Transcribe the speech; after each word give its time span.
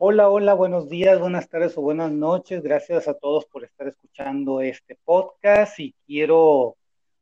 Hola, 0.00 0.28
hola, 0.28 0.54
buenos 0.54 0.88
días, 0.88 1.18
buenas 1.18 1.48
tardes 1.48 1.76
o 1.76 1.82
buenas 1.82 2.12
noches. 2.12 2.62
Gracias 2.62 3.08
a 3.08 3.14
todos 3.14 3.46
por 3.46 3.64
estar 3.64 3.88
escuchando 3.88 4.60
este 4.60 4.94
podcast 4.94 5.80
y 5.80 5.92
quiero 6.06 6.76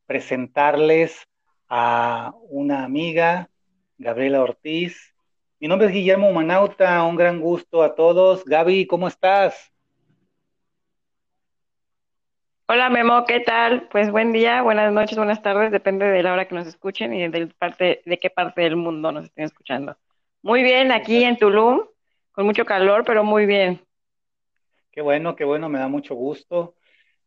presentarles 0.05 1.27
a 1.67 2.35
una 2.49 2.83
amiga, 2.83 3.49
Gabriela 3.97 4.43
Ortiz. 4.43 5.15
Mi 5.59 5.67
nombre 5.67 5.87
es 5.87 5.93
Guillermo 5.93 6.31
Manauta, 6.31 7.03
un 7.03 7.15
gran 7.15 7.41
gusto 7.41 7.81
a 7.81 7.95
todos. 7.95 8.45
Gaby, 8.45 8.85
¿cómo 8.85 9.07
estás? 9.07 9.73
Hola 12.67 12.91
Memo, 12.91 13.25
¿qué 13.25 13.39
tal? 13.39 13.87
Pues 13.89 14.11
buen 14.11 14.31
día, 14.31 14.61
buenas 14.61 14.93
noches, 14.93 15.17
buenas 15.17 15.41
tardes, 15.41 15.71
depende 15.71 16.05
de 16.05 16.21
la 16.21 16.31
hora 16.31 16.47
que 16.47 16.53
nos 16.53 16.67
escuchen 16.67 17.11
y 17.11 17.27
de, 17.27 17.47
parte, 17.47 18.03
de 18.05 18.19
qué 18.19 18.29
parte 18.29 18.61
del 18.61 18.75
mundo 18.75 19.11
nos 19.11 19.25
estén 19.25 19.45
escuchando. 19.45 19.97
Muy 20.43 20.61
bien, 20.61 20.91
aquí 20.91 21.23
en 21.23 21.37
Tulum, 21.37 21.81
con 22.37 22.45
mucho 22.45 22.65
calor, 22.65 23.03
pero 23.03 23.23
muy 23.23 23.47
bien. 23.47 23.81
Qué 24.91 25.01
bueno, 25.01 25.35
qué 25.35 25.43
bueno, 25.43 25.69
me 25.69 25.79
da 25.79 25.87
mucho 25.87 26.13
gusto. 26.13 26.75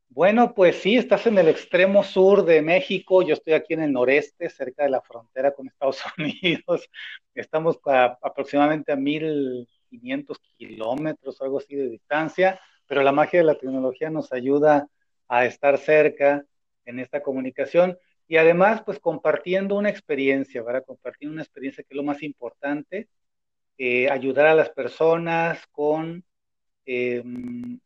Bueno, 0.08 0.54
pues 0.54 0.76
sí, 0.76 0.96
estás 0.96 1.26
en 1.26 1.36
el 1.36 1.48
extremo 1.48 2.04
sur 2.04 2.44
de 2.44 2.62
México, 2.62 3.20
yo 3.22 3.34
estoy 3.34 3.54
aquí 3.54 3.74
en 3.74 3.82
el 3.82 3.92
noreste, 3.92 4.48
cerca 4.48 4.84
de 4.84 4.90
la 4.90 5.00
frontera 5.00 5.52
con 5.52 5.66
Estados 5.66 6.00
Unidos. 6.16 6.88
Estamos 7.34 7.80
aproximadamente 8.22 8.92
a 8.92 8.96
1500 8.96 10.38
kilómetros, 10.56 11.42
algo 11.42 11.58
así 11.58 11.74
de 11.74 11.88
distancia, 11.88 12.60
pero 12.86 13.02
la 13.02 13.10
magia 13.10 13.40
de 13.40 13.46
la 13.46 13.58
tecnología 13.58 14.10
nos 14.10 14.32
ayuda 14.32 14.86
a 15.26 15.44
estar 15.44 15.76
cerca 15.78 16.44
en 16.84 17.00
esta 17.00 17.20
comunicación 17.20 17.98
y 18.28 18.36
además 18.36 18.84
pues 18.86 19.00
compartiendo 19.00 19.74
una 19.74 19.90
experiencia, 19.90 20.62
¿verdad? 20.62 20.84
Compartiendo 20.86 21.32
una 21.34 21.42
experiencia 21.42 21.82
que 21.82 21.94
es 21.94 21.96
lo 21.96 22.04
más 22.04 22.22
importante, 22.22 23.08
eh, 23.82 24.10
ayudar 24.10 24.46
a 24.46 24.54
las 24.54 24.68
personas 24.68 25.66
con 25.68 26.22
em, 26.84 27.80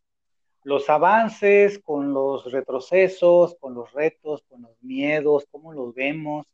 los 0.65 0.91
avances, 0.91 1.79
con 1.79 2.13
los 2.13 2.51
retrocesos, 2.51 3.57
con 3.61 3.75
los 3.75 3.93
retos, 3.93 4.43
con 4.49 4.63
los 4.63 4.83
miedos, 4.83 5.47
cómo 5.53 5.73
los 5.73 5.95
vemos, 5.95 6.47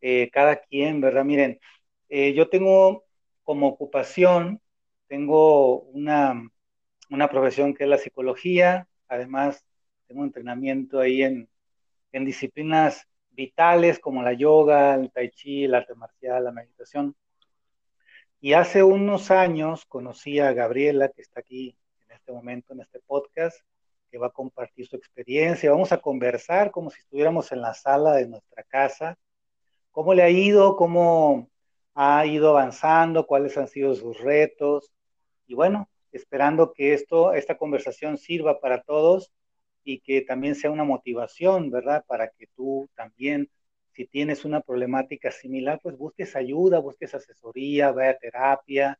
eh, 0.00 0.30
cada 0.32 0.56
quien, 0.56 1.02
¿verdad? 1.02 1.22
Miren, 1.22 1.60
eh, 2.08 2.32
yo 2.32 2.48
tengo 2.48 3.04
como 3.42 3.68
ocupación, 3.68 4.62
tengo 5.06 5.80
una, 5.80 6.42
una 7.10 7.28
profesión 7.28 7.74
que 7.74 7.84
es 7.84 7.90
la 7.90 7.98
psicología, 7.98 8.88
además 9.06 9.66
tengo 10.06 10.24
entrenamiento 10.24 10.98
ahí 11.00 11.22
en, 11.22 11.48
disciplinas 12.12 13.06
vitales 13.32 13.98
como 13.98 14.22
la 14.22 14.32
yoga, 14.32 14.94
el 14.94 15.10
tai 15.12 15.30
chi, 15.30 15.64
el 15.64 15.74
arte 15.74 15.94
marcial, 15.94 16.44
la 16.44 16.52
meditación. 16.52 17.14
Y 18.44 18.54
hace 18.54 18.82
unos 18.82 19.30
años 19.30 19.84
conocí 19.84 20.40
a 20.40 20.52
Gabriela, 20.52 21.08
que 21.10 21.22
está 21.22 21.38
aquí 21.38 21.76
en 22.08 22.16
este 22.16 22.32
momento, 22.32 22.72
en 22.72 22.80
este 22.80 22.98
podcast, 22.98 23.56
que 24.10 24.18
va 24.18 24.26
a 24.26 24.30
compartir 24.30 24.84
su 24.88 24.96
experiencia. 24.96 25.70
Vamos 25.70 25.92
a 25.92 25.98
conversar 25.98 26.72
como 26.72 26.90
si 26.90 26.98
estuviéramos 26.98 27.52
en 27.52 27.60
la 27.60 27.72
sala 27.72 28.14
de 28.14 28.26
nuestra 28.26 28.64
casa. 28.64 29.16
¿Cómo 29.92 30.12
le 30.12 30.24
ha 30.24 30.28
ido? 30.28 30.74
¿Cómo 30.74 31.50
ha 31.94 32.26
ido 32.26 32.48
avanzando? 32.48 33.28
¿Cuáles 33.28 33.56
han 33.56 33.68
sido 33.68 33.94
sus 33.94 34.18
retos? 34.18 34.92
Y 35.46 35.54
bueno, 35.54 35.88
esperando 36.10 36.72
que 36.72 36.94
esto, 36.94 37.34
esta 37.34 37.56
conversación 37.56 38.18
sirva 38.18 38.58
para 38.58 38.82
todos 38.82 39.30
y 39.84 40.00
que 40.00 40.20
también 40.20 40.56
sea 40.56 40.72
una 40.72 40.82
motivación, 40.82 41.70
¿verdad? 41.70 42.04
Para 42.08 42.28
que 42.30 42.48
tú 42.56 42.90
también, 42.96 43.48
si 43.92 44.06
tienes 44.06 44.44
una 44.44 44.60
problemática 44.60 45.30
similar, 45.30 45.80
pues 45.82 45.96
busques 45.96 46.34
ayuda, 46.36 46.78
busques 46.78 47.14
asesoría, 47.14 47.92
vaya 47.92 48.10
a 48.10 48.18
terapia 48.18 48.98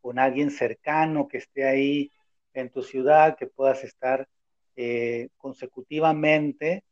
con 0.00 0.18
alguien 0.18 0.50
cercano 0.50 1.28
que 1.28 1.38
esté 1.38 1.64
ahí 1.64 2.12
en 2.54 2.70
tu 2.70 2.82
ciudad, 2.82 3.36
que 3.36 3.46
puedas 3.46 3.84
estar 3.84 4.28
eh, 4.76 5.28
consecutivamente, 5.36 6.84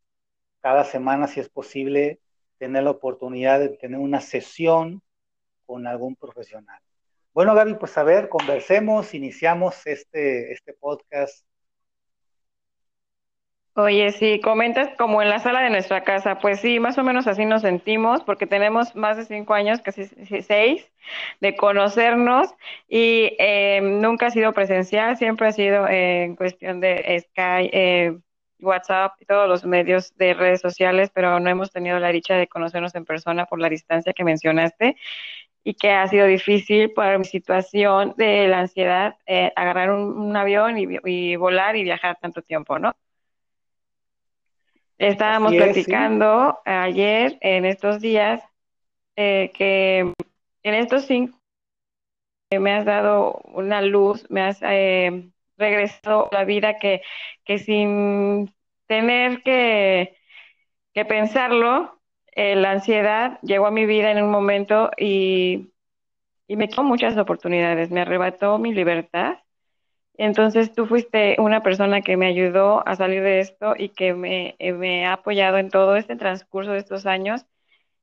cada 0.60 0.84
semana, 0.84 1.26
si 1.26 1.40
es 1.40 1.48
posible, 1.48 2.20
tener 2.58 2.84
la 2.84 2.90
oportunidad 2.90 3.60
de 3.60 3.70
tener 3.70 3.98
una 3.98 4.20
sesión 4.20 5.02
con 5.66 5.86
algún 5.86 6.16
profesional. 6.16 6.80
Bueno, 7.32 7.54
Gaby, 7.54 7.74
pues 7.74 7.98
a 7.98 8.04
ver, 8.04 8.28
conversemos, 8.28 9.12
iniciamos 9.12 9.86
este, 9.86 10.52
este 10.52 10.72
podcast 10.72 11.44
Oye, 13.76 14.12
sí, 14.12 14.40
comentas 14.40 14.90
como 14.96 15.20
en 15.20 15.28
la 15.28 15.40
sala 15.40 15.60
de 15.62 15.70
nuestra 15.70 16.04
casa, 16.04 16.38
pues 16.38 16.60
sí, 16.60 16.78
más 16.78 16.96
o 16.96 17.02
menos 17.02 17.26
así 17.26 17.44
nos 17.44 17.62
sentimos, 17.62 18.22
porque 18.22 18.46
tenemos 18.46 18.94
más 18.94 19.16
de 19.16 19.24
cinco 19.24 19.52
años, 19.54 19.80
casi 19.80 20.06
seis, 20.42 20.88
de 21.40 21.56
conocernos 21.56 22.50
y 22.88 23.34
eh, 23.40 23.80
nunca 23.82 24.26
ha 24.26 24.30
sido 24.30 24.52
presencial, 24.52 25.16
siempre 25.16 25.48
ha 25.48 25.52
sido 25.52 25.88
en 25.88 26.36
cuestión 26.36 26.80
de 26.80 27.20
Skype, 27.20 27.70
eh, 27.72 28.16
WhatsApp 28.60 29.14
y 29.20 29.24
todos 29.26 29.48
los 29.48 29.64
medios 29.64 30.14
de 30.16 30.34
redes 30.34 30.60
sociales, 30.60 31.10
pero 31.12 31.40
no 31.40 31.50
hemos 31.50 31.72
tenido 31.72 31.98
la 31.98 32.12
dicha 32.12 32.36
de 32.36 32.46
conocernos 32.46 32.94
en 32.94 33.04
persona 33.04 33.46
por 33.46 33.60
la 33.60 33.68
distancia 33.68 34.12
que 34.12 34.22
mencionaste 34.24 34.96
y 35.64 35.74
que 35.74 35.90
ha 35.92 36.06
sido 36.08 36.26
difícil 36.26 36.92
por 36.92 37.18
mi 37.18 37.24
situación 37.24 38.14
de 38.16 38.48
la 38.48 38.60
ansiedad, 38.60 39.16
eh, 39.26 39.52
agarrar 39.56 39.90
un, 39.92 40.36
avión 40.36 40.78
y 40.78 41.36
volar 41.36 41.76
y 41.76 41.84
viajar 41.84 42.18
tanto 42.20 42.42
tiempo, 42.42 42.78
¿no? 42.78 42.94
Estábamos 44.98 45.54
platicando 45.54 46.58
ayer, 46.64 47.38
en 47.40 47.64
estos 47.64 48.00
días, 48.00 48.42
eh, 49.16 49.50
que 49.54 50.12
en 50.62 50.74
estos 50.74 51.06
cinco 51.06 51.38
me 52.60 52.72
has 52.72 52.84
dado 52.84 53.40
una 53.46 53.82
luz, 53.82 54.26
me 54.30 54.42
has 54.42 54.58
eh, 54.62 55.30
regresado 55.56 56.28
la 56.32 56.44
vida 56.44 56.78
que, 56.78 57.02
que 57.44 57.58
sin 57.58 58.54
tener 58.86 59.42
que, 59.42 60.16
que 60.92 61.04
pensarlo, 61.04 62.00
eh, 62.32 62.56
la 62.56 62.72
ansiedad 62.72 63.38
llegó 63.42 63.66
a 63.66 63.70
mi 63.70 63.86
vida 63.86 64.10
en 64.10 64.22
un 64.22 64.30
momento 64.30 64.90
y, 64.96 65.72
y 66.46 66.56
me 66.56 66.68
quitó 66.68 66.84
muchas 66.84 67.16
oportunidades, 67.16 67.90
me 67.90 68.02
arrebató 68.02 68.58
mi 68.58 68.72
libertad 68.72 69.38
entonces 70.16 70.72
tú 70.72 70.86
fuiste 70.86 71.36
una 71.38 71.62
persona 71.62 72.00
que 72.02 72.16
me 72.16 72.26
ayudó 72.26 72.86
a 72.86 72.96
salir 72.96 73.22
de 73.22 73.40
esto 73.40 73.74
y 73.76 73.90
que 73.90 74.14
me, 74.14 74.54
eh, 74.58 74.72
me, 74.72 75.06
ha 75.06 75.14
apoyado 75.14 75.58
en 75.58 75.70
todo 75.70 75.96
este 75.96 76.16
transcurso 76.16 76.72
de 76.72 76.78
estos 76.78 77.06
años 77.06 77.44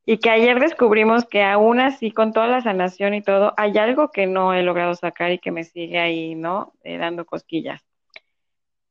y 0.05 0.17
que 0.17 0.29
ayer 0.29 0.59
descubrimos 0.59 1.25
que 1.25 1.43
aún 1.43 1.79
así, 1.79 2.11
con 2.11 2.33
toda 2.33 2.47
la 2.47 2.61
sanación 2.61 3.13
y 3.13 3.21
todo, 3.21 3.53
hay 3.57 3.77
algo 3.77 4.11
que 4.11 4.27
no 4.27 4.53
he 4.53 4.63
logrado 4.63 4.95
sacar 4.95 5.31
y 5.31 5.39
que 5.39 5.51
me 5.51 5.63
sigue 5.63 5.99
ahí, 5.99 6.35
¿no? 6.35 6.73
Eh, 6.83 6.97
dando 6.97 7.25
cosquillas, 7.25 7.81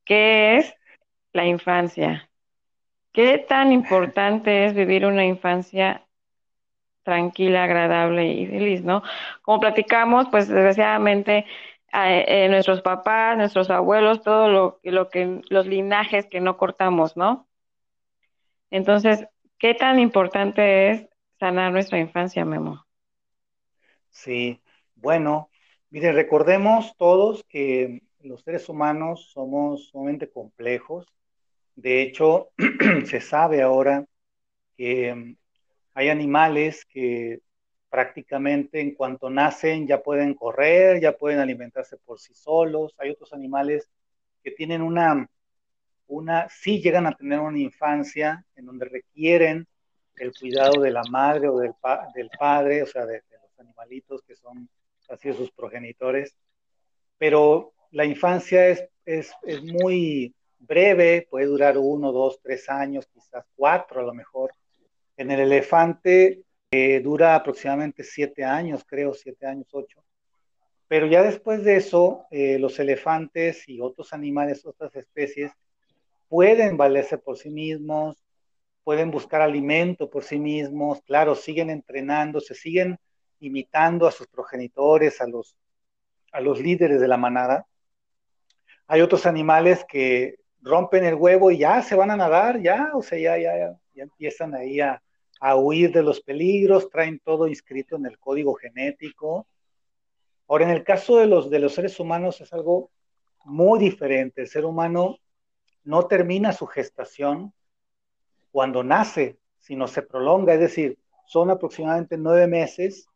que 0.05 0.57
es 0.57 0.73
la 1.33 1.45
infancia. 1.45 2.29
¿Qué 3.13 3.37
tan 3.37 3.71
importante 3.71 4.65
es 4.65 4.73
vivir 4.73 5.05
una 5.05 5.25
infancia 5.25 6.07
tranquila, 7.03 7.63
agradable 7.63 8.27
y 8.33 8.47
feliz, 8.47 8.83
¿no? 8.83 9.03
Como 9.41 9.59
platicamos, 9.59 10.27
pues 10.29 10.47
desgraciadamente 10.47 11.45
eh, 11.93 12.47
nuestros 12.49 12.81
papás, 12.81 13.37
nuestros 13.37 13.69
abuelos, 13.69 14.21
todo 14.21 14.49
lo, 14.49 14.79
lo 14.83 15.09
que, 15.09 15.41
los 15.49 15.67
linajes 15.67 16.27
que 16.27 16.39
no 16.39 16.57
cortamos, 16.57 17.17
¿no? 17.17 17.47
Entonces, 18.69 19.27
¿qué 19.59 19.73
tan 19.73 19.99
importante 19.99 20.89
es 20.89 21.07
sanar 21.39 21.71
nuestra 21.71 21.99
infancia, 21.99 22.45
Memo? 22.45 22.85
Sí, 24.09 24.61
bueno, 24.95 25.49
mire, 25.89 26.11
recordemos 26.13 26.95
todos 26.97 27.43
que 27.49 28.01
los 28.21 28.41
seres 28.43 28.69
humanos 28.69 29.31
somos 29.33 29.87
sumamente 29.89 30.29
complejos. 30.29 31.07
De 31.75 32.01
hecho, 32.01 32.49
se 33.05 33.19
sabe 33.21 33.61
ahora 33.61 34.05
que 34.77 35.13
mm, 35.13 35.35
hay 35.95 36.09
animales 36.09 36.85
que 36.85 37.39
prácticamente 37.91 38.79
en 38.79 38.95
cuanto 38.95 39.29
nacen 39.29 39.85
ya 39.85 40.01
pueden 40.01 40.33
correr, 40.33 41.01
ya 41.01 41.11
pueden 41.11 41.39
alimentarse 41.39 41.97
por 41.97 42.21
sí 42.21 42.33
solos. 42.33 42.95
Hay 42.97 43.09
otros 43.11 43.33
animales 43.33 43.89
que 44.41 44.51
tienen 44.51 44.81
una, 44.81 45.29
una, 46.07 46.47
sí 46.49 46.81
llegan 46.81 47.05
a 47.05 47.15
tener 47.15 47.41
una 47.41 47.59
infancia 47.59 48.45
en 48.55 48.65
donde 48.65 48.85
requieren 48.85 49.67
el 50.15 50.31
cuidado 50.33 50.81
de 50.81 50.91
la 50.91 51.03
madre 51.11 51.49
o 51.49 51.59
del, 51.59 51.73
del 52.15 52.29
padre, 52.39 52.81
o 52.81 52.87
sea, 52.87 53.05
de, 53.05 53.23
los 53.29 53.59
animalitos 53.59 54.23
que 54.23 54.37
son 54.37 54.69
así 55.09 55.33
sus 55.33 55.51
progenitores. 55.51 56.37
Pero 57.17 57.73
la 57.91 58.05
infancia 58.05 58.69
es, 58.69 58.85
es, 59.03 59.33
es 59.43 59.61
muy 59.63 60.33
breve, 60.59 61.27
puede 61.29 61.47
durar 61.47 61.77
uno, 61.77 62.13
dos, 62.13 62.39
tres 62.41 62.69
años, 62.69 63.05
quizás 63.13 63.43
cuatro 63.53 63.99
a 63.99 64.03
lo 64.03 64.13
mejor. 64.13 64.53
En 65.17 65.29
el 65.29 65.41
elefante 65.41 66.45
dura 66.71 67.35
aproximadamente 67.35 68.01
siete 68.01 68.45
años, 68.45 68.85
creo, 68.87 69.13
siete 69.13 69.45
años, 69.45 69.67
ocho. 69.73 70.05
Pero 70.87 71.05
ya 71.07 71.21
después 71.21 71.65
de 71.65 71.75
eso, 71.75 72.27
eh, 72.31 72.59
los 72.59 72.79
elefantes 72.79 73.67
y 73.67 73.81
otros 73.81 74.13
animales, 74.13 74.65
otras 74.65 74.95
especies, 74.95 75.51
pueden 76.29 76.77
valerse 76.77 77.17
por 77.17 77.37
sí 77.37 77.49
mismos, 77.49 78.23
pueden 78.85 79.11
buscar 79.11 79.41
alimento 79.41 80.09
por 80.09 80.23
sí 80.23 80.39
mismos, 80.39 81.01
claro, 81.01 81.35
siguen 81.35 81.69
entrenando, 81.69 82.39
se 82.39 82.55
siguen 82.55 82.97
imitando 83.41 84.07
a 84.07 84.11
sus 84.11 84.27
progenitores, 84.27 85.19
a 85.19 85.27
los, 85.27 85.57
a 86.31 86.39
los 86.39 86.61
líderes 86.61 87.01
de 87.01 87.07
la 87.09 87.17
manada. 87.17 87.67
Hay 88.87 89.01
otros 89.01 89.25
animales 89.25 89.85
que 89.89 90.35
rompen 90.61 91.03
el 91.03 91.15
huevo 91.15 91.51
y 91.51 91.57
ya 91.57 91.81
se 91.81 91.95
van 91.95 92.11
a 92.11 92.17
nadar, 92.17 92.61
ya, 92.61 92.91
o 92.93 93.01
sea, 93.01 93.19
ya, 93.19 93.37
ya, 93.37 93.77
ya 93.93 94.03
empiezan 94.03 94.55
ahí 94.55 94.79
a, 94.79 95.01
a 95.41 95.55
huir 95.57 95.91
de 95.91 96.03
los 96.03 96.21
peligros, 96.21 96.89
traen 96.89 97.19
todo 97.19 97.47
inscrito 97.47 97.97
en 97.97 98.05
el 98.05 98.17
código 98.17 98.53
genético. 98.53 99.47
Ahora, 100.47 100.65
en 100.65 100.71
el 100.71 100.83
caso 100.83 101.17
de 101.17 101.27
los, 101.27 101.49
de 101.49 101.59
los 101.59 101.73
seres 101.73 101.99
humanos 101.99 102.39
es 102.39 102.53
algo 102.53 102.91
muy 103.43 103.79
diferente. 103.79 104.41
El 104.41 104.47
ser 104.47 104.65
humano 104.65 105.17
no 105.83 106.05
termina 106.07 106.53
su 106.53 106.67
gestación 106.67 107.53
cuando 108.51 108.83
nace, 108.83 109.37
sino 109.59 109.87
se 109.87 110.03
prolonga, 110.03 110.53
es 110.53 110.59
decir, 110.59 110.99
son 111.25 111.49
aproximadamente 111.49 112.17
nueve 112.17 112.47
meses 112.47 113.07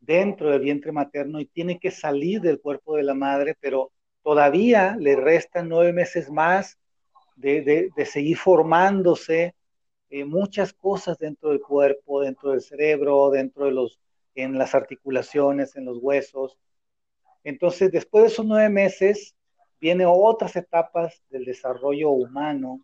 dentro 0.00 0.50
del 0.50 0.60
vientre 0.60 0.90
materno 0.90 1.40
y 1.40 1.46
tiene 1.46 1.78
que 1.78 1.90
salir 1.90 2.40
del 2.40 2.60
cuerpo 2.60 2.96
de 2.96 3.02
la 3.04 3.14
madre, 3.14 3.56
pero 3.60 3.92
todavía 4.22 4.96
le 4.98 5.16
restan 5.16 5.68
nueve 5.68 5.92
meses 5.92 6.30
más 6.30 6.76
de, 7.36 7.90
seguir 8.04 8.36
formándose 8.36 9.54
eh, 10.10 10.24
muchas 10.24 10.72
cosas 10.72 11.18
dentro 11.18 11.50
del 11.50 11.60
cuerpo, 11.60 12.22
dentro 12.22 12.50
del 12.50 12.62
cerebro, 12.62 13.30
dentro 13.30 13.66
de 13.66 13.72
los, 13.72 13.98
en 14.34 14.56
las 14.56 14.74
articulaciones, 14.74 15.76
en 15.76 15.84
los 15.84 15.98
huesos. 15.98 16.58
Entonces, 17.44 17.92
después 17.92 18.24
de 18.24 18.28
esos 18.28 18.46
nueve 18.46 18.70
meses, 18.70 19.34
vienen 19.80 20.08
otras 20.10 20.56
etapas 20.56 21.22
del 21.28 21.44
desarrollo 21.44 22.10
humano, 22.10 22.80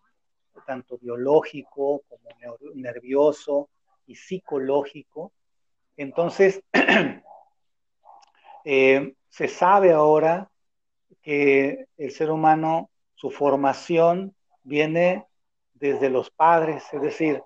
tanto 0.67 0.99
biológico 0.99 2.03
como 2.09 2.31
nervioso 2.75 3.69
y 4.07 4.15
psicológico. 4.15 5.33
Entonces, 5.97 6.63
eh, 8.65 9.15
se 9.29 9.49
sabe 9.49 9.93
ahora 9.93 10.51
que 11.23 11.87
el 11.97 12.11
ser 12.11 12.31
humano, 12.31 12.91
su 13.15 13.31
formación 13.31 14.35
viene 14.63 15.27
desde 15.75 16.09
los 16.09 16.31
padres, 16.31 16.85
es 16.93 17.03
decir, 17.03 17.43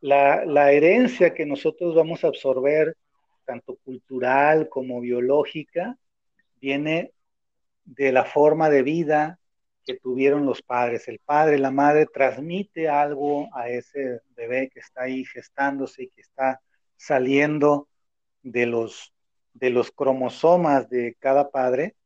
la, 0.00 0.72
herencia 0.72 1.34
que 1.34 1.46
nosotros 1.46 1.94
vamos 1.94 2.24
a 2.24 2.28
absorber, 2.28 2.96
tanto 3.44 3.76
cultural 3.76 4.68
como 4.68 5.00
biológica, 5.00 5.96
viene 6.60 7.12
de 7.84 8.12
la 8.12 8.24
forma 8.24 8.68
de 8.68 8.82
vida 8.82 9.38
que 9.84 9.94
tuvieron 9.94 10.44
los 10.44 10.62
padres. 10.62 11.08
El 11.08 11.18
padre, 11.18 11.58
la 11.58 11.70
madre 11.70 12.06
transmite 12.06 12.88
algo 12.88 13.48
a 13.54 13.68
ese 13.70 14.20
bebé 14.36 14.68
que 14.68 14.80
está 14.80 15.04
ahí 15.04 15.24
gestándose 15.24 16.04
y 16.04 16.10
que 16.10 16.20
está 16.20 16.60
saliendo 16.96 17.88
de 18.42 18.66
los, 18.66 19.14
de 19.54 19.70
los 19.70 19.90
cromosomas 19.90 20.88
de 20.90 21.16
cada 21.18 21.50
padre. 21.50 21.96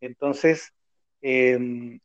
Entonces, 0.00 0.72
em, 1.20 2.00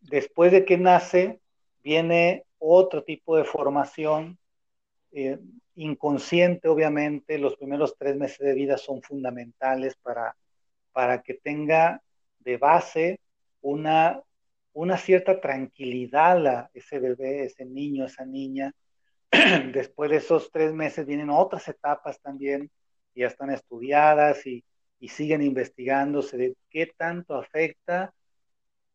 después 0.00 0.52
de 0.52 0.64
que 0.64 0.76
nace, 0.76 1.40
viene 1.82 2.44
otro 2.58 3.04
tipo 3.04 3.36
de 3.36 3.44
formación 3.44 4.38
eh, 5.12 5.38
inconsciente, 5.76 6.68
obviamente. 6.68 7.38
Los 7.38 7.56
primeros 7.56 7.96
tres 7.98 8.16
meses 8.16 8.38
de 8.38 8.54
vida 8.54 8.76
son 8.76 9.02
fundamentales 9.02 9.96
para, 10.02 10.36
para 10.92 11.22
que 11.22 11.34
tenga 11.34 12.02
de 12.40 12.56
base 12.56 13.20
una, 13.60 14.20
una 14.72 14.96
cierta 14.96 15.40
tranquilidad 15.40 16.46
a 16.46 16.70
ese 16.74 16.98
bebé, 16.98 17.44
ese 17.44 17.64
niño, 17.64 18.06
esa 18.06 18.24
niña. 18.24 18.72
Después 19.72 20.10
de 20.10 20.16
esos 20.16 20.50
tres 20.50 20.72
meses 20.72 21.06
vienen 21.06 21.30
otras 21.30 21.68
etapas 21.68 22.20
también, 22.20 22.70
ya 23.14 23.26
están 23.26 23.50
estudiadas 23.50 24.46
y, 24.46 24.64
y 25.00 25.08
siguen 25.08 25.42
investigándose 25.42 26.36
de 26.36 26.56
qué 26.70 26.86
tanto 26.96 27.34
afecta 27.34 28.14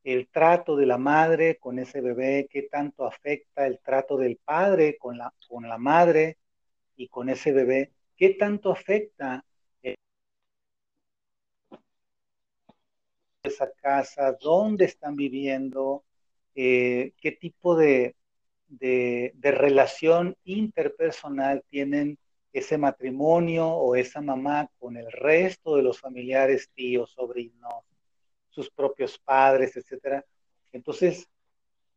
el 0.04 0.28
trato 0.28 0.76
de 0.76 0.86
la 0.86 0.98
madre 0.98 1.58
con 1.58 1.80
ese 1.80 2.02
bebé, 2.02 2.48
qué 2.50 2.64
tanto 2.64 3.06
afecta 3.06 3.66
el 3.68 3.80
trato 3.80 4.18
del 4.18 4.38
padre 4.38 4.98
con 4.98 5.18
la, 5.18 5.34
con 5.48 5.68
la 5.68 5.78
madre 5.78 6.38
y 6.98 7.08
con 7.08 7.30
ese 7.30 7.52
bebé, 7.54 7.92
qué 8.18 8.32
tanto 8.32 8.72
afecta 8.72 9.46
esa 13.44 13.72
casa, 13.74 14.38
dónde 14.40 14.86
están 14.86 15.16
viviendo, 15.16 16.04
eh, 16.56 17.14
qué 17.20 17.34
tipo 17.34 17.76
de, 17.76 18.16
de, 18.68 19.34
relación 19.52 20.36
interpersonal 20.46 21.64
tienen 21.70 22.18
ese 22.54 22.78
matrimonio 22.78 23.68
o 23.68 23.96
esa 23.96 24.22
mamá 24.22 24.70
con 24.80 24.98
el 24.98 25.12
resto 25.12 25.76
de 25.76 25.84
los 25.84 26.00
familiares, 26.00 26.70
tíos, 26.74 27.12
sobrinos, 27.12 27.84
sus 28.54 28.70
propios 28.70 29.18
padres, 29.18 29.76
etcétera. 29.76 30.24
Entonces, 30.72 31.28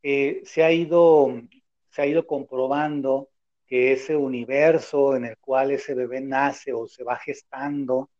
eh, 0.02 0.42
se, 0.44 0.62
ha 0.64 0.72
ido, 0.72 1.42
se 1.90 2.02
ha 2.02 2.06
ido 2.06 2.26
comprobando 2.26 3.28
que 3.66 3.92
ese 3.92 4.16
universo 4.16 5.16
en 5.16 5.26
el 5.26 5.38
cual 5.38 5.72
ese 5.72 5.94
bebé 5.94 6.20
nace 6.20 6.72
o 6.72 6.86
se 6.86 7.04
va 7.04 7.16
gestando 7.16 8.10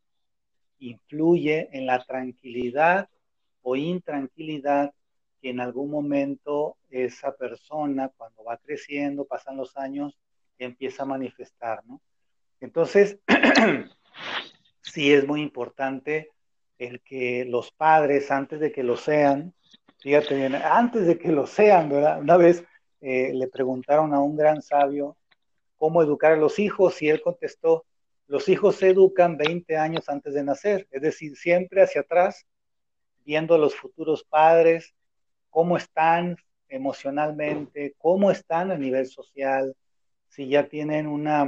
influye 0.78 1.68
en 1.72 1.86
la 1.86 2.04
tranquilidad 2.04 3.08
o 3.62 3.76
intranquilidad 3.76 4.92
que 5.40 5.50
en 5.50 5.60
algún 5.60 5.90
momento 5.90 6.76
esa 6.90 7.34
persona, 7.34 8.10
cuando 8.16 8.44
va 8.44 8.58
creciendo, 8.58 9.24
pasan 9.24 9.56
los 9.56 9.76
años, 9.76 10.18
empieza 10.58 11.04
a 11.04 11.06
manifestar, 11.06 11.84
¿no? 11.86 12.00
Entonces, 12.60 13.18
sí 14.80 15.12
es 15.12 15.26
muy 15.26 15.42
importante 15.42 16.30
el 16.78 17.00
que 17.02 17.44
los 17.44 17.70
padres, 17.72 18.30
antes 18.30 18.60
de 18.60 18.72
que 18.72 18.82
lo 18.82 18.96
sean, 18.96 19.54
fíjate 19.98 20.34
bien, 20.34 20.54
antes 20.54 21.06
de 21.06 21.18
que 21.18 21.32
lo 21.32 21.46
sean, 21.46 21.88
¿verdad? 21.88 22.20
Una 22.20 22.36
vez 22.36 22.64
eh, 23.00 23.32
le 23.34 23.48
preguntaron 23.48 24.14
a 24.14 24.20
un 24.20 24.36
gran 24.36 24.62
sabio 24.62 25.16
cómo 25.76 26.02
educar 26.02 26.32
a 26.32 26.36
los 26.36 26.58
hijos 26.58 27.00
y 27.02 27.08
él 27.08 27.20
contestó, 27.22 27.84
los 28.26 28.48
hijos 28.48 28.76
se 28.76 28.90
educan 28.90 29.36
20 29.36 29.76
años 29.76 30.08
antes 30.08 30.34
de 30.34 30.42
nacer, 30.42 30.88
es 30.90 31.02
decir, 31.02 31.36
siempre 31.36 31.82
hacia 31.82 32.00
atrás 32.00 32.46
viendo 33.24 33.56
a 33.56 33.58
los 33.58 33.74
futuros 33.74 34.24
padres, 34.24 34.94
cómo 35.50 35.76
están 35.76 36.36
emocionalmente, 36.68 37.94
cómo 37.98 38.30
están 38.30 38.70
a 38.70 38.78
nivel 38.78 39.06
social, 39.06 39.76
si 40.28 40.48
ya 40.48 40.68
tienen 40.68 41.06
una, 41.06 41.46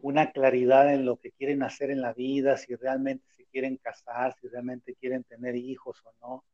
una 0.00 0.30
claridad 0.30 0.92
en 0.92 1.04
lo 1.04 1.16
que 1.16 1.32
quieren 1.32 1.62
hacer 1.62 1.90
en 1.90 2.00
la 2.00 2.12
vida, 2.12 2.56
si 2.56 2.74
realmente 2.76 3.37
quieren 3.50 3.76
casar, 3.76 4.34
si 4.40 4.48
realmente 4.48 4.94
quieren 4.94 5.24
tener 5.24 5.56
hijos 5.56 6.02
o 6.04 6.12
no, 6.20 6.44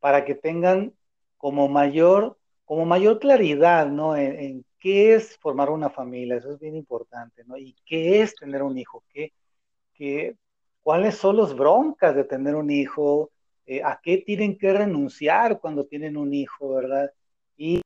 para 0.00 0.24
que 0.24 0.34
tengan 0.34 0.94
como 1.36 1.68
mayor, 1.68 2.38
como 2.64 2.84
mayor 2.86 3.18
claridad, 3.18 3.86
¿no? 3.88 4.16
En, 4.16 4.64
qué 4.78 5.14
es 5.14 5.36
formar 5.36 5.68
una 5.68 5.90
familia, 5.90 6.36
eso 6.36 6.52
es 6.52 6.58
bien 6.58 6.74
importante, 6.74 7.44
¿no? 7.44 7.58
Y 7.58 7.76
qué 7.84 8.22
es 8.22 8.34
tener 8.34 8.62
un 8.62 8.78
hijo, 8.78 9.04
qué, 9.12 9.34
qué, 9.92 10.36
cuáles 10.82 11.16
son 11.16 11.36
las 11.36 11.54
broncas 11.54 12.16
de 12.16 12.24
tener 12.24 12.54
un 12.54 12.70
hijo, 12.70 13.30
eh, 13.66 13.82
a 13.84 14.00
qué 14.02 14.18
tienen 14.18 14.56
que 14.56 14.72
renunciar 14.72 15.60
cuando 15.60 15.84
tienen 15.84 16.16
un 16.16 16.32
hijo, 16.32 16.74
¿verdad? 16.74 17.12
Y 17.58 17.82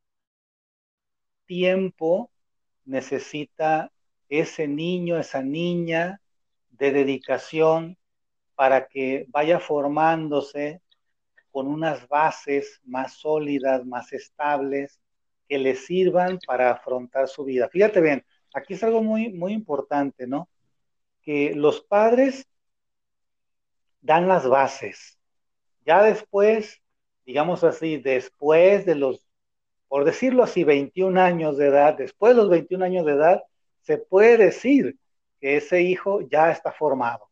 tiempo 1.47 2.31
necesita 2.85 3.91
ese 4.29 4.69
niño, 4.69 5.19
esa 5.19 5.43
niña 5.43 6.21
de 6.71 6.93
dedicación 6.93 7.97
para 8.55 8.87
que 8.87 9.27
vaya 9.29 9.61
formándose 9.61 10.81
con 11.51 11.69
unas 11.69 12.09
bases 12.09 12.81
más 12.85 13.15
sólidas, 13.15 13.87
más 13.87 14.13
estables, 14.13 15.01
que 15.49 15.59
le 15.59 15.75
sirvan 15.75 16.39
para 16.47 16.71
afrontar 16.73 17.29
su 17.29 17.45
vida. 17.45 17.69
Fíjate 17.69 18.01
bien, 18.01 18.25
aquí 18.53 18.75
es 18.75 18.83
algo 18.83 19.03
muy, 19.03 19.33
muy 19.33 19.53
importante, 19.53 20.27
¿no? 20.27 20.49
Que 21.23 21.55
los 21.55 21.81
padres 21.83 22.47
dan 24.01 24.29
las 24.29 24.47
bases, 24.49 25.19
ya 25.85 26.03
después, 26.03 26.83
digamos 27.27 27.63
así, 27.65 27.99
después 27.99 28.87
de 28.87 28.95
los, 28.95 29.27
por 29.89 30.05
decirlo 30.05 30.43
así, 30.43 30.65
21 30.65 31.21
años 31.21 31.57
de 31.57 31.69
edad, 31.69 31.97
después 31.97 32.35
de 32.35 32.43
los 32.43 32.51
21 32.51 32.85
años 32.85 33.07
de 33.07 33.13
edad, 33.13 33.43
se 33.83 33.99
puede 33.99 34.39
decir 34.39 34.99
que 35.41 35.59
ese 35.59 35.83
hijo 35.83 36.23
ya 36.23 36.51
está 36.51 36.73
formado. 36.73 37.29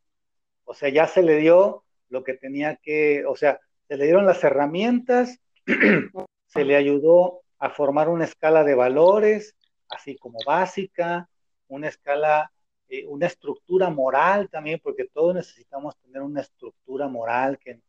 O 0.73 0.75
sea, 0.75 0.89
ya 0.89 1.07
se 1.07 1.23
le 1.23 1.37
dio 1.39 1.85
lo 2.09 2.25
que 2.25 2.35
tenía 2.35 2.77
que, 2.77 3.25
o 3.27 3.37
sea, 3.37 3.61
se 3.89 3.97
le 3.97 4.05
dieron 4.05 4.27
las 4.27 4.43
herramientas, 4.43 5.39
se 6.47 6.65
le 6.65 6.77
ayudó 6.77 7.43
a 7.59 7.71
formar 7.71 8.09
una 8.09 8.25
escala 8.25 8.65
de 8.65 8.75
valores, 8.75 9.55
así 9.89 10.17
como 10.17 10.39
básica, 10.47 11.29
una 11.69 11.89
escala, 11.89 12.53
eh, 12.89 13.07
una 13.07 13.27
estructura 13.27 13.91
moral 13.91 14.49
también, 14.51 14.81
porque 14.83 15.09
todos 15.13 15.35
necesitamos 15.35 15.97
tener 15.99 16.23
una 16.23 16.41
estructura 16.41 17.09
moral 17.09 17.59
que 17.59 17.81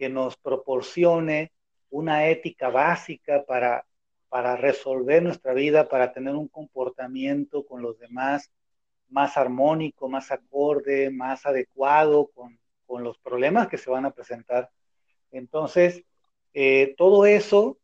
que 0.00 0.08
nos 0.08 0.38
proporcione 0.38 1.52
una 1.90 2.28
ética 2.28 2.70
básica 2.70 3.44
para, 3.46 3.84
para 4.30 4.56
resolver 4.56 5.22
nuestra 5.22 5.52
vida, 5.52 5.90
para 5.90 6.14
tener 6.14 6.34
un 6.36 6.48
comportamiento 6.48 7.66
con 7.66 7.82
los 7.82 7.98
demás 7.98 8.50
más 9.10 9.36
armónico, 9.36 10.08
más 10.08 10.30
acorde, 10.30 11.10
más 11.10 11.46
adecuado 11.46 12.30
con, 12.34 12.58
con 12.86 13.04
los 13.04 13.18
problemas 13.18 13.68
que 13.68 13.78
se 13.78 13.90
van 13.90 14.04
a 14.04 14.10
presentar. 14.10 14.70
Entonces, 15.30 16.04
eh, 16.54 16.94
todo 16.96 17.26
eso 17.26 17.78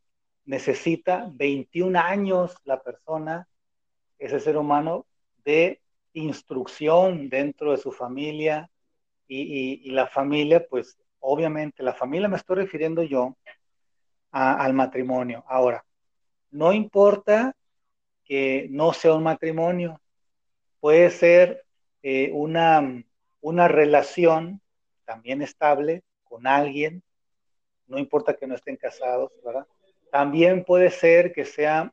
necesita 0.45 1.31
21 1.33 1.97
años 1.97 2.57
la 2.65 2.83
persona, 2.83 3.49
ese 4.19 4.41
ser 4.41 4.57
humano, 4.57 5.07
de 5.45 5.81
instrucción 6.13 7.29
dentro 7.29 7.73
de 7.73 7.77
su 7.77 7.93
familia 7.93 8.71
y, 9.29 9.91
la 9.91 10.07
familia, 10.07 10.67
pues 10.69 10.99
obviamente 11.21 11.83
la 11.83 11.95
familia 11.95 12.29
me 12.29 12.37
estoy 12.37 12.57
refiriendo 12.57 13.03
yo 13.03 13.37
al 14.31 14.73
matrimonio. 14.75 15.45
Ahora, 15.47 15.85
no 16.51 16.73
importa 16.73 17.55
que 18.25 18.67
no 18.71 18.93
sea 18.93 19.15
un 19.15 19.23
matrimonio, 19.23 20.01
puede 20.81 21.11
ser 21.11 21.65
eh, 22.03 22.31
una, 22.33 23.05
una 23.41 23.69
relación 23.69 24.61
también 25.05 25.43
estable 25.43 26.03
con 26.25 26.47
alguien, 26.47 27.03
no 27.87 27.99
importa 27.99 28.35
que 28.35 28.47
no 28.47 28.55
estén 28.55 28.77
casados, 28.77 29.33
¿verdad? 29.45 29.67
También 30.11 30.65
puede 30.65 30.91
ser 30.91 31.33
que 31.33 31.45
sea 31.45 31.93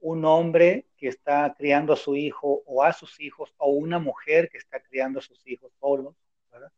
un 0.00 0.24
hombre 0.24 0.86
que 0.96 1.08
está 1.08 1.54
criando 1.56 1.92
a 1.94 1.96
su 1.96 2.14
hijo 2.14 2.62
o 2.66 2.82
a 2.82 2.92
sus 2.92 3.20
hijos, 3.20 3.52
o 3.56 3.70
una 3.70 3.98
mujer 3.98 4.48
que 4.50 4.58
está 4.58 4.80
criando 4.80 5.18
a 5.18 5.22
sus 5.22 5.46
hijos 5.46 5.72
solos, 5.80 6.14
¿verdad? 6.52 6.70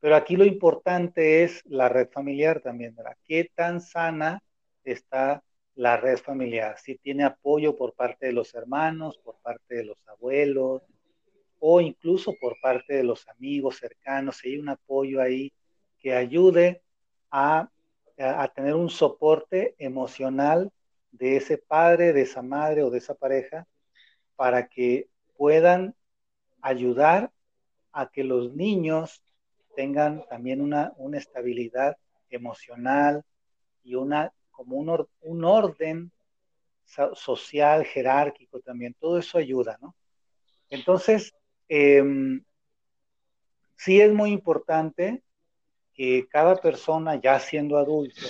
Pero 0.00 0.16
aquí 0.16 0.36
lo 0.36 0.44
importante 0.44 1.44
es 1.44 1.62
la 1.66 1.88
red 1.88 2.08
familiar 2.08 2.60
también, 2.60 2.94
¿verdad? 2.94 3.16
¿Qué 3.24 3.50
tan 3.54 3.80
sana 3.80 4.42
está 4.82 5.42
la 5.76 5.96
red 5.96 6.18
familiar? 6.18 6.78
Si 6.78 6.96
tiene 6.96 7.24
apoyo 7.24 7.76
por 7.76 7.94
parte 7.94 8.26
de 8.26 8.32
los 8.32 8.54
hermanos, 8.54 9.18
por 9.18 9.36
parte 9.38 9.76
de 9.76 9.84
los 9.84 9.98
abuelos, 10.08 10.82
o 11.60 11.80
incluso 11.80 12.34
por 12.40 12.60
parte 12.60 12.94
de 12.94 13.04
los 13.04 13.26
amigos 13.28 13.78
cercanos, 13.78 14.38
si 14.38 14.50
hay 14.50 14.58
un 14.58 14.68
apoyo 14.68 15.20
ahí 15.20 15.52
que 15.98 16.14
ayude 16.14 16.82
a, 17.30 17.70
a 18.18 18.48
tener 18.48 18.74
un 18.74 18.90
soporte 18.90 19.74
emocional 19.78 20.70
de 21.10 21.36
ese 21.36 21.58
padre, 21.58 22.12
de 22.12 22.22
esa 22.22 22.42
madre 22.42 22.82
o 22.82 22.90
de 22.90 22.98
esa 22.98 23.14
pareja 23.14 23.66
para 24.36 24.68
que 24.68 25.08
puedan 25.36 25.94
ayudar 26.60 27.30
a 27.92 28.10
que 28.10 28.24
los 28.24 28.54
niños 28.54 29.22
tengan 29.76 30.24
también 30.28 30.60
una, 30.60 30.92
una 30.96 31.18
estabilidad 31.18 31.96
emocional 32.30 33.24
y 33.84 33.94
una, 33.94 34.32
como 34.54 34.76
un, 34.76 35.06
un 35.22 35.44
orden 35.44 36.12
social, 37.14 37.84
jerárquico 37.84 38.60
también. 38.60 38.94
Todo 38.98 39.18
eso 39.18 39.38
ayuda, 39.38 39.78
¿no? 39.80 39.94
Entonces, 40.70 41.34
em, 41.68 42.44
sí 43.76 44.00
es 44.00 44.12
muy 44.12 44.30
importante 44.30 45.22
que 45.92 46.26
cada 46.28 46.56
persona, 46.56 47.20
ya 47.20 47.38
siendo 47.38 47.78
adulto, 47.78 48.26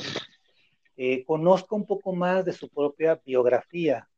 eh, 0.97 1.25
conozca 1.25 1.75
un 1.75 1.87
poco 1.87 2.15
más 2.15 2.45
de 2.45 2.53
su 2.53 2.69
propia 2.69 3.21
biografía. 3.25 4.09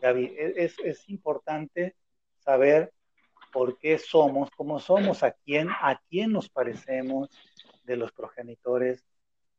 Gaby, 0.00 0.24
e-, 0.26 0.64
es, 0.64 0.78
es, 0.84 1.08
importante 1.08 1.96
saber 2.38 2.92
por 3.52 3.78
qué 3.78 3.98
somos, 3.98 4.50
cómo 4.50 4.78
somos, 4.78 5.22
a 5.22 5.32
quién, 5.32 5.68
a 5.68 6.00
quién 6.08 6.32
nos 6.32 6.48
parecemos 6.48 7.28
de 7.84 7.96
los 7.96 8.12
progenitores, 8.12 9.04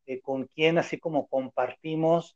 eh, 0.08 0.22
con 0.22 0.46
quién 0.46 0.80
así 0.80 0.98
como 1.00 1.28
compartimos 1.28 2.36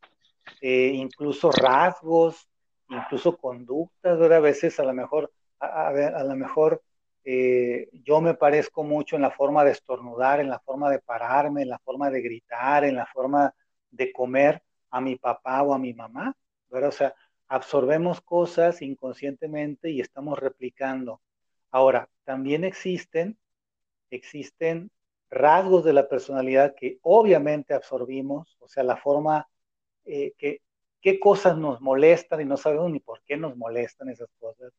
eh, 0.62 0.92
incluso 0.94 1.52
rasgos, 1.52 2.50
incluso 2.90 3.38
conductas, 3.38 4.20
¿verdad? 4.20 4.40
A 4.40 4.42
veces 4.42 4.80
a 4.80 4.84
lo 4.84 4.94
mejor, 4.94 5.32
a, 5.60 6.24
lo 6.24 6.36
mejor 6.36 6.84
yo 7.24 8.22
me 8.22 8.34
parezco 8.34 8.84
mucho 8.84 9.16
en 9.16 9.22
la 9.22 9.32
forma 9.32 9.64
de 9.64 9.72
estornudar, 9.72 10.40
en 10.40 10.50
la 10.50 10.60
forma 10.60 10.90
de 10.90 11.00
pararme, 11.00 11.62
en 11.64 11.70
la 11.70 11.80
forma 11.80 12.10
de 12.10 12.22
gritar, 12.22 12.84
en 12.84 12.96
la 12.96 13.06
forma 13.06 13.54
de 13.92 14.12
comer 14.12 14.62
a 14.90 15.02
mi 15.02 15.16
papá 15.16 15.64
o 15.64 15.74
a 15.74 15.80
mi 15.80 15.94
mamá, 15.94 16.36
¿verdad? 16.70 16.90
O 16.90 16.92
sea, 16.92 17.16
absorbemos 17.48 18.22
cosas 18.22 18.82
inconscientemente 18.82 19.90
y 19.90 20.02
estamos 20.02 20.40
replicando. 20.40 21.22
Ahora, 21.72 22.10
también 22.24 22.64
existen, 22.64 23.38
existen 24.10 24.92
rasgos 25.32 25.86
de 25.86 25.94
la 25.94 26.08
personalidad 26.08 26.76
que 26.76 27.00
obviamente 27.02 27.74
absorbimos, 27.74 28.58
o 28.60 28.68
sea, 28.68 28.84
la 28.84 28.98
forma 28.98 29.48
eh, 30.06 30.34
que, 30.38 30.62
qué 31.02 31.20
cosas 31.20 31.58
nos 31.58 31.82
molestan 31.82 32.42
y 32.42 32.46
no 32.46 32.58
sabemos 32.58 32.92
ni 32.92 33.00
por 33.00 33.24
qué 33.24 33.38
nos 33.38 33.56
molestan 33.56 34.10
esas 34.10 34.30
cosas, 34.38 34.74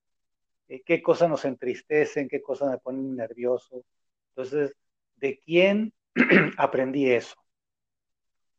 eh, 0.68 0.82
qué 0.84 1.02
cosas 1.02 1.30
nos 1.30 1.44
entristecen, 1.44 2.28
qué 2.28 2.42
cosas 2.42 2.70
me 2.70 2.78
ponen 2.78 3.16
nervioso. 3.16 3.84
Entonces, 4.28 4.76
¿de 5.16 5.38
quién 5.38 5.92
aprendí 6.58 7.10
eso? 7.10 7.34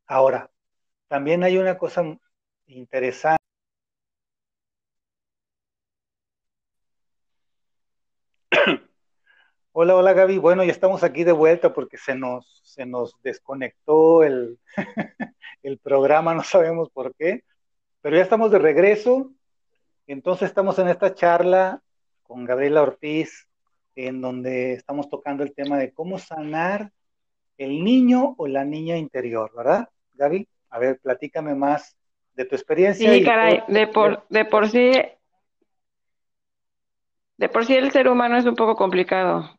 Ahora, 0.07 0.49
también 1.07 1.43
hay 1.43 1.57
una 1.57 1.77
cosa 1.77 2.03
interesante. 2.65 3.41
Hola, 9.75 9.95
hola 9.95 10.13
Gaby. 10.13 10.37
Bueno, 10.37 10.63
ya 10.63 10.71
estamos 10.71 11.03
aquí 11.03 11.23
de 11.23 11.31
vuelta 11.31 11.73
porque 11.73 11.97
se 11.97 12.13
nos, 12.13 12.61
se 12.63 12.85
nos 12.85 13.19
desconectó 13.23 14.23
el, 14.23 14.59
el 15.63 15.79
programa, 15.79 16.35
no 16.35 16.43
sabemos 16.43 16.91
por 16.91 17.15
qué, 17.15 17.43
pero 17.99 18.15
ya 18.15 18.21
estamos 18.21 18.51
de 18.51 18.59
regreso. 18.59 19.31
Entonces 20.05 20.49
estamos 20.49 20.77
en 20.77 20.89
esta 20.89 21.15
charla 21.15 21.81
con 22.21 22.45
Gabriela 22.45 22.83
Ortiz, 22.83 23.47
en 23.95 24.21
donde 24.21 24.73
estamos 24.73 25.09
tocando 25.09 25.41
el 25.41 25.55
tema 25.55 25.79
de 25.79 25.91
cómo 25.91 26.19
sanar 26.19 26.91
el 27.57 27.83
niño 27.83 28.35
o 28.37 28.45
la 28.45 28.65
niña 28.65 28.97
interior, 28.97 29.51
¿verdad? 29.57 29.89
Gaby, 30.13 30.47
a 30.69 30.77
ver, 30.77 30.99
platícame 30.99 31.55
más 31.55 31.97
de 32.35 32.45
tu 32.45 32.55
experiencia. 32.55 33.11
Sí, 33.11 33.23
caray, 33.23 33.63
de 33.67 33.87
por, 33.87 34.23
de 34.29 34.45
por 34.45 34.69
sí, 34.69 34.91
de 37.37 37.49
por 37.49 37.65
sí 37.65 37.73
el 37.73 37.91
ser 37.91 38.07
humano 38.07 38.37
es 38.37 38.45
un 38.45 38.55
poco 38.55 38.75
complicado, 38.75 39.49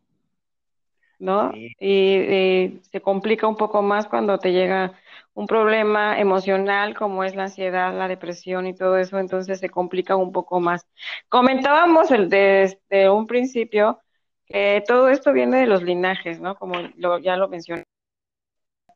¿no? 1.19 1.53
Y, 1.55 2.81
se 2.91 3.01
complica 3.01 3.47
un 3.47 3.57
poco 3.57 3.83
más 3.83 4.07
cuando 4.09 4.39
te 4.39 4.53
llega 4.53 4.93
un 5.35 5.47
problema 5.47 6.19
emocional 6.21 6.95
como 6.95 7.25
es 7.25 7.35
la 7.35 7.45
ansiedad, 7.45 7.97
la 7.97 8.09
depresión 8.09 8.67
y 8.67 8.75
todo 8.75 8.99
eso, 8.99 9.19
entonces 9.19 9.61
se 9.61 9.71
complica 9.71 10.17
un 10.17 10.33
poco 10.33 10.61
más. 10.61 10.87
Comentábamos 11.29 12.11
el 12.11 12.29
desde 12.29 13.11
un 13.11 13.27
principio 13.27 14.01
que 14.47 14.83
todo 14.87 15.09
esto 15.09 15.33
viene 15.33 15.59
de 15.59 15.67
los 15.67 15.83
linajes, 15.83 16.41
¿no? 16.41 16.57
Como 16.57 16.75
lo, 16.97 17.19
ya 17.19 17.37
lo 17.37 17.49
mencioné 17.49 17.85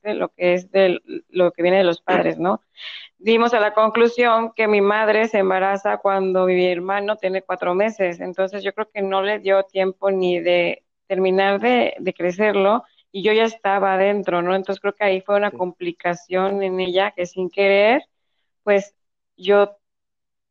lo 0.02 0.28
que 0.30 0.54
es 0.54 0.70
de 0.70 1.00
lo 1.28 1.52
que 1.52 1.62
viene 1.62 1.78
de 1.78 1.84
los 1.84 2.00
padres, 2.00 2.38
¿no? 2.38 2.62
Dimos 3.18 3.52
a 3.54 3.60
la 3.60 3.74
conclusión 3.74 4.52
que 4.54 4.68
mi 4.68 4.80
madre 4.80 5.26
se 5.28 5.38
embaraza 5.38 5.98
cuando 5.98 6.46
mi 6.46 6.66
hermano 6.66 7.16
tiene 7.16 7.42
cuatro 7.42 7.74
meses, 7.74 8.20
entonces 8.20 8.62
yo 8.62 8.72
creo 8.72 8.88
que 8.90 9.02
no 9.02 9.22
le 9.22 9.38
dio 9.40 9.64
tiempo 9.64 10.10
ni 10.10 10.40
de 10.40 10.84
terminar 11.08 11.60
de, 11.60 12.14
crecerlo 12.16 12.84
y 13.10 13.22
yo 13.22 13.32
ya 13.32 13.44
estaba 13.44 13.94
adentro, 13.94 14.42
¿no? 14.42 14.54
Entonces 14.54 14.80
creo 14.80 14.94
que 14.94 15.04
ahí 15.04 15.20
fue 15.20 15.36
una 15.36 15.50
complicación 15.50 16.62
en 16.62 16.78
ella 16.78 17.12
que 17.12 17.26
sin 17.26 17.50
querer, 17.50 18.02
pues 18.62 18.94
yo 19.36 19.78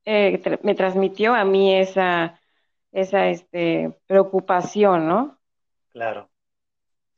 eh, 0.06 0.42
me 0.64 0.76
transmitió 0.76 1.36
a 1.36 1.46
mí 1.46 1.76
esa, 1.76 2.40
esa 2.92 3.30
este, 3.30 3.94
preocupación, 4.08 5.08
¿no? 5.08 5.38
Claro. 5.92 6.30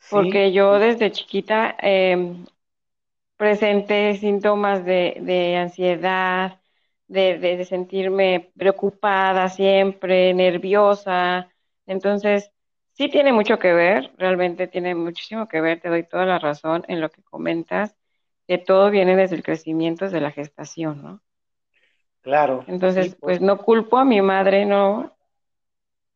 Porque 0.09 0.51
yo 0.51 0.79
desde 0.79 1.11
chiquita 1.11 1.75
eh, 1.81 2.35
presenté 3.37 4.15
síntomas 4.17 4.83
de, 4.83 5.17
de 5.21 5.55
ansiedad, 5.57 6.59
de, 7.07 7.39
de, 7.39 7.65
sentirme 7.65 8.51
preocupada 8.57 9.49
siempre, 9.49 10.33
nerviosa. 10.33 11.49
Entonces, 11.87 12.51
sí 12.99 13.07
tiene 13.07 13.31
mucho 13.31 13.59
que 13.59 13.71
ver, 13.71 14.11
realmente 14.17 14.67
tiene 14.67 14.93
muchísimo 14.93 15.47
que 15.47 15.61
ver, 15.61 15.79
te 15.79 15.87
doy 15.87 16.03
toda 16.03 16.25
la 16.25 16.37
razón 16.37 16.83
en 16.89 16.99
lo 16.99 17.09
que 17.09 17.23
comentas, 17.23 17.95
que 18.45 18.57
todo 18.57 18.91
viene 18.91 19.15
desde 19.15 19.37
el 19.37 19.43
crecimiento, 19.43 20.03
desde 20.03 20.19
la 20.19 20.31
gestación, 20.31 21.01
¿no? 21.01 21.21
Claro. 22.19 22.65
Entonces, 22.67 23.15
pues, 23.15 23.39
pues 23.39 23.41
no 23.41 23.59
culpo 23.59 23.99
a 23.99 24.03
mi 24.03 24.21
madre, 24.21 24.65
no, 24.65 25.15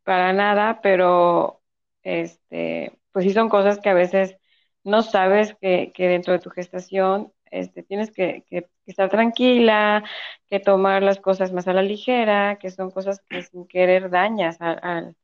para 0.02 0.34
nada, 0.34 0.80
pero 0.82 1.62
este, 2.02 2.98
pues 3.12 3.24
sí 3.24 3.32
son 3.32 3.48
cosas 3.48 3.78
que 3.78 3.88
a 3.88 3.94
veces 3.94 4.36
no 4.82 5.00
sabes 5.00 5.56
que, 5.62 5.90
dentro 5.96 6.34
de 6.34 6.38
tu 6.38 6.50
gestación 6.50 7.32
este, 7.50 7.82
tienes 7.82 8.10
que, 8.10 8.44
estar 8.84 9.08
tranquila, 9.08 10.04
que 10.50 10.60
tomar 10.60 11.02
las 11.02 11.18
cosas 11.18 11.50
más 11.50 11.66
a 11.66 11.72
la 11.72 11.80
ligera, 11.80 12.58
que 12.58 12.70
son 12.70 12.90
cosas 12.90 13.22
que 13.26 13.42
sin 13.42 13.66
querer 13.66 14.10
dañas 14.10 14.58
al 14.60 15.14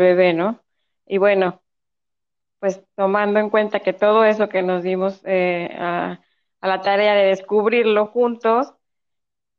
bebé, 0.00 0.34
¿no? 0.34 0.60
Y 1.10 1.18
bueno, 1.18 1.60
pues 2.60 2.80
tomando 2.94 3.40
en 3.40 3.50
cuenta 3.50 3.80
que 3.80 3.92
todo 3.92 4.24
eso 4.24 4.48
que 4.48 4.62
nos 4.62 4.84
dimos 4.84 5.20
eh, 5.24 5.68
a, 5.76 6.20
la 6.62 6.82
tarea 6.82 7.16
de 7.16 7.26
descubrirlo 7.26 8.06
juntos, 8.06 8.72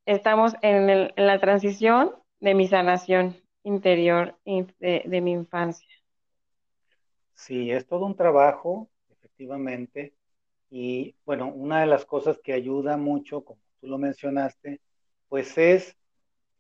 estamos 0.06 0.54
en, 0.62 1.12
la 1.18 1.40
transición 1.42 2.16
de 2.40 2.54
mi 2.54 2.70
sanación 2.70 3.36
interior 3.64 4.40
de 4.46 5.22
mi 5.22 5.34
infancia. 5.34 5.90
Sí, 7.34 7.70
es 7.70 7.86
todo 7.86 8.06
un 8.06 8.16
trabajo, 8.16 8.90
efectivamente. 9.10 10.16
Y 10.70 11.16
bueno, 11.26 11.50
una 11.50 11.82
de 11.82 11.88
las 11.88 12.06
cosas 12.06 12.40
que 12.42 12.54
ayuda 12.54 12.96
mucho, 12.96 13.44
como 13.44 13.60
tú 13.82 13.88
lo 13.88 13.98
mencionaste, 13.98 14.80
pues 15.28 15.58
es 15.58 15.98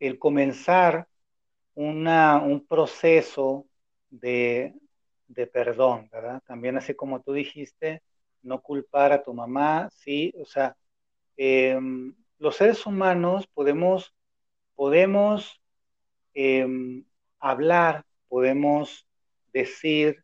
el 0.02 0.20
comenzar 0.20 1.08
una, 1.76 2.42
un 2.42 2.68
proceso 2.68 3.68
de, 4.12 4.76
de 5.28 5.48
perdón, 5.48 6.10
¿verdad? 6.12 6.44
También 6.46 6.78
así 6.78 6.94
como 6.94 7.22
tú 7.22 7.34
dijiste, 7.34 8.04
no 8.44 8.62
culpar 8.62 9.12
a 9.14 9.24
tu 9.24 9.34
mamá, 9.34 9.90
sí, 9.92 10.34
o 10.38 10.46
sea, 10.46 10.78
em, 11.38 12.16
los 12.38 12.56
seres 12.58 12.86
humanos 12.86 13.48
podemos, 13.48 14.14
podemos 14.76 15.62
em, 16.34 17.06
hablar, 17.40 18.06
podemos 18.28 19.08
decir 19.54 20.24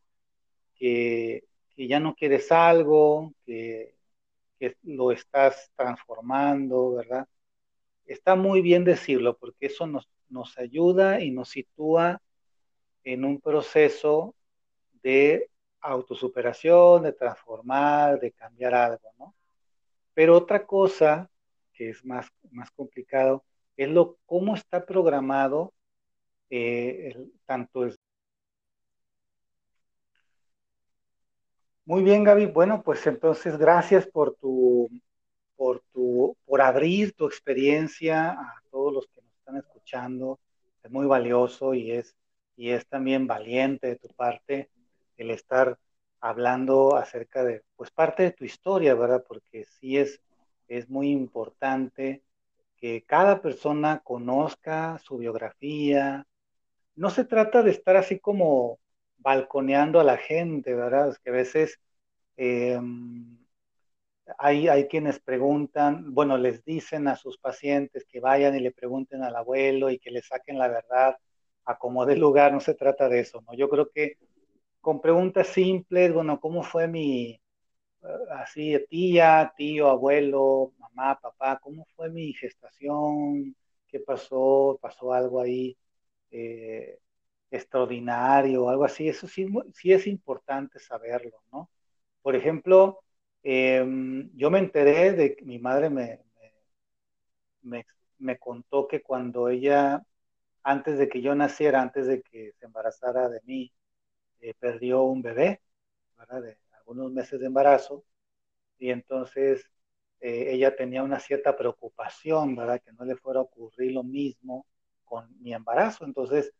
que, 0.76 1.44
que, 1.76 1.88
ya 1.88 2.00
no 2.00 2.16
quieres 2.16 2.52
algo, 2.52 3.34
que, 3.46 3.96
que 4.60 4.78
lo 4.84 5.12
estás 5.12 5.72
transformando, 5.76 6.96
¿verdad? 6.96 7.28
Está 8.06 8.36
muy 8.36 8.62
bien 8.62 8.84
decirlo 8.86 9.38
porque 9.38 9.68
eso 9.68 9.88
nos, 9.88 10.10
nos 10.30 10.58
ayuda 10.58 11.22
y 11.22 11.32
nos 11.32 11.50
sitúa 11.50 12.22
en 13.14 13.24
un 13.24 13.40
proceso 13.40 14.36
de 15.02 15.50
autosuperación, 15.80 17.04
de 17.04 17.14
transformar, 17.14 18.20
de 18.20 18.34
cambiar 18.34 18.74
algo, 18.76 19.14
¿no? 19.18 19.34
Pero 20.14 20.36
otra 20.36 20.66
cosa 20.66 21.30
que 21.74 21.92
es 21.92 22.04
más, 22.04 22.28
más 22.52 22.70
complicado 22.72 23.46
es 23.78 23.88
lo, 23.88 24.18
cómo 24.26 24.56
está 24.56 24.86
programado 24.86 25.74
eh, 26.50 27.14
el, 27.16 27.32
tanto 27.46 27.86
es 27.86 27.98
Muy 31.86 32.04
bien, 32.04 32.26
Gaby. 32.26 32.48
Bueno, 32.48 32.84
pues 32.84 33.08
entonces 33.08 33.58
gracias 33.58 34.06
por 34.06 34.36
tu, 34.36 34.90
por 35.56 35.82
tu, 35.94 36.36
por 36.46 36.60
abrir 36.62 37.14
tu 37.14 37.26
experiencia 37.26 38.32
a 38.32 38.62
todos 38.70 38.94
los 38.94 39.08
que 39.08 39.22
nos 39.22 39.32
están 39.38 39.56
escuchando. 39.56 40.38
Es 40.84 40.92
muy 40.92 41.06
valioso 41.06 41.74
y 41.74 41.92
es, 41.92 42.14
y 42.58 42.72
es 42.72 42.88
también 42.88 43.28
valiente 43.28 43.88
de 43.88 43.96
tu 43.96 44.10
parte 44.10 44.70
el 45.16 45.32
estar 45.32 45.78
hablando 46.20 46.96
acerca 46.96 47.44
de, 47.44 47.64
pues 47.76 47.92
parte 47.92 48.24
de 48.24 48.32
tu 48.32 48.44
historia, 48.44 48.96
¿verdad? 48.96 49.24
Porque 49.28 49.66
sí 49.66 49.98
es, 49.98 50.20
es 50.68 50.90
muy 50.90 51.12
importante 51.12 52.24
que 52.76 53.04
cada 53.06 53.42
persona 53.42 54.02
conozca 54.04 55.00
su 55.00 55.18
biografía. 55.18 56.26
No 56.96 57.10
se 57.12 57.26
trata 57.26 57.64
de 57.64 57.72
estar 57.72 57.96
así 57.96 58.20
como 58.20 58.80
balconeando 59.18 60.00
a 60.00 60.04
la 60.04 60.18
gente, 60.18 60.74
¿verdad? 60.74 61.10
Es 61.10 61.20
que 61.20 61.30
a 61.30 61.34
veces 61.34 61.80
eh, 62.38 62.80
hay, 64.40 64.68
hay 64.68 64.88
quienes 64.88 65.20
preguntan, 65.20 66.14
bueno, 66.14 66.38
les 66.38 66.64
dicen 66.66 67.08
a 67.08 67.16
sus 67.16 67.38
pacientes 67.38 68.06
que 68.06 68.20
vayan 68.20 68.56
y 68.56 68.60
le 68.60 68.72
pregunten 68.72 69.24
al 69.24 69.36
abuelo 69.36 69.90
y 69.90 70.00
que 70.00 70.12
le 70.12 70.22
saquen 70.22 70.58
la 70.58 70.68
verdad 70.68 71.18
a 71.68 71.78
como 71.78 72.06
de 72.06 72.16
lugar, 72.18 72.54
no 72.54 72.62
se 72.62 72.74
trata 72.76 73.10
de 73.10 73.20
eso, 73.22 73.42
¿no? 73.42 73.54
Yo 73.54 73.70
creo 73.70 73.90
que 73.92 74.18
con 74.82 75.02
preguntas 75.02 75.48
simples, 75.48 76.14
bueno, 76.14 76.40
¿cómo 76.40 76.64
fue 76.64 76.88
mi, 76.88 77.32
eh, 78.04 78.08
así, 78.32 78.78
tía, 78.90 79.54
tío, 79.58 79.90
abuelo, 79.90 80.74
mamá, 80.80 81.20
papá, 81.22 81.60
cómo 81.62 81.86
fue 81.96 82.10
mi 82.10 82.34
gestación? 82.34 83.56
¿Qué 83.88 84.00
pasó? 84.00 84.80
¿Pasó 84.82 85.14
algo 85.14 85.42
ahí 85.42 85.78
eh, 86.32 87.00
extraordinario, 87.52 88.70
algo 88.70 88.86
así? 88.86 89.10
Eso 89.10 89.28
sí, 89.28 89.48
sí 89.74 89.94
es 89.94 90.08
importante 90.08 90.80
saberlo, 90.80 91.38
¿no? 91.52 91.70
Por 92.22 92.36
ejemplo, 92.36 93.02
eh, 93.44 93.86
yo 94.36 94.52
me 94.52 94.60
enteré 94.60 95.14
de 95.14 95.36
que 95.36 95.46
mi 95.46 95.60
madre 95.60 95.90
me, 95.90 96.22
me, 97.62 97.86
me, 98.20 98.38
contó 98.38 98.88
que 98.88 99.02
cuando 99.02 99.50
ella, 99.50 100.04
antes 100.68 100.98
de 101.00 101.08
que 101.08 101.22
yo 101.22 101.34
naciera, 101.34 101.82
antes 101.82 102.08
de 102.08 102.22
que 102.22 102.52
se 102.60 102.66
embarazara 102.66 103.30
de 103.30 103.40
mí, 103.46 103.72
eh, 104.42 104.54
perdió 104.60 105.04
un 105.04 105.22
bebé, 105.22 105.62
¿verdad? 106.18 106.42
De 106.42 106.58
algunos 106.74 107.10
meses 107.14 107.40
de 107.40 107.46
embarazo, 107.48 108.04
y 108.78 108.92
entonces 108.92 109.66
eh, 110.20 110.48
ella 110.54 110.76
tenía 110.76 111.04
una 111.04 111.20
cierta 111.22 111.56
preocupación, 111.58 112.56
¿verdad? 112.58 112.82
Que 112.84 112.92
no 112.94 113.06
le 113.06 113.16
fuera 113.16 113.40
a 113.40 113.44
ocurrir 113.44 113.94
lo 113.94 114.04
mismo 114.04 114.68
con 115.06 115.42
mi 115.42 115.54
embarazo. 115.54 116.04
Entonces, 116.06 116.54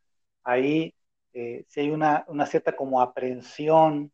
ahí 0.44 0.96
eh, 1.34 1.66
sí 1.68 1.82
hay 1.82 1.90
una, 1.92 2.24
una 2.30 2.46
cierta 2.46 2.76
como 2.78 3.02
aprensión 3.02 4.14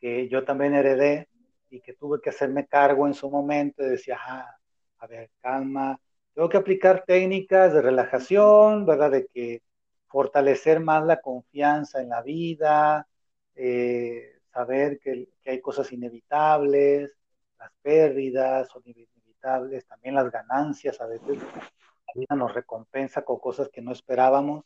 que 0.00 0.28
yo 0.28 0.44
también 0.44 0.74
heredé 0.74 1.28
y 1.70 1.80
que 1.80 1.94
tuve 1.94 2.20
que 2.20 2.30
hacerme 2.30 2.66
cargo 2.66 3.06
en 3.06 3.14
su 3.14 3.30
momento 3.30 3.84
y 3.84 3.90
decía, 3.90 4.18
ah, 4.20 4.56
a 4.98 5.06
ver, 5.06 5.30
calma, 5.40 6.00
tengo 6.34 6.48
que 6.48 6.56
aplicar 6.56 7.04
técnicas 7.06 7.74
de 7.74 7.82
relajación, 7.82 8.86
¿verdad? 8.86 9.10
De 9.10 9.26
que 9.26 9.62
fortalecer 10.08 10.80
más 10.80 11.04
la 11.04 11.20
confianza 11.20 12.00
en 12.02 12.10
la 12.10 12.22
vida, 12.22 13.08
eh, 13.54 14.40
saber 14.52 14.98
que, 15.00 15.28
hay 15.46 15.60
cosas 15.60 15.92
inevitables, 15.92 17.16
las 17.58 17.70
pérdidas 17.82 18.68
son 18.68 18.82
inevitables, 18.84 19.86
también 19.86 20.14
las 20.14 20.30
ganancias, 20.30 21.00
a 21.00 21.06
veces 21.06 21.38
la 21.38 22.12
vida 22.14 22.36
nos 22.36 22.54
recompensa 22.54 23.22
con 23.22 23.38
cosas 23.38 23.68
que 23.70 23.82
no 23.82 23.92
esperábamos, 23.92 24.64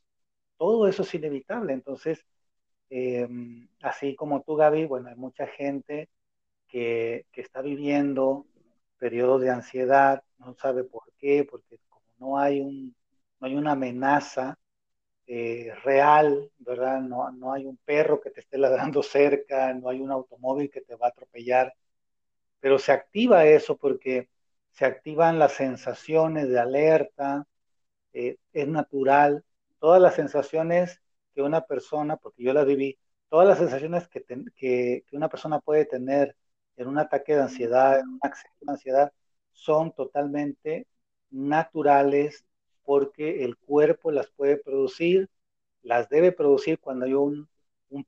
todo 0.56 0.88
eso 0.88 1.02
es 1.02 1.14
inevitable, 1.14 1.72
entonces, 1.72 2.24
eh, 2.90 3.28
así 3.82 4.16
como 4.16 4.42
tú, 4.42 4.56
Gaby, 4.56 4.86
bueno, 4.86 5.08
hay 5.08 5.16
mucha 5.16 5.46
gente 5.46 6.08
que 6.68 7.26
está 7.32 7.62
viviendo 7.62 8.46
periodos 8.98 9.40
de 9.42 9.50
ansiedad, 9.50 10.22
no 10.38 10.54
sabe 10.54 10.84
por 10.84 11.04
qué, 11.18 11.44
porque 11.44 11.78
no 12.18 12.38
hay, 12.38 12.60
un, 12.60 12.94
no 13.40 13.46
hay 13.46 13.54
una 13.54 13.72
amenaza 13.72 14.58
eh, 15.26 15.72
real, 15.84 16.50
¿verdad? 16.58 17.00
No, 17.00 17.30
no 17.32 17.52
hay 17.52 17.66
un 17.66 17.76
perro 17.78 18.20
que 18.20 18.30
te 18.30 18.40
esté 18.40 18.58
ladrando 18.58 19.02
cerca, 19.02 19.72
no 19.74 19.88
hay 19.88 20.00
un 20.00 20.12
automóvil 20.12 20.70
que 20.70 20.82
te 20.82 20.96
va 20.96 21.06
a 21.08 21.10
atropellar, 21.10 21.74
pero 22.60 22.78
se 22.78 22.92
activa 22.92 23.46
eso 23.46 23.76
porque 23.76 24.28
se 24.72 24.84
activan 24.86 25.38
las 25.38 25.52
sensaciones 25.52 26.48
de 26.48 26.58
alerta, 26.60 27.46
eh, 28.12 28.38
es 28.52 28.68
natural, 28.68 29.44
todas 29.80 30.00
las 30.02 30.14
sensaciones 30.14 31.00
que 31.34 31.42
una 31.42 31.62
persona, 31.62 32.16
porque 32.16 32.44
yo 32.44 32.52
las 32.52 32.66
viví, 32.66 32.98
todas 33.28 33.48
las 33.48 33.58
sensaciones 33.58 34.08
que 34.08 35.04
una 35.12 35.28
persona 35.28 35.60
puede 35.60 35.84
tener 35.86 36.36
en 36.76 36.88
un 36.88 36.98
ataque 36.98 37.34
de 37.34 37.42
ansiedad, 37.42 38.00
en 38.00 38.08
un 38.08 38.18
acceso 38.22 38.54
de 38.60 38.72
ansiedad, 38.72 39.12
son 39.56 39.92
totalmente 39.92 40.86
naturales 41.30 42.44
porque 42.84 43.44
el 43.44 43.56
cuerpo 43.56 44.12
las 44.12 44.30
puede 44.30 44.58
producir, 44.58 45.28
las 45.82 46.08
debe 46.08 46.30
producir 46.30 46.78
cuando 46.78 47.06
hay 47.06 47.14
un, 47.14 47.48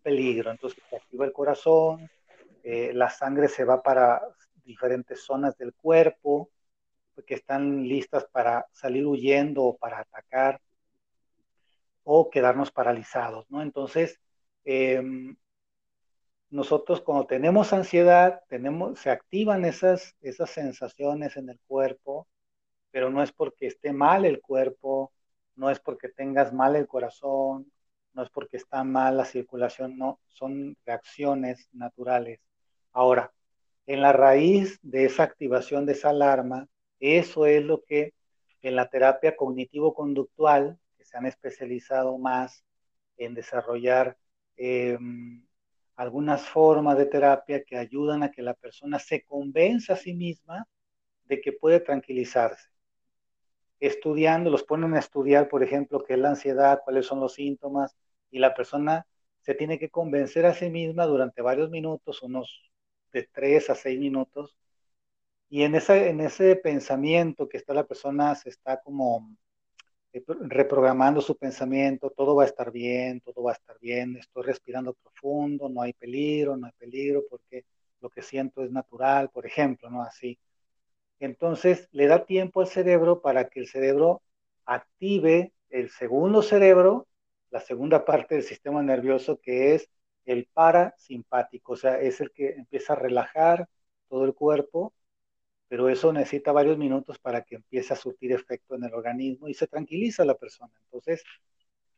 peligro. 0.03 0.51
Entonces 0.51 0.81
se 0.91 0.97
activa 0.97 1.25
el 1.25 1.33
corazón, 1.33 2.11
eh, 2.63 2.93
la 2.93 3.09
sangre 3.09 3.49
se 3.49 3.65
va 3.65 3.83
para 3.83 4.21
diferentes 4.65 5.25
zonas 5.25 5.57
del 5.57 5.73
cuerpo 5.73 6.51
que 7.27 7.35
están 7.35 7.89
listas 7.89 8.27
para 8.31 8.67
salir 8.73 9.07
huyendo 9.07 9.65
o 9.65 9.77
para 9.77 10.01
atacar 10.01 10.61
o 12.05 12.31
quedarnos 12.31 12.71
paralizados, 12.71 13.51
¿no? 13.51 13.63
Entonces, 13.63 14.21
eh, 14.65 15.03
nosotros 16.51 17.01
cuando 17.03 17.27
tenemos 17.27 17.73
ansiedad, 17.73 18.41
tenemos, 18.49 18.99
se 19.01 19.11
activan 19.11 19.65
esas, 19.65 20.17
esas 20.21 20.51
sensaciones 20.51 21.37
en 21.37 21.51
el 21.51 21.61
cuerpo, 21.67 22.27
pero 22.91 23.11
no 23.11 23.23
es 23.23 23.33
porque 23.33 23.67
esté 23.67 23.93
mal 23.93 24.25
el 24.25 24.41
cuerpo, 24.41 25.13
no 25.57 25.71
es 25.71 25.81
porque 25.81 26.09
tengas 26.09 26.53
mal 26.53 26.77
el 26.77 26.87
corazón, 26.87 27.71
no 28.15 28.23
es 28.23 28.31
porque 28.31 28.57
está 28.57 28.85
mal 28.85 29.17
la 29.17 29.25
circulación, 29.25 29.99
no, 29.99 30.21
son 30.29 30.77
reacciones 30.87 31.69
naturales. 31.73 32.41
Ahora, 32.93 33.33
en 33.87 34.03
la 34.03 34.13
raíz 34.13 34.79
de 34.83 35.05
esa 35.05 35.25
activación 35.25 35.87
de 35.87 35.93
esa 35.93 36.11
alarma, 36.11 36.67
eso 37.01 37.47
es 37.47 37.63
lo 37.63 37.83
que 37.85 38.15
en 38.63 38.77
la 38.77 38.89
terapia 38.89 39.37
cognitivo-conductual, 39.37 40.79
se 41.01 41.17
han 41.17 41.27
especializado 41.27 42.19
más 42.19 42.65
en 43.17 43.35
desarrollar 43.35 44.19
eh, 44.57 44.99
algunas 45.99 46.43
formas 46.47 46.97
de 46.97 47.07
terapia 47.07 47.65
que 47.65 47.77
ayudan 47.77 48.23
a 48.23 48.31
que 48.31 48.41
la 48.41 48.55
persona 48.55 49.01
se 49.01 49.25
convenza 49.25 49.95
a 49.95 49.97
sí 49.97 50.15
misma 50.15 50.65
de 51.25 51.41
que 51.41 51.53
puede 51.53 51.81
tranquilizarse. 51.81 52.69
Estudiando, 53.81 54.49
los 54.49 54.63
ponen 54.63 54.95
a 54.95 55.01
estudiar, 55.01 55.49
por 55.49 55.65
ejemplo, 55.65 56.05
qué 56.05 56.15
es 56.15 56.21
la 56.21 56.31
ansiedad, 56.31 56.83
cuáles 56.85 57.05
son 57.05 57.19
los 57.19 57.35
síntomas, 57.35 57.97
y 58.31 58.39
la 58.39 58.55
persona 58.55 59.09
se 59.41 59.57
tiene 59.57 59.81
que 59.81 59.91
convencer 59.91 60.47
a 60.47 60.55
sí 60.55 60.71
misma 60.71 61.05
durante 61.05 61.43
varios 61.43 61.69
minutos, 61.69 62.23
unos 62.23 62.71
de 63.13 63.29
tres 63.33 63.69
a 63.69 63.75
seis 63.75 63.99
minutos, 63.99 64.57
y 65.49 65.65
en, 65.65 65.75
esa, 65.75 65.97
en 65.97 66.21
ese 66.21 66.55
pensamiento 66.55 67.49
que 67.49 67.57
está 67.57 67.75
la 67.75 67.89
persona 67.89 68.37
se 68.37 68.51
está 68.51 68.81
como 68.81 69.35
reprogramando 70.13 71.21
su 71.21 71.37
pensamiento, 71.37 72.11
todo 72.11 72.35
va 72.35 72.45
a 72.45 72.47
estar 72.47 72.71
bien, 72.73 73.21
todo 73.21 73.43
va 73.43 73.53
a 73.53 73.55
estar 73.55 73.79
bien, 73.81 74.17
estoy 74.17 74.43
respirando 74.45 74.95
profundo, 74.95 75.69
no 75.69 75.83
hay 75.83 75.93
peligro, 75.93 76.57
no 76.57 76.67
hay 76.67 76.73
peligro 76.79 77.25
porque 77.31 77.65
lo 78.01 78.11
que 78.11 78.23
siento 78.23 78.63
es 78.65 78.71
natural, 78.71 79.31
por 79.31 79.47
ejemplo, 79.47 79.91
¿no? 79.91 80.03
Así. 80.03 80.39
Entonces 81.21 81.89
le 81.93 82.07
da 82.07 82.25
tiempo 82.25 82.61
al 82.61 82.69
cerebro 82.69 83.21
para 83.21 83.49
que 83.49 83.61
el 83.61 83.67
cerebro 83.69 84.23
active 84.65 85.53
el 85.71 85.91
segundo 85.91 86.43
cerebro, 86.43 87.07
la 87.51 87.61
segunda 87.61 88.05
parte 88.05 88.35
del 88.35 88.45
sistema 88.45 88.83
nervioso 88.83 89.41
que 89.41 89.75
es 89.75 89.91
el 90.25 90.49
parasimpático, 90.53 91.73
o 91.73 91.77
sea, 91.77 92.01
es 92.01 92.21
el 92.21 92.31
que 92.33 92.51
empieza 92.51 92.93
a 92.93 92.97
relajar 92.97 93.69
todo 94.09 94.25
el 94.25 94.35
cuerpo 94.35 94.93
pero 95.69 95.89
eso 95.89 96.13
necesita 96.13 96.53
varios 96.53 96.79
minutos 96.79 97.19
para 97.19 97.43
que 97.43 97.57
empiece 97.57 97.93
a 97.93 97.97
surtir 97.97 98.33
efecto 98.33 98.75
en 98.75 98.85
el 98.85 98.95
organismo 98.95 99.49
y 99.49 99.55
se 99.55 99.67
tranquiliza 99.67 100.25
la 100.25 100.35
persona. 100.35 100.73
Entonces, 100.85 101.23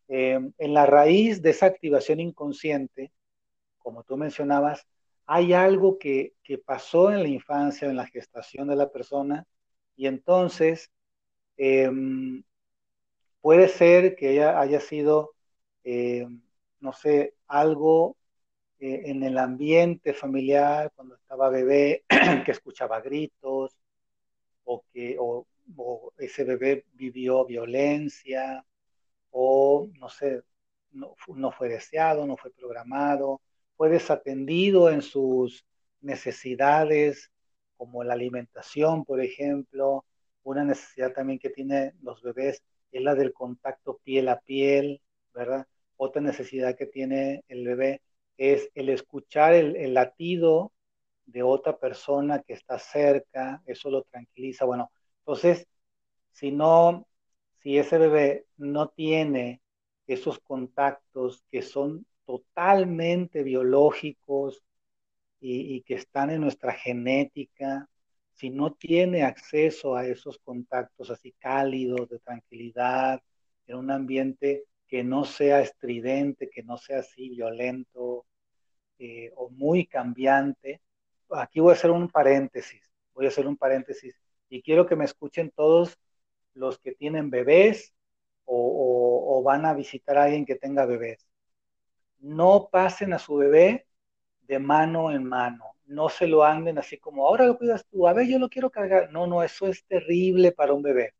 em, 0.08 0.52
en 0.58 0.74
la 0.74 0.86
raíz 0.86 1.40
de 1.42 1.50
esa 1.50 1.66
activación 1.66 2.20
inconsciente, 2.20 3.12
como 3.78 4.02
tú 4.04 4.16
mencionabas, 4.16 4.86
hay 5.26 5.52
algo 5.52 5.98
que, 5.98 6.34
pasó 6.66 7.12
en 7.12 7.22
la 7.22 7.28
infancia, 7.28 7.88
en 7.88 7.96
la 7.96 8.06
gestación 8.06 8.68
de 8.68 8.76
la 8.76 8.90
persona, 8.90 9.46
y 9.96 10.06
entonces 10.06 10.90
em, 11.56 12.42
puede 13.40 13.68
ser 13.68 14.16
que 14.16 14.32
ella 14.32 14.60
haya 14.60 14.80
sido, 14.80 15.32
em, 15.84 16.42
no 16.80 16.92
sé, 16.92 17.34
algo 17.46 18.16
eh, 18.80 19.02
en 19.10 19.22
el 19.22 19.38
ambiente 19.38 20.14
familiar, 20.14 20.92
cuando 20.96 21.16
estaba 21.16 21.50
bebé, 21.50 22.04
que 22.44 22.50
escuchaba 22.50 23.00
gritos, 23.00 23.76
o 24.64 24.84
que 24.92 25.16
o, 25.18 25.46
ese 26.18 26.44
bebé 26.44 26.86
vivió 26.94 27.44
violencia, 27.46 28.64
o 29.30 29.88
no 29.98 30.08
sé, 30.08 30.42
no, 30.92 31.14
no 31.28 31.52
fue 31.52 31.68
deseado, 31.68 32.26
no 32.26 32.36
fue 32.36 32.50
programado, 32.52 33.40
fue 33.76 33.88
desatendido 33.90 34.90
en 34.90 35.02
sus 35.02 35.64
necesidades, 36.00 37.30
como 37.76 38.04
la 38.04 38.14
alimentación, 38.14 39.04
por 39.04 39.20
ejemplo, 39.20 40.04
una 40.42 40.64
necesidad 40.64 41.12
también 41.12 41.38
que 41.38 41.50
tienen 41.50 41.94
los 42.02 42.22
bebés 42.22 42.62
es 42.92 43.02
la 43.02 43.14
del 43.14 43.32
contacto 43.32 43.98
piel 44.02 44.28
a 44.28 44.40
piel, 44.40 45.00
¿verdad? 45.34 45.66
Otra 45.96 46.22
necesidad 46.22 46.76
que 46.76 46.86
tiene 46.86 47.44
el 47.48 47.66
bebé 47.66 48.02
es 48.40 48.70
el 48.74 48.88
escuchar 48.88 49.52
el, 49.52 49.92
latido 49.92 50.72
de 51.26 51.42
otra 51.42 51.78
persona 51.78 52.40
que 52.40 52.54
está 52.54 52.78
cerca, 52.78 53.62
eso 53.66 53.90
lo 53.90 54.02
tranquiliza. 54.04 54.64
Bueno, 54.64 54.90
entonces, 55.18 55.66
si 56.32 56.50
no, 56.50 57.06
si 57.58 57.76
ese 57.76 57.98
bebé 57.98 58.46
no 58.56 58.88
tiene 58.88 59.60
esos 60.06 60.38
contactos 60.40 61.44
que 61.50 61.60
son 61.60 62.06
totalmente 62.24 63.42
biológicos 63.42 64.62
y, 65.38 65.76
y, 65.76 65.82
que 65.82 65.96
están 65.96 66.30
en 66.30 66.40
nuestra 66.40 66.72
genética, 66.72 67.90
si 68.32 68.48
no 68.48 68.72
tiene 68.72 69.22
acceso 69.22 69.96
a 69.96 70.06
esos 70.06 70.38
contactos 70.38 71.10
así 71.10 71.32
cálidos, 71.38 72.08
de 72.08 72.18
tranquilidad, 72.20 73.20
en 73.66 73.76
un 73.76 73.90
ambiente 73.90 74.64
que 74.88 75.04
no 75.04 75.26
sea 75.26 75.60
estridente, 75.60 76.48
que 76.48 76.62
no 76.62 76.78
sea 76.78 77.00
así 77.00 77.28
violento, 77.28 78.19
eh, 79.02 79.32
o 79.34 79.48
muy 79.48 79.86
cambiante. 79.86 80.82
Aquí 81.30 81.58
voy 81.58 81.70
a 81.70 81.72
hacer 81.72 81.90
un 81.90 82.10
paréntesis, 82.10 82.82
voy 83.14 83.24
a 83.24 83.28
hacer 83.28 83.46
un 83.46 83.56
paréntesis 83.56 84.14
y 84.50 84.60
quiero 84.60 84.84
que 84.84 84.94
me 84.94 85.06
escuchen 85.06 85.50
todos 85.56 85.98
los 86.52 86.78
que 86.78 86.92
tienen 86.92 87.30
bebés 87.30 87.94
o, 88.44 89.42
van 89.42 89.64
a 89.64 89.72
visitar 89.72 90.18
a 90.18 90.24
alguien 90.24 90.44
que 90.44 90.56
tenga 90.56 90.84
bebés. 90.84 91.26
No 92.18 92.68
pasen 92.70 93.14
a 93.14 93.18
su 93.18 93.36
bebé 93.36 93.86
de 94.42 94.58
mano 94.58 95.10
en 95.10 95.24
mano, 95.24 95.76
no 95.86 96.10
se 96.10 96.26
lo 96.26 96.44
anden 96.44 96.76
así 96.76 96.98
como, 96.98 97.26
ahora 97.26 97.46
lo 97.46 97.56
cuidas 97.56 97.86
tú, 97.86 98.06
a 98.06 98.12
ver, 98.12 98.26
yo 98.26 98.38
lo 98.38 98.50
quiero 98.50 98.68
cargar. 98.68 99.10
No, 99.10 99.26
no, 99.26 99.42
eso 99.42 99.66
es 99.66 99.82
terrible 99.86 100.52
para 100.52 100.74
un 100.74 100.82
bebé. 100.82 101.14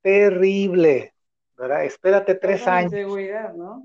Terrible, 0.00 1.12
¿verdad? 1.56 1.84
Espérate 1.84 2.36
tres 2.36 2.68
años. 2.68 2.92
Seguridad, 2.92 3.52
¿no? 3.52 3.82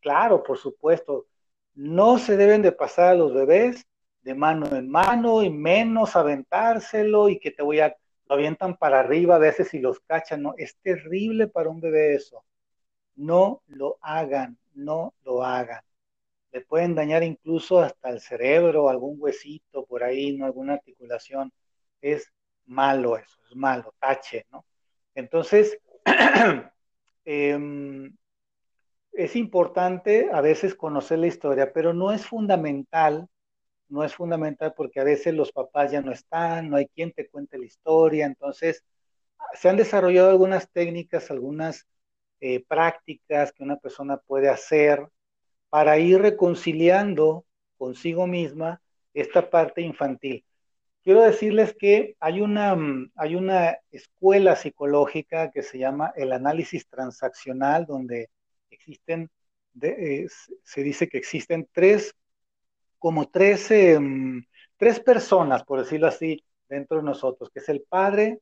Claro, 0.00 0.42
por 0.42 0.56
supuesto 0.56 1.26
no 1.74 2.18
se 2.18 2.36
deben 2.36 2.62
de 2.62 2.72
pasar 2.72 3.10
a 3.10 3.14
los 3.14 3.34
bebés 3.34 3.86
de 4.22 4.34
mano 4.34 4.74
en 4.74 4.88
mano 4.88 5.42
y 5.42 5.50
menos 5.50 6.16
aventárselo 6.16 7.28
y 7.28 7.38
que 7.38 7.50
te 7.50 7.62
voy 7.62 7.80
a, 7.80 7.96
lo 8.26 8.34
avientan 8.34 8.76
para 8.76 9.00
arriba 9.00 9.36
a 9.36 9.38
veces 9.38 9.74
y 9.74 9.80
los 9.80 10.00
cachan, 10.00 10.42
no, 10.42 10.54
es 10.56 10.76
terrible 10.78 11.46
para 11.48 11.68
un 11.68 11.80
bebé 11.80 12.14
eso. 12.14 12.44
No 13.16 13.62
lo 13.66 13.98
hagan, 14.00 14.58
no 14.74 15.14
lo 15.24 15.44
hagan. 15.44 15.82
Le 16.52 16.62
pueden 16.62 16.94
dañar 16.94 17.22
incluso 17.22 17.80
hasta 17.80 18.10
el 18.10 18.20
cerebro, 18.20 18.88
algún 18.88 19.16
huesito 19.18 19.84
por 19.84 20.02
ahí, 20.04 20.36
¿no? 20.36 20.46
alguna 20.46 20.74
articulación. 20.74 21.52
Es 22.00 22.32
malo 22.66 23.16
eso, 23.18 23.38
es 23.48 23.56
malo, 23.56 23.94
tache, 23.98 24.46
¿no? 24.50 24.64
Entonces, 25.14 25.78
eh, 27.24 27.58
es 29.14 29.36
importante 29.36 30.28
a 30.32 30.40
veces 30.40 30.74
conocer 30.74 31.18
la 31.18 31.28
historia, 31.28 31.72
pero 31.72 31.94
no 31.94 32.12
es 32.12 32.26
fundamental, 32.26 33.28
no 33.88 34.04
es 34.04 34.14
fundamental 34.14 34.74
porque 34.76 35.00
a 35.00 35.04
veces 35.04 35.34
los 35.34 35.52
papás 35.52 35.92
ya 35.92 36.00
no 36.02 36.12
están, 36.12 36.70
no 36.70 36.76
hay 36.76 36.86
quien 36.88 37.12
te 37.12 37.28
cuente 37.28 37.58
la 37.58 37.66
historia, 37.66 38.26
entonces 38.26 38.84
se 39.54 39.68
han 39.68 39.76
desarrollado 39.76 40.30
algunas 40.30 40.70
técnicas, 40.70 41.30
algunas 41.30 41.86
eh, 42.40 42.64
prácticas 42.66 43.52
que 43.52 43.62
una 43.62 43.76
persona 43.76 44.16
puede 44.16 44.48
hacer 44.48 45.06
para 45.70 45.98
ir 45.98 46.20
reconciliando 46.20 47.46
consigo 47.78 48.26
misma 48.26 48.80
esta 49.12 49.48
parte 49.50 49.80
infantil. 49.82 50.44
Quiero 51.02 51.22
decirles 51.22 51.76
que 51.78 52.16
hay 52.18 52.40
una, 52.40 52.76
hay 53.16 53.36
una 53.36 53.78
escuela 53.90 54.56
psicológica 54.56 55.50
que 55.50 55.62
se 55.62 55.78
llama 55.78 56.12
el 56.16 56.32
análisis 56.32 56.88
transaccional, 56.88 57.86
donde 57.86 58.30
existen, 58.84 59.30
eh, 59.80 60.26
se 60.62 60.82
dice 60.82 61.08
que 61.08 61.18
existen 61.18 61.68
tres, 61.72 62.14
como 62.98 63.28
tres, 63.28 63.70
em, 63.70 64.44
tres 64.76 65.00
personas, 65.00 65.64
por 65.64 65.80
decirlo 65.80 66.06
así, 66.06 66.44
dentro 66.68 66.98
de 66.98 67.04
nosotros, 67.04 67.50
que 67.50 67.60
es 67.60 67.68
el 67.68 67.82
padre, 67.82 68.40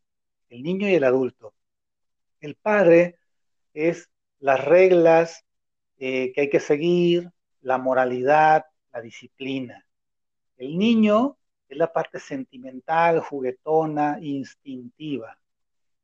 el 0.48 0.62
niño 0.62 0.88
y 0.88 0.94
el 0.94 1.04
adulto. 1.04 1.54
El 2.40 2.56
padre 2.56 3.18
es 3.74 4.10
las 4.40 4.64
reglas 4.64 5.44
eh, 5.98 6.32
que 6.32 6.42
hay 6.42 6.50
que 6.50 6.60
seguir, 6.60 7.30
la 7.60 7.78
moralidad, 7.78 8.64
la 8.92 9.00
disciplina. 9.00 9.86
El 10.56 10.76
niño 10.76 11.38
es 11.68 11.76
la 11.78 11.92
parte 11.92 12.18
sentimental, 12.18 13.20
juguetona, 13.20 14.18
instintiva. 14.20 15.38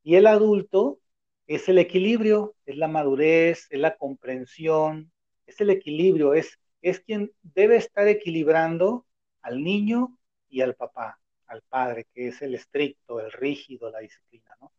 Y 0.03 0.15
el 0.15 0.27
adulto 0.27 1.01
es 1.49 1.69
el 1.69 1.79
equilibrio, 1.79 2.55
es 2.67 2.77
la 2.77 2.89
madurez, 2.89 3.67
es 3.71 3.81
la 3.81 3.97
comprensión, 3.97 5.11
es 5.47 5.61
el 5.61 5.71
equilibrio, 5.71 6.35
es, 6.35 6.59
es 6.83 7.01
quien 7.01 7.33
debe 7.43 7.77
estar 7.77 8.07
equilibrando 8.07 9.07
al 9.41 9.65
niño 9.65 10.17
y 10.51 10.61
al 10.61 10.75
papá, 10.75 11.19
al 11.47 11.63
padre, 11.63 12.07
que 12.13 12.29
es 12.29 12.43
el 12.43 12.55
estricto, 12.55 13.19
el 13.19 13.33
rígido, 13.33 13.91
la 13.91 14.01
disciplina, 14.01 14.55
¿no? 14.61 14.73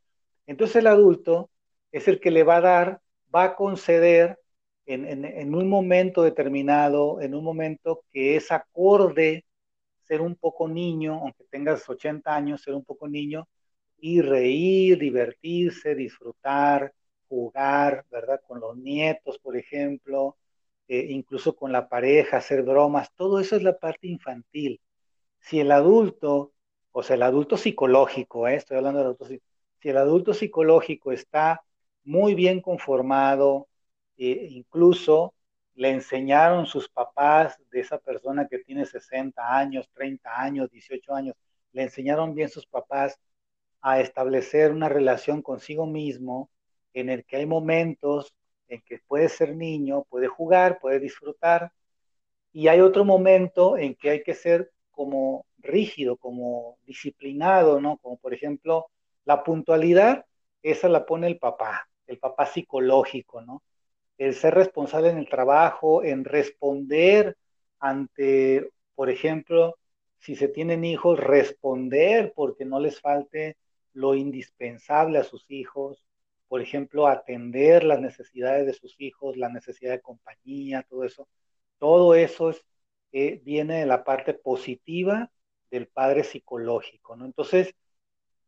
Entonces 0.45 0.77
el 0.77 0.88
adulto 0.88 1.49
es 1.91 2.08
el 2.08 2.19
que 2.19 2.32
le 2.32 2.43
va 2.43 2.58
a 2.58 2.62
dar, 2.62 3.01
va 3.34 3.43
a 3.45 3.55
conceder 3.55 4.39
en, 4.86 5.25
en 5.25 5.55
un 5.55 5.67
momento 5.67 6.23
determinado, 6.23 7.19
en 7.21 7.34
un 7.36 7.43
momento 7.43 8.03
que 8.12 8.36
es 8.36 8.51
acorde 8.51 9.45
ser 10.03 10.21
un 10.21 10.36
poco 10.36 10.67
niño, 10.67 11.19
aunque 11.21 11.45
tengas 11.45 11.88
80 11.88 12.36
años, 12.36 12.62
ser 12.62 12.73
un 12.73 12.84
poco 12.84 13.08
niño, 13.08 13.47
y 14.02 14.22
reír, 14.22 14.98
divertirse, 15.00 15.96
disfrutar, 15.96 16.94
jugar, 17.28 18.06
¿verdad? 18.12 18.42
Con 18.48 18.60
los 18.60 18.78
nietos, 18.78 19.40
por 19.40 19.58
ejemplo, 19.58 20.38
eh, 20.88 21.08
incluso 21.10 21.56
con 21.56 21.72
la 21.72 21.88
pareja, 21.90 22.38
hacer 22.38 22.64
bromas, 22.64 23.14
todo 23.16 23.40
eso 23.40 23.56
es 23.56 23.64
la 23.64 23.78
parte 23.78 24.08
infantil. 24.08 24.82
Si 25.40 25.60
el 25.60 25.72
adulto, 25.72 26.54
o 26.92 27.04
sea, 27.04 27.16
el 27.16 27.24
adulto 27.24 27.58
psicológico, 27.58 28.48
¿eh? 28.48 28.56
estoy 28.56 28.78
hablando 28.78 29.00
del 29.00 29.08
adulto, 29.08 29.26
si 29.26 29.90
el 29.90 29.98
adulto 29.98 30.34
psicológico 30.34 31.12
está 31.12 31.62
muy 32.04 32.36
bien 32.36 32.62
conformado, 32.62 33.68
eh, 34.18 34.48
incluso 34.52 35.34
le 35.76 35.92
enseñaron 35.92 36.66
sus 36.66 36.90
papás 36.90 37.58
de 37.72 37.80
esa 37.82 38.00
persona 38.00 38.48
que 38.48 38.60
tiene 38.60 38.86
60 38.86 39.58
años, 39.58 39.90
30 39.94 40.42
años, 40.42 40.70
18 40.72 41.14
años, 41.14 41.36
le 41.72 41.84
enseñaron 41.84 42.34
bien 42.36 42.50
sus 42.50 42.66
papás 42.66 43.18
a 43.82 44.02
establecer 44.02 44.72
una 44.72 44.89
relación 44.89 45.42
consigo 45.42 45.86
mismo 45.86 46.50
en 46.94 47.10
el 47.10 47.26
que 47.26 47.38
hay 47.38 47.46
momentos 47.46 48.34
en 48.68 48.82
que 48.82 49.00
puede 49.08 49.30
ser 49.30 49.56
niño, 49.56 50.06
puede 50.10 50.28
jugar, 50.28 50.80
puede 50.80 51.00
disfrutar, 51.00 51.72
y 52.52 52.68
hay 52.68 52.82
otro 52.82 53.06
momento 53.06 53.78
en 53.78 53.96
que 53.96 54.10
hay 54.10 54.24
que 54.24 54.34
ser 54.34 54.72
como 54.92 55.46
rígido, 55.60 56.18
como 56.18 56.78
disciplinado, 56.86 57.80
¿no? 57.82 57.98
Como 57.98 58.18
por 58.18 58.34
ejemplo 58.34 58.88
la 59.26 59.44
puntualidad 59.44 60.26
esa 60.63 60.89
la 60.89 61.06
pone 61.06 61.28
el 61.28 61.38
papá, 61.39 61.88
el 62.08 62.20
papá 62.20 62.46
psicológico, 62.46 63.42
¿no? 63.42 63.63
El 64.18 64.34
ser 64.36 64.56
responsable 64.56 65.10
en 65.10 65.18
el 65.18 65.30
trabajo, 65.30 66.04
en 66.04 66.26
responder 66.26 67.38
ante, 67.80 68.70
por 68.96 69.10
ejemplo, 69.10 69.78
si 70.20 70.36
se 70.36 70.50
tienen 70.50 70.84
hijos, 70.84 71.20
responder 71.20 72.34
porque 72.36 72.65
no 72.65 72.80
les 72.80 73.00
falte 73.00 73.56
lo 74.00 74.16
indispensable 74.16 75.20
a 75.20 75.24
sus 75.24 75.46
hijos, 75.52 76.06
por 76.48 76.62
ejemplo, 76.62 77.08
atender 77.08 77.84
las 77.84 78.00
necesidades 78.00 78.66
de 78.66 78.74
sus 78.74 78.96
hijos, 79.00 79.38
la 79.38 79.50
necesidad 79.50 79.92
de 79.92 80.02
compañía, 80.02 80.86
todo 80.90 81.04
eso. 81.04 81.28
Todo 81.80 82.16
eso 82.16 82.52
es, 82.52 82.66
eh, 83.12 83.42
viene 83.44 83.80
de 83.82 83.86
la 83.86 84.04
parte 84.06 84.34
positiva 84.34 85.32
del 85.70 85.88
padre 85.88 86.24
psicológico, 86.24 87.16
¿no? 87.18 87.26
Entonces, 87.26 87.76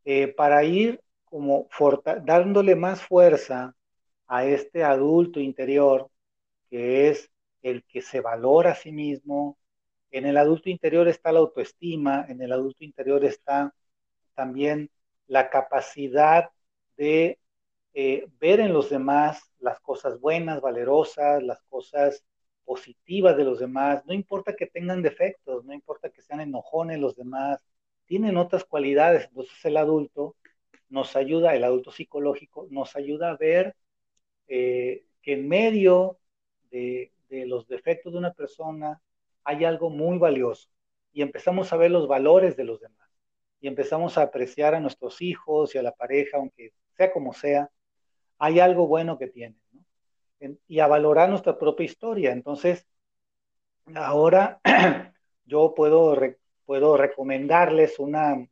eh, 0.04 0.28
para 0.28 0.64
ir 0.64 1.02
como 1.24 1.68
dándole 2.24 2.74
más 2.76 3.02
fuerza 3.02 3.74
a 4.26 4.46
este 4.46 4.84
adulto 4.84 5.40
interior, 5.40 6.10
que 6.70 7.08
es 7.10 7.30
el 7.62 7.84
que 7.84 8.02
se 8.02 8.20
valora 8.20 8.72
a 8.72 8.74
sí 8.74 8.92
mismo, 8.92 9.58
en 10.10 10.26
el 10.26 10.36
adulto 10.38 10.70
interior 10.70 11.08
está 11.08 11.32
la 11.32 11.40
autoestima, 11.40 12.26
en 12.28 12.42
el 12.42 12.52
adulto 12.52 12.84
interior 12.84 13.24
está 13.24 13.74
también 14.34 14.90
la 15.32 15.48
capacidad 15.48 16.50
de 16.98 17.38
eh, 17.94 18.26
ver 18.38 18.60
en 18.60 18.74
los 18.74 18.90
demás 18.90 19.50
las 19.60 19.80
cosas 19.80 20.20
buenas, 20.20 20.60
valerosas, 20.60 21.42
las 21.42 21.62
cosas 21.70 22.22
positivas 22.66 23.36
de 23.38 23.44
los 23.44 23.58
demás. 23.58 24.04
No 24.04 24.12
importa 24.12 24.54
que 24.54 24.66
tengan 24.66 25.00
defectos, 25.02 25.64
no 25.64 25.72
importa 25.72 26.10
que 26.10 26.20
sean 26.20 26.40
enojones 26.40 26.98
los 27.00 27.16
demás, 27.16 27.64
tienen 28.04 28.36
otras 28.36 28.64
cualidades. 28.64 29.24
Entonces 29.28 29.64
el 29.64 29.78
adulto 29.78 30.36
nos 30.90 31.16
ayuda, 31.16 31.54
el 31.54 31.64
adulto 31.64 31.92
psicológico 31.92 32.66
nos 32.70 32.94
ayuda 32.94 33.30
a 33.30 33.36
ver 33.38 33.74
eh, 34.48 35.06
que 35.22 35.32
en 35.32 35.48
medio 35.48 36.18
de, 36.70 37.10
de 37.30 37.46
los 37.46 37.66
defectos 37.68 38.12
de 38.12 38.18
una 38.18 38.34
persona 38.34 39.00
hay 39.44 39.64
algo 39.64 39.88
muy 39.88 40.18
valioso 40.18 40.68
y 41.10 41.22
empezamos 41.22 41.72
a 41.72 41.78
ver 41.78 41.90
los 41.90 42.06
valores 42.06 42.54
de 42.54 42.64
los 42.64 42.80
demás 42.82 43.01
y 43.62 43.68
empezamos 43.68 44.18
a 44.18 44.22
apreciar 44.22 44.74
a 44.74 44.80
nuestros 44.80 45.22
hijos 45.22 45.74
y 45.74 45.78
a 45.78 45.82
la 45.82 45.92
pareja, 45.92 46.36
aunque 46.36 46.72
sea 46.96 47.12
como 47.12 47.32
sea, 47.32 47.70
hay 48.38 48.58
algo 48.58 48.88
bueno 48.88 49.16
que 49.18 49.28
tienen, 49.28 49.60
¿no? 49.70 49.84
y 50.66 50.80
a 50.80 50.88
valorar 50.88 51.30
nuestra 51.30 51.56
propia 51.56 51.84
historia. 51.84 52.32
Entonces, 52.32 52.84
ahora 53.94 54.60
yo 55.44 55.74
puedo, 55.76 56.18
puedo 56.66 56.96
recomendarles 56.96 58.00
una, 58.00 58.44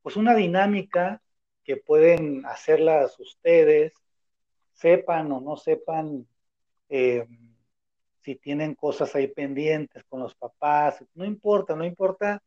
pues 0.00 0.16
una 0.16 0.34
dinámica 0.34 1.20
que 1.62 1.76
pueden 1.76 2.46
hacerlas 2.46 3.20
ustedes, 3.20 3.92
sepan 4.72 5.30
o 5.30 5.42
no 5.42 5.58
sepan 5.58 6.26
eh, 6.88 7.26
si 8.22 8.36
tienen 8.36 8.74
cosas 8.74 9.14
ahí 9.14 9.26
pendientes 9.26 10.04
con 10.04 10.20
los 10.20 10.34
papás, 10.34 11.04
no 11.12 11.26
importa, 11.26 11.76
no 11.76 11.84
importa 11.84 12.42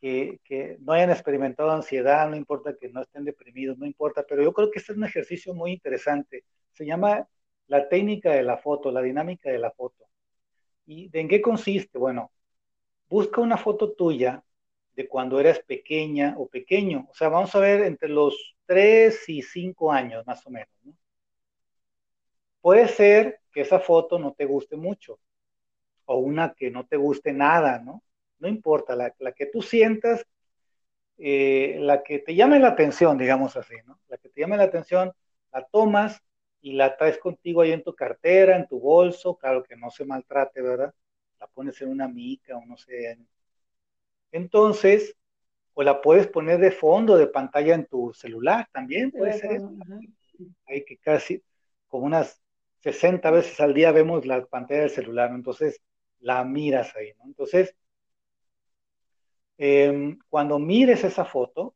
que, 0.00 0.78
no 0.80 0.92
hayan 0.92 1.10
experimentado 1.10 1.70
ansiedad, 1.70 2.28
no 2.28 2.36
importa 2.36 2.76
que 2.76 2.88
no 2.88 3.02
estén 3.02 3.24
deprimidos, 3.24 3.78
no 3.78 3.86
importa, 3.86 4.24
pero 4.28 4.42
yo 4.42 4.52
creo 4.52 4.70
que 4.70 4.78
este 4.78 4.92
es 4.92 4.98
un 4.98 5.04
ejercicio 5.04 5.54
muy 5.54 5.72
interesante. 5.72 6.44
Se 6.72 6.86
llama 6.86 7.28
la 7.66 7.88
técnica 7.88 8.30
de 8.32 8.42
la 8.42 8.56
foto, 8.58 8.90
la 8.90 9.02
dinámica 9.02 9.50
de 9.50 9.58
la 9.58 9.70
foto. 9.70 10.06
¿Y 10.86 11.08
de 11.08 11.20
en 11.20 11.28
qué 11.28 11.40
consiste? 11.40 11.98
Bueno, 11.98 12.32
busca 13.08 13.40
una 13.40 13.56
foto 13.58 13.92
tuya 13.92 14.42
de 14.94 15.08
cuando 15.08 15.38
eras 15.40 15.60
pequeña 15.60 16.34
o 16.38 16.48
pequeño. 16.48 17.08
O 17.10 17.14
sea, 17.14 17.28
vamos 17.28 17.54
a 17.54 17.60
ver 17.60 17.82
entre 17.82 18.08
los 18.08 18.56
3 18.66 19.28
y 19.28 19.42
5 19.42 19.92
años 19.92 20.26
más 20.26 20.46
o 20.46 20.50
menos. 20.50 20.68
Puede 22.60 22.88
ser 22.88 23.40
que 23.52 23.62
esa 23.62 23.80
foto 23.80 24.18
no 24.18 24.32
te 24.32 24.44
guste 24.44 24.76
mucho 24.76 25.18
o 26.06 26.18
una 26.18 26.54
que 26.54 26.70
no 26.70 26.86
te 26.86 26.96
guste 26.96 27.32
nada, 27.32 27.78
¿no? 27.78 28.02
No 28.40 28.48
importa, 28.48 28.96
la, 28.96 29.32
que 29.32 29.46
tú 29.46 29.62
sientas, 29.62 30.26
eh, 31.18 31.76
la 31.80 32.02
que 32.02 32.18
te 32.18 32.34
llame 32.34 32.58
la 32.58 32.68
atención, 32.68 33.16
digamos 33.16 33.56
así, 33.56 33.74
¿no? 33.86 34.00
La 34.08 34.16
que 34.16 34.28
te 34.28 34.40
llame 34.40 34.56
la 34.56 34.64
atención, 34.64 35.12
la 35.52 35.64
tomas 35.66 36.20
y 36.60 36.72
la 36.72 36.96
traes 36.96 37.18
contigo 37.18 37.60
ahí 37.60 37.72
en 37.72 37.82
tu 37.82 37.94
cartera, 37.94 38.56
en 38.56 38.66
tu 38.66 38.80
bolso, 38.80 39.36
claro 39.36 39.62
que 39.62 39.76
no 39.76 39.90
se 39.90 40.04
maltrate, 40.04 40.62
¿verdad? 40.62 40.92
La 41.38 41.46
pones 41.46 41.80
en 41.82 41.90
una 41.90 42.08
mica 42.08 42.56
o 42.56 42.64
no 42.64 42.76
sé, 42.76 43.18
entonces, 44.32 45.16
o 45.74 45.82
la 45.82 46.00
puedes 46.00 46.26
poner 46.26 46.58
de 46.58 46.70
fondo 46.70 47.16
de 47.16 47.26
pantalla 47.26 47.74
en 47.74 47.86
tu 47.86 48.12
celular 48.12 48.68
también, 48.72 49.10
puede 49.10 49.32
ser 49.34 49.62
Hay 50.66 50.84
que 50.84 50.96
casi, 50.98 51.42
como 51.88 52.06
unas 52.06 52.40
60 52.80 53.30
veces 53.30 53.60
al 53.60 53.74
día 53.74 53.92
vemos 53.92 54.26
la 54.26 54.44
pantalla 54.46 54.80
del 54.80 54.90
celular, 54.90 55.30
entonces 55.30 55.80
la 56.20 56.44
miras 56.44 56.94
ahí, 56.96 57.12
¿no? 57.18 57.24
Entonces, 57.24 57.74
em, 59.62 60.18
cuando 60.30 60.58
mires 60.58 61.04
esa 61.04 61.26
foto, 61.26 61.74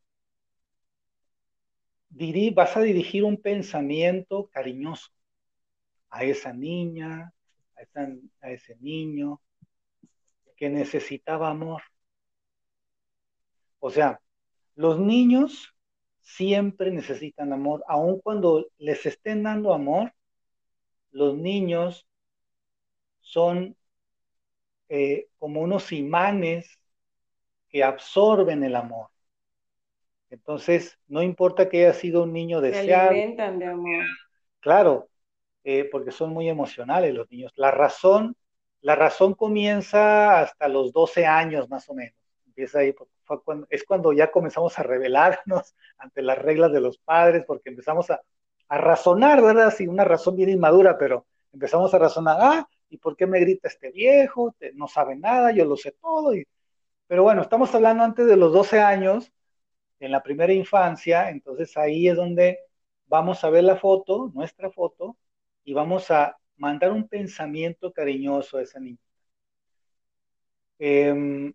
vas 2.54 2.76
a 2.78 2.80
dirigir 2.80 3.24
un 3.24 3.36
pensamiento 3.36 4.48
cariñoso 4.48 5.10
a 6.08 6.24
esa 6.24 6.54
niña, 6.54 7.34
a 8.40 8.50
ese 8.50 8.76
niño 8.76 9.42
que 10.56 10.70
necesitaba 10.70 11.50
amor. 11.50 11.82
O 13.80 13.90
sea, 13.90 14.18
los 14.76 14.98
niños 14.98 15.74
siempre 16.22 16.90
necesitan 16.90 17.52
amor, 17.52 17.84
aun 17.86 18.18
cuando 18.20 18.66
les 18.78 19.04
estén 19.04 19.42
dando 19.42 19.74
amor, 19.74 20.14
los 21.10 21.36
niños 21.36 22.06
son 23.20 23.76
eh, 24.88 25.28
como 25.36 25.60
unos 25.60 25.92
imanes 25.92 26.78
que 27.74 27.82
absorben 27.82 28.62
el 28.62 28.76
amor. 28.76 29.08
Entonces, 30.30 30.96
no 31.08 31.22
importa 31.22 31.68
que 31.68 31.84
haya 31.84 31.92
sido 31.92 32.22
un 32.22 32.32
niño 32.32 32.60
deseado. 32.60 33.08
Se 33.08 33.16
alimentan 33.16 33.58
de 33.58 33.66
amor. 33.66 34.04
Claro, 34.60 35.08
eh, 35.64 35.88
porque 35.90 36.12
son 36.12 36.30
muy 36.30 36.48
emocionales 36.48 37.12
los 37.12 37.28
niños. 37.32 37.50
La 37.56 37.72
razón, 37.72 38.36
la 38.80 38.94
razón 38.94 39.34
comienza 39.34 40.38
hasta 40.38 40.68
los 40.68 40.92
12 40.92 41.26
años 41.26 41.68
más 41.68 41.88
o 41.88 41.94
menos. 41.94 42.14
Empieza 42.46 42.78
ahí, 42.78 42.94
es 43.68 43.82
cuando 43.82 44.12
ya 44.12 44.30
comenzamos 44.30 44.78
a 44.78 44.84
rebelarnos 44.84 45.74
ante 45.98 46.22
las 46.22 46.38
reglas 46.38 46.70
de 46.70 46.80
los 46.80 46.98
padres, 46.98 47.42
porque 47.44 47.70
empezamos 47.70 48.08
a, 48.08 48.22
razonar, 48.68 49.42
¿verdad? 49.42 49.74
Sí, 49.76 49.88
una 49.88 50.04
razón 50.04 50.36
bien 50.36 50.50
inmadura, 50.50 50.96
pero 50.96 51.26
empezamos 51.52 51.92
a 51.92 51.98
razonar, 51.98 52.36
ah, 52.40 52.68
¿y 52.88 52.98
por 52.98 53.16
qué 53.16 53.26
me 53.26 53.40
grita 53.40 53.66
este 53.66 53.90
viejo? 53.90 54.54
no 54.74 54.86
sabe 54.86 55.16
nada, 55.16 55.50
yo 55.50 55.64
lo 55.64 55.76
sé 55.76 55.90
todo. 56.00 56.36
Y... 56.36 56.46
Pero 57.06 57.22
bueno, 57.22 57.42
estamos 57.42 57.74
hablando 57.74 58.04
antes 58.04 58.26
de 58.26 58.36
los 58.36 58.52
12 58.52 58.80
años, 58.80 59.32
en 60.00 60.12
la 60.12 60.22
primera 60.22 60.52
infancia, 60.52 61.30
entonces 61.30 61.76
ahí 61.76 62.08
es 62.08 62.16
donde 62.16 62.58
vamos 63.06 63.44
a 63.44 63.50
ver 63.50 63.64
la 63.64 63.76
foto, 63.76 64.30
nuestra 64.34 64.70
foto, 64.70 65.16
y 65.64 65.74
vamos 65.74 66.10
a 66.10 66.38
mandar 66.56 66.92
un 66.92 67.08
pensamiento 67.08 67.92
cariñoso 67.92 68.58
a 68.58 68.62
esa 68.62 68.80
niña. 68.80 68.98
Em, 70.78 71.52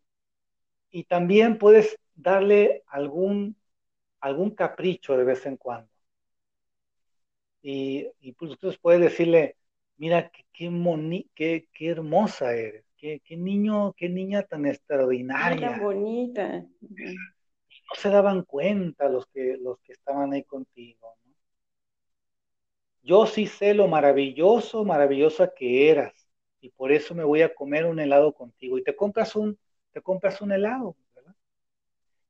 y 0.92 1.04
también 1.06 1.58
puedes 1.58 1.98
darle 2.16 2.84
algún, 2.88 3.56
algún 4.22 4.52
capricho 4.56 5.18
de 5.18 5.24
vez 5.26 5.46
en 5.46 5.58
cuando. 5.58 5.90
Y, 7.62 8.08
y 8.22 8.34
pues 8.34 8.78
puedes 8.80 9.02
decirle, 9.02 9.58
mira, 9.98 10.32
qué, 10.32 10.46
qué, 11.74 11.90
hermosa 11.90 12.54
eres, 12.54 12.86
qué, 13.00 13.22
qué, 13.24 13.38
niño, 13.38 13.94
qué 13.94 14.10
niña 14.10 14.44
tan 14.44 14.66
extraordinaria. 14.66 15.72
Tan 15.72 15.82
bonita. 15.82 16.66
No 16.82 17.96
se 17.96 18.10
daban 18.10 18.44
cuenta 18.44 19.10
los 19.10 19.26
que, 19.28 19.58
los 19.60 19.80
que 19.80 19.94
estaban 19.94 20.34
ahí 20.34 20.44
contigo. 20.44 21.16
Yo 23.02 23.26
sí 23.26 23.48
sé 23.48 23.74
lo 23.74 23.88
maravilloso, 23.88 24.84
maravillosa 24.84 25.54
que 25.56 25.90
eras, 25.90 26.14
y 26.62 26.70
por 26.70 26.92
eso 26.92 27.16
me 27.16 27.24
voy 27.24 27.42
a 27.42 27.54
comer 27.56 27.86
un 27.86 28.00
helado 28.00 28.34
contigo. 28.34 28.78
Y 28.78 28.84
te 28.84 28.96
compras 28.96 29.36
un, 29.36 29.58
te 29.92 30.02
compras 30.02 30.42
un 30.42 30.52
helado, 30.52 30.96
¿verdad? 31.16 31.34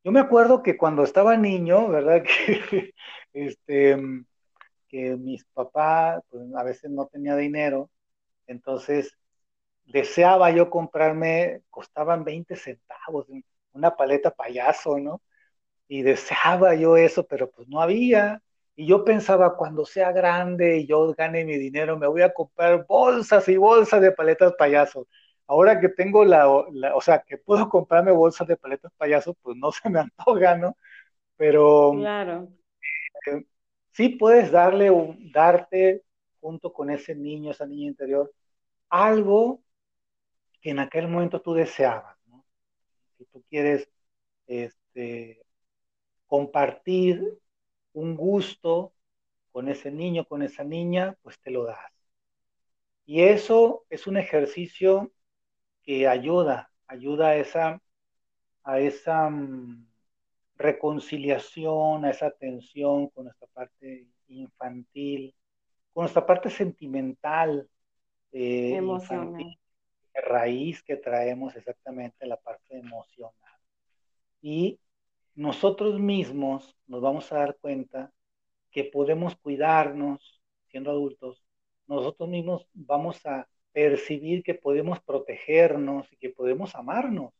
Yo 0.03 0.11
me 0.11 0.19
acuerdo 0.19 0.63
que 0.63 0.77
cuando 0.77 1.03
estaba 1.03 1.35
niño, 1.35 1.89
¿verdad? 1.89 2.23
Que, 3.31 3.45
este, 3.45 3.95
que 4.87 5.15
mis 5.15 5.45
papás, 5.45 6.23
pues 6.29 6.43
a 6.55 6.63
veces 6.63 6.89
no 6.89 7.05
tenía 7.05 7.35
dinero, 7.35 7.91
entonces 8.47 9.18
deseaba 9.91 10.51
yo 10.51 10.69
comprarme, 10.69 11.63
costaban 11.69 12.23
20 12.23 12.55
centavos, 12.55 13.27
una 13.73 13.95
paleta 13.95 14.31
payaso, 14.31 14.99
¿no? 14.99 15.21
Y 15.87 16.03
deseaba 16.03 16.75
yo 16.75 16.97
eso, 16.97 17.25
pero 17.27 17.49
pues 17.51 17.67
no 17.67 17.81
había. 17.81 18.41
Y 18.75 18.87
yo 18.87 19.03
pensaba, 19.03 19.57
cuando 19.57 19.85
sea 19.85 20.11
grande 20.11 20.77
y 20.79 20.87
yo 20.87 21.13
gane 21.13 21.45
mi 21.45 21.57
dinero, 21.57 21.97
me 21.97 22.07
voy 22.07 22.21
a 22.21 22.33
comprar 22.33 22.85
bolsas 22.87 23.47
y 23.49 23.57
bolsas 23.57 24.01
de 24.01 24.11
paletas 24.11 24.53
payasos 24.57 25.07
ahora 25.49 25.79
que 25.79 25.89
tengo 25.89 26.23
la, 26.23 26.47
o 26.47 27.01
sea, 27.01 27.23
que 27.27 27.37
puedo 27.37 27.67
comprarme 27.69 28.11
bolsas 28.11 28.47
de 28.47 28.55
paletas 28.55 28.93
payasos, 28.95 29.35
pues 29.41 29.57
no 29.57 29.71
se 29.71 29.89
me 29.89 29.99
antoja, 29.99 30.55
¿no? 30.55 30.77
Pero 31.35 31.93
claro. 31.97 32.49
Eh, 33.25 33.45
sí 33.91 34.09
puedes 34.09 34.51
darle, 34.51 34.91
un, 34.91 35.31
darte 35.31 36.03
junto 36.39 36.71
con 36.71 36.91
ese 36.91 37.15
niño, 37.15 37.51
esa 37.51 37.65
niña 37.65 37.87
interior, 37.87 38.31
algo 38.89 39.61
que 40.61 40.71
en 40.71 40.79
aquel 40.79 41.07
momento 41.07 41.41
tú 41.41 41.53
deseabas. 41.53 42.17
¿no? 42.27 42.45
Si 43.17 43.25
tú 43.25 43.43
quieres 43.49 43.89
este, 44.47 45.41
compartir 46.27 47.23
un 47.93 48.15
gusto 48.15 48.93
con 49.51 49.67
ese 49.69 49.91
niño, 49.91 50.25
con 50.25 50.41
esa 50.41 50.63
niña, 50.63 51.17
pues 51.21 51.39
te 51.39 51.51
lo 51.51 51.65
das. 51.65 51.79
Y 53.05 53.21
eso 53.21 53.85
es 53.89 54.05
un 54.05 54.17
ejercicio 54.17 55.11
que 55.81 56.07
ayuda, 56.07 56.71
ayuda 56.87 57.29
a 57.29 57.35
esa, 57.37 57.81
a 58.63 58.79
esa 58.79 59.29
mm, 59.29 59.87
reconciliación, 60.55 62.05
a 62.05 62.11
esa 62.11 62.29
tensión 62.31 63.07
con 63.09 63.25
nuestra 63.25 63.47
parte 63.47 64.07
infantil, 64.27 65.33
con 65.93 66.03
nuestra 66.03 66.25
parte 66.25 66.51
sentimental, 66.51 67.67
eh, 68.31 68.75
emocional, 68.75 69.57
raíz 70.21 70.83
que 70.83 70.97
traemos 70.97 71.55
exactamente 71.55 72.25
la 72.25 72.37
parte 72.37 72.77
emocional. 72.77 73.33
Y 74.41 74.79
nosotros 75.35 75.99
mismos 75.99 76.75
nos 76.87 77.01
vamos 77.01 77.31
a 77.31 77.39
dar 77.39 77.57
cuenta 77.59 78.11
que 78.71 78.83
podemos 78.83 79.35
cuidarnos 79.37 80.41
siendo 80.67 80.91
adultos, 80.91 81.43
nosotros 81.87 82.29
mismos 82.29 82.67
vamos 82.73 83.25
a 83.25 83.47
percibir 83.71 84.43
que 84.43 84.53
podemos 84.53 84.99
protegernos 85.01 86.11
y 86.11 86.17
que 86.17 86.29
podemos 86.29 86.75
amarnos. 86.75 87.33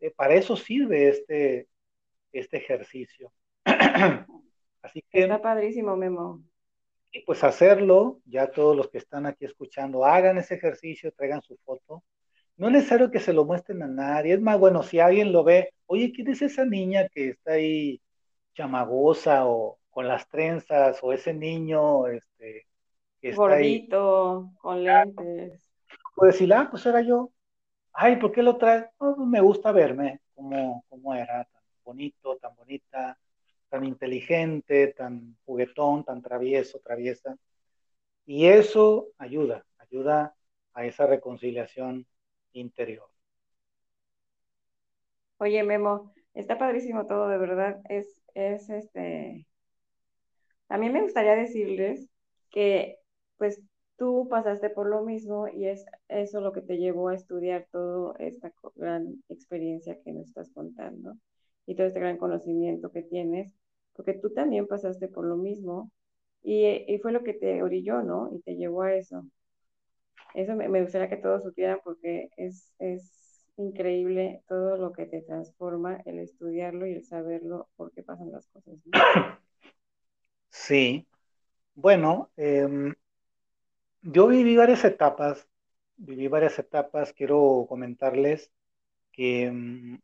Eh, 0.00 0.10
para 0.10 0.34
eso 0.34 0.56
sirve 0.56 1.08
este, 1.08 1.68
este 2.32 2.58
ejercicio. 2.58 3.32
Así 3.64 5.02
que... 5.10 5.22
Está 5.22 5.40
padrísimo, 5.40 5.96
Memo. 5.96 6.44
Y 7.14 7.20
pues 7.20 7.44
hacerlo, 7.44 8.20
ya 8.24 8.50
todos 8.50 8.76
los 8.76 8.90
que 8.90 8.98
están 8.98 9.24
aquí 9.24 9.44
escuchando, 9.44 10.04
hagan 10.04 10.36
ese 10.36 10.56
ejercicio, 10.56 11.12
traigan 11.12 11.42
su 11.42 11.56
foto. 11.58 12.02
No 12.56 12.66
es 12.66 12.72
necesario 12.72 13.12
que 13.12 13.20
se 13.20 13.32
lo 13.32 13.44
muestren 13.44 13.84
a 13.84 13.86
nadie. 13.86 14.34
Es 14.34 14.40
más, 14.40 14.58
bueno, 14.58 14.82
si 14.82 14.98
alguien 14.98 15.30
lo 15.30 15.44
ve, 15.44 15.70
oye, 15.86 16.10
¿quién 16.12 16.28
es 16.28 16.42
esa 16.42 16.64
niña 16.64 17.08
que 17.08 17.28
está 17.28 17.52
ahí 17.52 18.02
chamagosa 18.54 19.46
o 19.46 19.78
con 19.90 20.08
las 20.08 20.28
trenzas 20.28 20.98
o 21.02 21.12
ese 21.12 21.32
niño 21.32 22.08
este, 22.08 22.66
que 23.20 23.28
está 23.28 23.42
Gordito, 23.42 24.50
con 24.60 24.82
lentes? 24.82 25.70
Puedes 26.16 26.34
decir, 26.34 26.52
ah, 26.52 26.66
pues 26.68 26.84
era 26.84 27.00
yo. 27.00 27.30
Ay, 27.92 28.16
¿por 28.16 28.32
qué 28.32 28.42
lo 28.42 28.56
traes? 28.56 28.86
Pues 28.98 29.16
me 29.18 29.40
gusta 29.40 29.70
verme 29.70 30.20
como, 30.34 30.84
como 30.88 31.14
era, 31.14 31.44
tan 31.44 31.62
bonito, 31.84 32.36
tan 32.38 32.56
bonita, 32.56 33.16
tan 33.74 33.84
inteligente, 33.84 34.94
tan 34.96 35.36
juguetón, 35.44 36.04
tan 36.04 36.22
travieso, 36.22 36.78
traviesa. 36.78 37.36
Y 38.24 38.46
eso 38.46 39.08
ayuda, 39.18 39.66
ayuda 39.78 40.36
a 40.74 40.86
esa 40.86 41.08
reconciliación 41.08 42.06
interior. 42.52 43.08
Oye, 45.38 45.64
Memo, 45.64 46.14
está 46.34 46.56
padrísimo 46.56 47.08
todo, 47.08 47.26
de 47.26 47.36
verdad. 47.36 47.80
Es, 47.88 48.22
es 48.34 48.70
este, 48.70 49.44
también 50.68 50.92
me 50.92 51.02
gustaría 51.02 51.34
decirles 51.34 52.08
que 52.52 53.00
pues 53.38 53.60
tú 53.96 54.28
pasaste 54.30 54.70
por 54.70 54.88
lo 54.88 55.02
mismo 55.02 55.48
y 55.48 55.66
es 55.66 55.84
eso 56.06 56.40
lo 56.40 56.52
que 56.52 56.60
te 56.60 56.78
llevó 56.78 57.08
a 57.08 57.16
estudiar 57.16 57.66
toda 57.72 58.14
esta 58.20 58.52
gran 58.76 59.20
experiencia 59.28 60.00
que 60.04 60.12
nos 60.12 60.28
estás 60.28 60.48
contando 60.52 61.16
y 61.66 61.74
todo 61.74 61.88
este 61.88 61.98
gran 61.98 62.18
conocimiento 62.18 62.92
que 62.92 63.02
tienes, 63.02 63.52
porque 63.94 64.14
tú 64.14 64.30
también 64.30 64.66
pasaste 64.66 65.08
por 65.08 65.24
lo 65.24 65.36
mismo 65.36 65.90
y, 66.42 66.98
fue 67.00 67.12
lo 67.12 67.24
que 67.24 67.32
te 67.34 67.62
orilló, 67.62 68.02
¿no? 68.02 68.30
Y 68.32 68.40
te 68.42 68.56
llevó 68.56 68.82
a 68.82 68.94
eso. 68.94 69.24
Eso 70.34 70.54
me, 70.54 70.82
gustaría 70.82 71.08
que 71.08 71.16
todos 71.16 71.42
supieran 71.42 71.80
porque 71.82 72.28
es, 72.36 72.74
es 72.78 73.46
increíble 73.56 74.42
todo 74.48 74.76
lo 74.76 74.92
que 74.92 75.06
te 75.06 75.22
transforma 75.22 76.02
el 76.04 76.18
estudiarlo 76.18 76.86
y 76.86 76.94
el 76.94 77.04
saberlo 77.04 77.68
por 77.76 77.92
qué 77.92 78.02
pasan 78.02 78.32
las 78.32 78.46
cosas. 78.48 78.74
Sí, 80.56 81.08
bueno, 81.74 82.30
em, 82.36 82.94
yo 84.02 84.28
viví 84.28 84.56
varias 84.56 84.84
etapas, 84.84 85.48
viví 85.96 86.28
varias 86.28 86.58
etapas, 86.60 87.12
quiero 87.12 87.66
comentarles 87.68 88.52
que 89.10 89.46
em, 89.46 90.00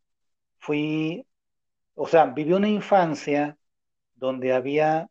fui, 0.58 1.24
o 1.94 2.08
sea, 2.08 2.26
viví 2.26 2.52
una 2.52 2.68
infancia 2.68 3.59
donde 4.20 4.52
había 4.52 5.08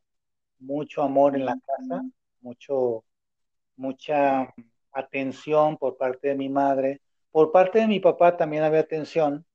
mucho 0.60 1.02
amor 1.02 1.36
en 1.36 1.46
la 1.46 1.58
casa, 1.66 2.04
mucho, 2.42 3.04
mucha 3.76 4.54
atención 4.92 5.78
por 5.78 5.98
parte 5.98 6.30
de 6.30 6.36
mi 6.36 6.48
madre, 6.48 7.02
por 7.32 7.52
parte 7.52 7.80
de 7.80 7.88
mi 7.88 8.00
papá 8.00 8.38
también 8.38 8.64
había 8.64 8.80
atención, 8.82 9.46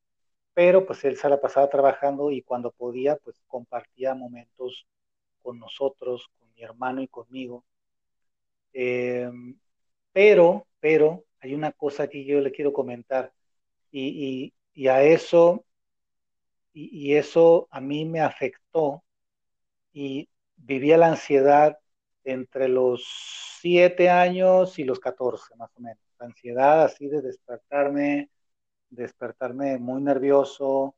pero 0.53 0.85
pues 0.85 1.05
él 1.05 1.17
se 1.17 1.29
la 1.29 1.40
pasaba 1.40 1.71
trabajando 1.71 2.31
y 2.31 2.43
cuando 2.43 2.73
podía, 2.73 3.17
pues 3.17 3.40
compartía 3.47 4.14
momentos 4.14 4.87
con 5.43 5.59
nosotros, 5.59 6.29
con 6.38 6.53
mi 6.55 6.62
hermano 6.62 7.01
y 7.03 7.09
conmigo. 7.09 7.64
Eh, 8.73 9.31
pero, 10.12 10.67
pero, 10.81 11.25
hay 11.40 11.55
una 11.55 11.73
cosa 11.73 12.09
que 12.09 12.25
yo 12.25 12.40
le 12.40 12.53
quiero 12.53 12.73
comentar 12.73 13.33
y, 13.90 14.53
a 14.88 15.03
eso, 15.05 15.64
y, 16.73 17.14
eso 17.14 17.69
a 17.71 17.81
mí 17.81 18.05
me 18.05 18.21
afectó 18.21 19.05
y 19.94 20.28
vivía 20.57 20.98
la 20.98 21.07
ansiedad 21.07 21.78
entre 22.24 22.68
los 22.68 23.07
siete 23.61 24.11
años 24.11 24.78
y 24.78 24.85
los 24.85 24.98
catorce, 25.00 25.57
más 25.57 25.70
o 25.76 25.80
menos. 25.80 25.98
La 26.18 26.26
ansiedad 26.26 26.83
así 26.85 27.09
de 27.09 27.22
despertarme, 27.22 28.28
despertarme 28.90 29.78
muy 29.78 30.02
nervioso, 30.02 30.96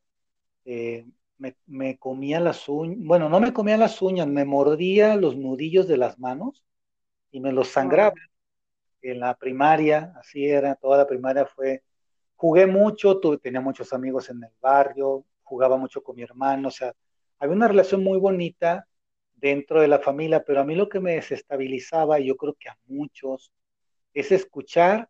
eh, 0.64 1.06
me, 1.38 1.98
comía 1.98 2.40
las 2.40 2.68
uñas, 2.68 2.98
bueno, 3.00 3.28
no 3.28 3.38
me 3.40 3.52
comía 3.52 3.76
las 3.76 4.00
uñas, 4.00 4.26
me 4.26 4.44
mordía 4.44 5.16
los 5.16 5.36
nudillos 5.36 5.86
de 5.86 5.98
las 5.98 6.18
manos 6.18 6.64
y 7.30 7.40
me 7.40 7.52
los 7.52 7.68
sangraba. 7.68 8.14
En 9.02 9.20
la 9.20 9.36
primaria, 9.36 10.14
así 10.18 10.46
era, 10.46 10.74
toda 10.74 10.98
la 10.98 11.06
primaria 11.06 11.46
fue, 11.46 11.82
jugué 12.34 12.66
mucho, 12.66 13.20
tuve, 13.20 13.38
tenía 13.38 13.60
muchos 13.60 13.92
amigos 13.92 14.30
en 14.30 14.42
el 14.42 14.50
barrio, 14.60 15.24
jugaba 15.42 15.76
mucho 15.76 16.02
con 16.02 16.16
mi 16.16 16.22
hermano, 16.22 16.68
o 16.68 16.70
sea, 16.72 16.92
había 17.38 17.56
una 17.56 17.68
relación 17.68 18.02
muy 18.02 18.18
bonita 18.18 18.86
dentro 19.34 19.80
de 19.80 19.88
la 19.88 19.98
familia, 19.98 20.44
pero 20.44 20.60
a 20.60 20.64
mí 20.64 20.74
lo 20.74 20.88
que 20.88 21.00
me 21.00 21.14
desestabilizaba, 21.14 22.18
y 22.20 22.26
yo 22.26 22.36
creo 22.36 22.54
que 22.54 22.68
a 22.68 22.78
muchos, 22.86 23.52
es 24.14 24.32
escuchar 24.32 25.08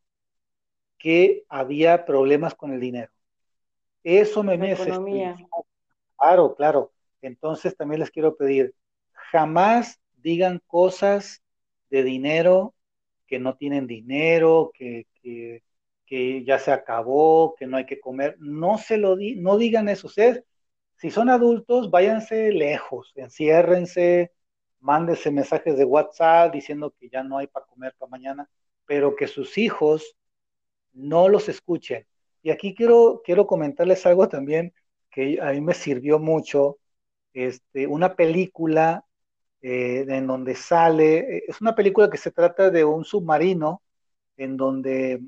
que 0.99 1.45
había 1.49 2.05
problemas 2.05 2.55
con 2.55 2.73
el 2.73 2.81
dinero. 2.81 3.12
Eso 4.03 4.43
me, 4.43 4.57
me 4.57 4.75
Claro, 6.19 6.55
claro. 6.55 6.93
Entonces 7.23 7.77
también 7.77 8.01
les 8.01 8.11
quiero 8.11 8.37
pedir, 8.37 8.75
jamás 9.12 10.01
digan 10.17 10.62
cosas 10.67 11.43
de 11.91 12.03
dinero 12.03 12.75
que 13.27 13.39
no 13.39 13.57
tienen 13.57 13.87
dinero, 13.87 14.71
que, 14.75 15.07
ya 16.45 16.59
se 16.59 16.71
acabó, 16.71 17.55
que 17.57 17.67
no 17.67 17.77
hay 17.77 17.87
que 17.87 18.01
comer. 18.01 18.37
No 18.39 18.79
se 18.79 18.97
lo 18.97 19.17
di, 19.17 19.37
no 19.37 19.59
digan 19.59 19.89
eso. 19.89 20.07
Ustedes, 20.07 20.45
si 20.97 21.11
son 21.11 21.31
adultos, 21.31 21.91
váyanse 21.91 22.53
lejos, 22.53 23.13
enciérrense, 23.17 24.33
mándense 24.81 25.31
mensajes 25.31 25.77
de 25.77 25.85
WhatsApp 25.85 26.53
diciendo 26.53 26.95
que 26.99 27.09
ya 27.09 27.23
no 27.23 27.39
hay 27.39 27.47
para 27.47 27.67
comer 27.67 27.95
para 27.99 28.11
mañana, 28.11 28.49
pero 28.87 29.17
que 29.17 29.27
sus 29.27 29.59
hijos 29.59 30.17
no 30.93 31.29
los 31.29 31.49
escuchen. 31.49 32.07
Y 32.43 32.51
aquí 32.51 32.75
quiero, 32.75 33.23
quiero 33.25 33.47
comentarles 33.47 34.07
algo 34.07 34.29
también 34.29 34.73
que 35.11 35.41
a 35.41 35.53
mí 35.53 35.61
me 35.61 35.75
sirvió 35.75 36.19
mucho, 36.19 36.79
este, 37.35 37.87
una 37.87 38.15
película 38.17 39.05
eh, 39.63 40.07
en 40.09 40.27
donde 40.27 40.55
sale, 40.55 41.38
eh, 41.38 41.44
es 41.49 41.61
una 41.61 41.75
película 41.75 42.11
que 42.11 42.19
se 42.19 42.31
trata 42.31 42.71
de 42.71 42.85
un 42.85 43.05
submarino 43.05 43.83
en 44.37 44.57
donde 44.57 45.23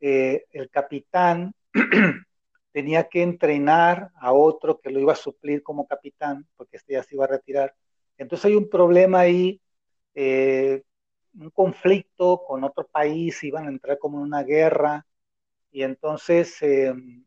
eh, 0.00 0.44
el 0.52 0.70
capitán 0.70 1.54
tenía 2.74 3.08
que 3.08 3.22
entrenar 3.22 4.10
a 4.16 4.32
otro 4.32 4.80
que 4.80 4.90
lo 4.90 4.98
iba 4.98 5.12
a 5.12 5.16
suplir 5.16 5.62
como 5.62 5.86
capitán, 5.86 6.44
porque 6.56 6.76
este 6.76 6.94
ya 6.94 7.04
se 7.04 7.14
iba 7.14 7.24
a 7.24 7.28
retirar. 7.28 7.72
Entonces 8.18 8.46
hay 8.46 8.56
un 8.56 8.68
problema 8.68 9.20
ahí, 9.20 9.60
un 10.16 11.50
conflicto 11.52 12.42
con 12.44 12.64
otro 12.64 12.84
país, 12.88 13.44
iban 13.44 13.66
a 13.66 13.70
entrar 13.70 13.96
como 14.00 14.18
en 14.18 14.24
una 14.24 14.42
guerra, 14.42 15.06
y 15.70 15.84
entonces 15.84 16.60
em, 16.62 17.24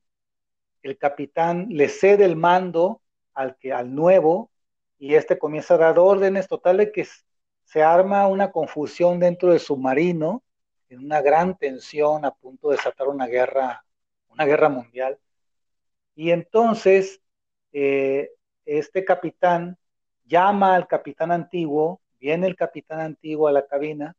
el 0.82 0.98
capitán 0.98 1.68
le 1.70 1.88
cede 1.88 2.26
el 2.26 2.36
mando 2.36 3.02
al, 3.34 3.56
que, 3.58 3.72
al 3.72 3.96
nuevo 3.96 4.52
y 5.00 5.16
este 5.16 5.40
comienza 5.40 5.76
a 5.76 5.78
dar 5.78 5.98
órdenes 5.98 6.50
totales 6.50 6.92
que 6.94 7.08
se 7.64 7.82
arma 7.82 8.28
una 8.28 8.52
confusión 8.52 9.18
dentro 9.18 9.52
del 9.52 9.62
submarino, 9.62 10.44
en 10.90 11.06
una 11.06 11.22
gran 11.22 11.58
tensión 11.58 12.26
a 12.26 12.32
punto 12.32 12.70
de 12.70 12.76
desatar 12.76 13.08
una 13.08 13.28
guerra, 13.28 13.86
una 14.30 14.44
guerra 14.44 14.68
mundial. 14.68 15.18
Y 16.18 16.32
entonces 16.32 17.22
eh, 17.72 18.32
este 18.66 19.06
capitán 19.06 19.78
llama 20.26 20.74
al 20.74 20.88
capitán 20.88 21.32
antiguo, 21.32 22.02
viene 22.20 22.48
el 22.48 22.56
capitán 22.56 23.02
antiguo 23.02 23.48
a 23.48 23.52
la 23.52 23.68
cabina 23.68 24.16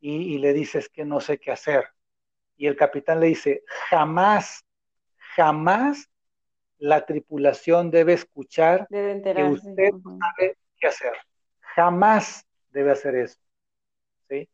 y, 0.00 0.38
le 0.38 0.54
dice 0.54 0.78
es 0.78 0.88
que 0.88 1.04
no 1.04 1.20
sé 1.20 1.38
qué 1.38 1.50
hacer. 1.50 1.84
Y 2.56 2.66
el 2.66 2.76
capitán 2.76 3.20
le 3.20 3.26
dice, 3.26 3.62
jamás, 3.90 4.64
jamás 5.36 6.08
la 6.78 7.04
tripulación 7.04 7.90
debe 7.90 8.14
escuchar 8.14 8.88
que 8.88 9.44
usted 9.44 9.90
no 9.92 10.18
sabe 10.18 10.56
qué 10.80 10.86
hacer. 10.86 11.12
Jamás 11.60 12.46
debe 12.70 12.92
hacer 12.92 13.14
eso. 13.16 13.38
¿sí? 14.30 14.48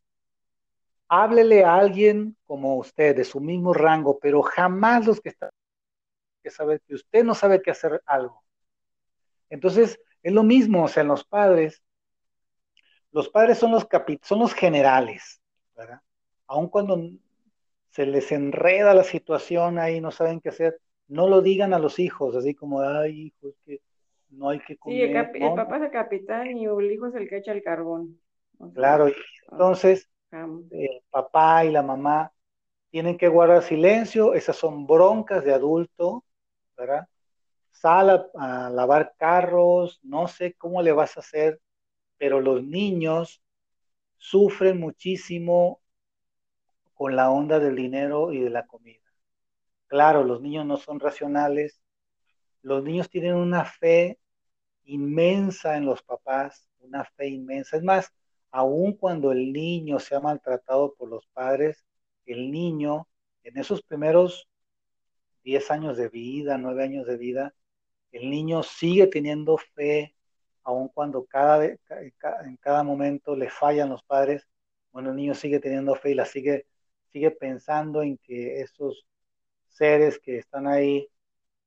Háblele 1.07 1.63
a 1.63 1.77
alguien 1.77 2.37
como 2.47 2.79
usted, 2.79 3.15
de 3.15 3.25
su 3.25 3.39
mismo 3.41 3.73
rango, 3.73 4.19
pero 4.19 4.43
jamás 4.43 5.07
los 5.07 5.21
que 5.21 5.29
están 5.29 5.51
que 6.45 6.51
saber 6.51 6.83
que 6.87 6.95
usted 6.95 7.25
no 7.25 7.35
sabe 7.35 7.63
qué 7.63 7.71
hacer 7.71 8.03
algo. 8.05 8.45
Entonces, 9.49 9.99
es 10.23 10.33
lo 10.33 10.43
mismo, 10.43 10.85
o 10.85 10.89
sea, 10.89 11.01
en 11.01 11.09
los 11.09 11.25
padres, 11.25 11.83
los 13.11 13.31
padres 13.31 13.59
son 13.59 13.73
los, 13.73 13.89
son 14.23 14.39
los 14.41 14.53
generales, 14.53 15.41
¿verdad? 15.75 16.01
Aun 16.47 16.69
cuando 16.69 17.11
se 17.89 18.05
les 18.05 18.31
enreda 18.31 18.93
la 18.93 19.05
situación 19.05 19.79
ahí, 19.79 20.01
no 20.01 20.11
saben 20.11 20.41
qué 20.41 20.51
hacer, 20.51 20.79
no 21.09 21.29
lo 21.29 21.41
digan 21.41 21.73
a 21.73 21.79
los 21.79 21.99
hijos, 21.99 22.37
así 22.37 22.55
como, 22.55 22.83
ay, 22.83 23.27
hijo, 23.27 23.49
es 23.49 23.57
que 23.65 23.81
no 24.31 24.51
hay 24.51 24.61
que 24.61 24.77
comer. 24.77 25.31
Sí, 25.33 25.43
el, 25.43 25.55
papá 25.55 25.77
es 25.79 25.83
el 25.85 25.91
capitán 25.91 26.57
y 26.57 26.67
el 26.67 26.93
hijo 26.93 27.07
es 27.07 27.15
el 27.15 27.29
que 27.29 27.39
echa 27.39 27.53
el 27.53 27.63
carbón. 27.63 28.21
claro, 28.75 29.09
y 29.09 29.15
entonces 29.51 30.11
el 30.33 31.01
papá 31.11 31.65
y 31.65 31.71
la 31.71 31.83
mamá 31.83 32.33
tienen 32.91 33.17
que 33.17 33.29
guardar 33.29 33.63
silencio, 33.63 34.35
esas 34.35 34.57
son 34.57 34.87
broncas 34.87 35.45
de 35.45 35.53
adulto, 35.53 36.25
¿verdad? 36.77 37.09
Sal 37.71 38.31
a, 38.35 38.71
lavar 38.71 39.15
carros, 39.19 40.01
no 40.03 40.29
sé 40.29 40.55
cómo 40.55 40.83
le 40.83 40.93
vas 40.93 41.17
a 41.17 41.21
hacer, 41.21 41.61
pero 42.19 42.41
los 42.41 42.63
niños 42.63 43.43
sufren 44.17 44.81
muchísimo 44.81 45.81
con 46.95 47.17
la 47.17 47.31
onda 47.31 47.59
del 47.59 47.77
dinero 47.77 48.33
y 48.33 48.41
de 48.41 48.51
la 48.51 48.67
comida. 48.67 49.01
Claro, 49.87 50.25
los 50.25 50.41
niños 50.41 50.65
no 50.67 50.77
son 50.77 51.01
racionales, 51.01 51.81
los 52.63 52.83
niños 52.83 53.11
tienen 53.11 53.35
una 53.35 53.65
fe 53.65 54.19
inmensa 54.85 55.77
en 55.77 55.87
los 55.87 56.03
papás, 56.03 56.69
una 56.81 57.05
fe 57.05 57.29
inmensa. 57.29 57.77
Es 57.77 57.83
más, 57.83 58.13
aun 58.51 58.95
cuando 58.95 59.33
el 59.33 59.53
niño 59.53 59.99
se 59.99 60.15
ha 60.15 60.21
maltratado 60.21 60.95
por 60.95 61.09
los 61.09 61.27
padres, 61.29 61.85
el 62.27 62.51
niño 62.51 63.09
en 63.43 63.59
esos 63.59 63.83
primeros 63.83 64.49
10 65.45 65.71
años 65.71 65.97
de 65.97 66.09
vida, 66.09 66.59
9 66.59 66.83
años 66.83 67.07
de 67.07 67.17
vida, 67.17 67.55
el 68.13 68.31
niño 68.31 68.63
sigue 68.63 69.07
teniendo 69.07 69.59
fe, 69.59 70.15
aun 70.63 70.89
cuando 70.89 71.25
cada, 71.27 71.65
en 71.65 72.57
cada 72.61 72.83
momento 72.83 73.37
le 73.37 73.51
fallan 73.51 73.91
los 73.91 74.03
padres, 74.03 74.47
bueno, 74.93 75.11
el 75.11 75.17
niño 75.17 75.35
sigue 75.35 75.61
teniendo 75.61 75.95
fe 75.97 76.13
y 76.13 76.15
la 76.15 76.25
sigue, 76.25 76.67
sigue 77.13 77.31
pensando 77.33 78.03
en 78.03 78.17
que 78.19 78.61
esos 78.61 79.07
seres 79.69 80.19
que 80.19 80.39
están 80.39 80.67
ahí, 80.67 81.09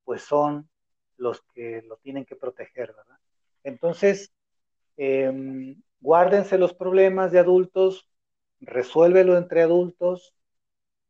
pues 0.05 0.21
son 0.23 0.69
los 1.17 1.41
que 1.53 1.81
lo 1.83 1.97
tienen 1.97 2.25
que 2.25 2.35
proteger, 2.35 2.93
¿verdad? 2.95 3.19
Entonces, 3.63 4.31
em, 4.95 5.81
guárdense 5.99 6.57
los 6.57 6.73
problemas 6.73 7.31
de 7.31 7.39
adultos, 7.39 8.09
resuélvelo 8.61 9.37
entre 9.37 9.61
adultos 9.61 10.33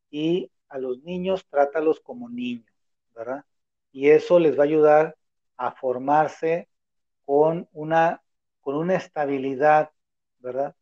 y 0.10 0.52
a 0.70 0.78
los 0.78 1.04
niños 1.04 1.46
trátalos 1.50 2.00
como 2.00 2.30
niños, 2.30 2.72
¿verdad? 3.16 3.46
Y 3.92 4.10
eso 4.10 4.40
les 4.40 4.58
va 4.58 4.64
a 4.64 4.66
ayudar 4.66 5.18
a 5.58 5.72
formarse 5.72 6.70
con 7.26 7.68
una, 7.74 8.22
con 8.62 8.76
una 8.76 8.96
estabilidad, 8.96 9.92
¿verdad? 10.40 10.76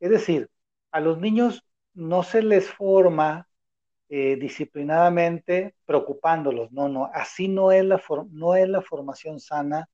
Es 0.00 0.10
decir, 0.10 0.50
a 0.90 1.00
los 1.00 1.18
niños 1.18 1.64
no 1.94 2.22
se 2.22 2.42
les 2.42 2.68
forma 2.70 3.48
eh, 4.08 4.36
disciplinadamente 4.36 5.74
preocupándolos, 5.86 6.70
no, 6.72 6.88
no, 6.88 7.10
así 7.14 7.48
no 7.48 7.72
es, 7.72 7.84
la 7.84 8.02
no 8.30 8.54
es 8.54 8.68
la 8.68 8.82
formación 8.82 9.40
sana 9.40 9.88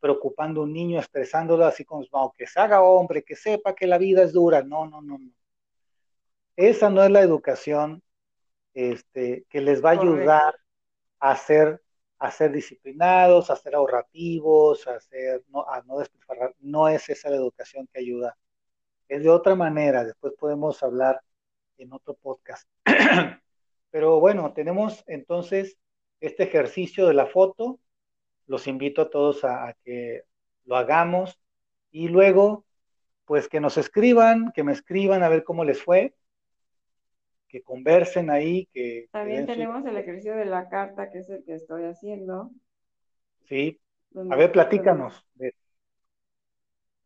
preocupando 0.00 0.62
a 0.62 0.64
un 0.64 0.72
niño, 0.72 0.98
estresándolo 0.98 1.64
así 1.66 1.84
como, 1.84 2.04
no, 2.12 2.32
que 2.36 2.46
se 2.46 2.58
haga 2.58 2.82
hombre, 2.82 3.22
que 3.22 3.36
sepa 3.36 3.74
que 3.74 3.86
la 3.86 3.98
vida 3.98 4.22
es 4.22 4.32
dura, 4.32 4.62
no, 4.62 4.86
no, 4.86 5.02
no, 5.02 5.18
no. 5.18 5.30
Esa 6.56 6.90
no 6.90 7.02
es 7.02 7.10
la 7.10 7.20
educación 7.20 8.02
este, 8.74 9.46
que 9.48 9.60
les 9.60 9.84
va 9.84 9.90
a 9.90 9.92
ayudar 9.92 10.54
a 11.18 11.36
ser, 11.36 11.82
a 12.18 12.30
ser 12.30 12.52
disciplinados, 12.52 13.50
a 13.50 13.56
ser 13.56 13.74
ahorrativos, 13.74 14.86
a, 14.86 15.00
ser, 15.00 15.44
no, 15.48 15.68
a 15.68 15.82
no 15.82 15.98
despilfarrar. 15.98 16.54
No 16.60 16.88
es 16.88 17.08
esa 17.08 17.30
la 17.30 17.36
educación 17.36 17.88
que 17.92 18.00
ayuda. 18.00 18.36
Es 19.08 19.22
de 19.22 19.30
otra 19.30 19.54
manera. 19.54 20.04
Después 20.04 20.34
podemos 20.38 20.82
hablar 20.82 21.20
en 21.78 21.92
otro 21.92 22.14
podcast. 22.14 22.68
Pero 23.90 24.20
bueno, 24.20 24.52
tenemos 24.52 25.04
entonces 25.06 25.76
este 26.20 26.44
ejercicio 26.44 27.06
de 27.06 27.14
la 27.14 27.26
foto. 27.26 27.80
Los 28.46 28.66
invito 28.66 29.02
a 29.02 29.10
todos 29.10 29.44
a, 29.44 29.68
a 29.68 29.74
que 29.84 30.24
lo 30.64 30.76
hagamos 30.76 31.40
y 31.90 32.08
luego, 32.08 32.64
pues 33.24 33.48
que 33.48 33.60
nos 33.60 33.76
escriban, 33.78 34.52
que 34.52 34.62
me 34.62 34.72
escriban 34.72 35.22
a 35.22 35.28
ver 35.28 35.44
cómo 35.44 35.64
les 35.64 35.82
fue 35.82 36.14
que 37.50 37.62
conversen 37.62 38.30
ahí, 38.30 38.66
que... 38.72 39.08
También 39.10 39.46
tenemos 39.46 39.84
el 39.84 39.96
ejercicio 39.96 40.36
de 40.36 40.44
la 40.44 40.68
carta, 40.68 41.10
que 41.10 41.18
es 41.18 41.28
el 41.28 41.44
que 41.44 41.54
estoy 41.54 41.84
haciendo. 41.84 42.50
Sí. 43.48 43.80
A 44.30 44.36
ver, 44.36 44.52
platícanos. 44.52 45.26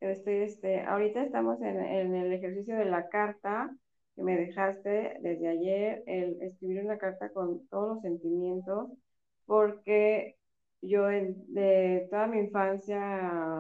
Estoy, 0.01 0.35
este, 0.35 0.83
ahorita 0.83 1.23
estamos 1.23 1.61
en, 1.63 2.15
el 2.15 2.33
ejercicio 2.33 2.77
de 2.77 2.85
la 2.85 3.09
carta 3.09 3.75
que 4.15 4.23
me 4.23 4.37
dejaste 4.37 5.17
desde 5.21 5.49
ayer, 5.49 6.03
el 6.07 6.41
escribir 6.43 6.85
una 6.85 6.99
carta 6.99 7.31
con 7.31 7.67
todos 7.69 7.95
los 7.95 8.03
sentimientos, 8.03 8.91
porque 9.47 10.37
yo 10.83 11.07
de 11.07 12.07
toda 12.11 12.27
mi 12.27 12.39
infancia, 12.39 13.01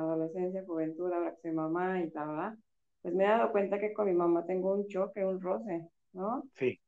adolescencia, 0.01 0.65
juventud, 0.67 1.11
ahora 1.13 1.35
que 1.35 1.41
soy 1.41 1.53
mamá 1.53 2.01
y 2.03 2.11
tal, 2.11 2.59
pues 3.01 3.15
me 3.15 3.25
he 3.25 3.29
dado 3.29 3.51
cuenta 3.51 3.79
que 3.79 3.93
con 3.95 4.07
mi 4.07 4.13
mamá 4.13 4.45
tengo 4.47 4.75
un 4.75 4.87
choque, 4.87 5.25
un 5.25 5.41
roce. 5.41 5.89
¿No? 6.15 6.45
Sí. 6.55 6.81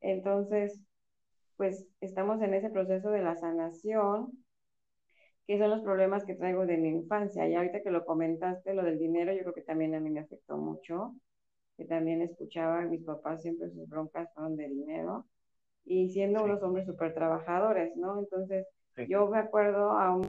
Entonces, 0.00 0.80
pues 1.56 1.86
estamos 2.00 2.40
en 2.42 2.54
ese 2.54 2.70
proceso 2.70 3.10
de 3.10 3.22
la 3.22 3.36
sanación, 3.36 4.32
que 5.46 5.58
son 5.58 5.70
los 5.70 5.82
problemas 5.82 6.24
que 6.24 6.34
traigo 6.34 6.66
de 6.66 6.76
mi 6.76 6.88
infancia. 6.88 7.48
Y 7.48 7.54
ahorita 7.54 7.82
que 7.82 7.90
lo 7.90 8.04
comentaste, 8.04 8.74
lo 8.74 8.82
del 8.82 8.98
dinero, 8.98 9.32
yo 9.32 9.40
creo 9.42 9.54
que 9.54 9.62
también 9.62 9.94
a 9.94 10.00
mí 10.00 10.10
me 10.10 10.20
afectó 10.20 10.56
mucho, 10.56 11.14
que 11.76 11.84
también 11.84 12.22
escuchaba 12.22 12.80
a 12.80 12.86
mis 12.86 13.02
papás 13.04 13.42
siempre 13.42 13.70
sus 13.70 13.88
broncas 13.88 14.28
fueron 14.34 14.56
de 14.56 14.68
dinero, 14.68 15.26
y 15.84 16.10
siendo 16.10 16.44
unos 16.44 16.62
hombres 16.62 16.86
súper 16.86 17.14
trabajadores, 17.14 17.94
¿no? 17.96 18.18
Entonces, 18.18 18.66
yo 19.08 19.28
me 19.28 19.38
acuerdo 19.38 19.90
a 19.90 20.16
un... 20.16 20.28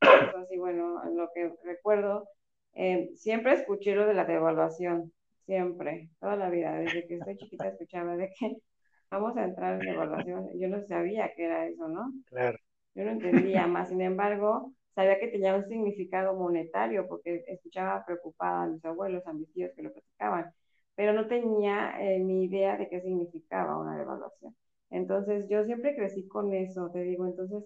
Así, 0.00 0.58
bueno, 0.58 1.02
lo 1.14 1.30
que 1.34 1.52
recuerdo, 1.64 2.28
eh, 2.74 3.10
siempre 3.16 3.54
escuché 3.54 3.94
lo 3.94 4.06
de 4.06 4.14
la 4.14 4.26
devaluación, 4.26 5.12
siempre, 5.46 6.10
toda 6.20 6.36
la 6.36 6.50
vida, 6.50 6.76
desde 6.76 7.06
que 7.06 7.14
estoy 7.16 7.36
chiquita 7.36 7.68
escuchaba 7.68 8.16
de 8.16 8.30
que 8.38 8.56
vamos 9.10 9.36
a 9.36 9.44
entrar 9.44 9.80
en 9.80 9.88
evaluación. 9.88 10.48
Yo 10.58 10.68
no 10.68 10.82
sabía 10.86 11.32
qué 11.34 11.44
era 11.44 11.66
eso, 11.66 11.88
¿no? 11.88 12.12
Claro. 12.26 12.58
Yo 12.94 13.04
no 13.04 13.10
entendía 13.12 13.66
más, 13.66 13.88
sin 13.90 14.00
embargo, 14.00 14.72
sabía 14.94 15.18
que 15.18 15.28
tenía 15.28 15.54
un 15.54 15.66
significado 15.66 16.34
monetario 16.34 17.06
porque 17.08 17.44
escuchaba 17.46 18.04
preocupada 18.06 18.62
a 18.64 18.66
mis 18.68 18.84
abuelos, 18.84 19.26
a 19.26 19.32
mis 19.34 19.52
tíos 19.52 19.70
que 19.76 19.82
lo 19.82 19.92
platicaban, 19.92 20.50
pero 20.94 21.12
no 21.12 21.28
tenía 21.28 21.94
eh, 22.00 22.18
ni 22.20 22.44
idea 22.44 22.76
de 22.78 22.88
qué 22.88 23.00
significaba 23.02 23.78
una 23.78 23.98
devaluación. 23.98 24.56
Entonces, 24.90 25.46
yo 25.50 25.64
siempre 25.64 25.94
crecí 25.94 26.26
con 26.28 26.54
eso, 26.54 26.90
te 26.90 27.00
digo, 27.02 27.26
entonces 27.26 27.64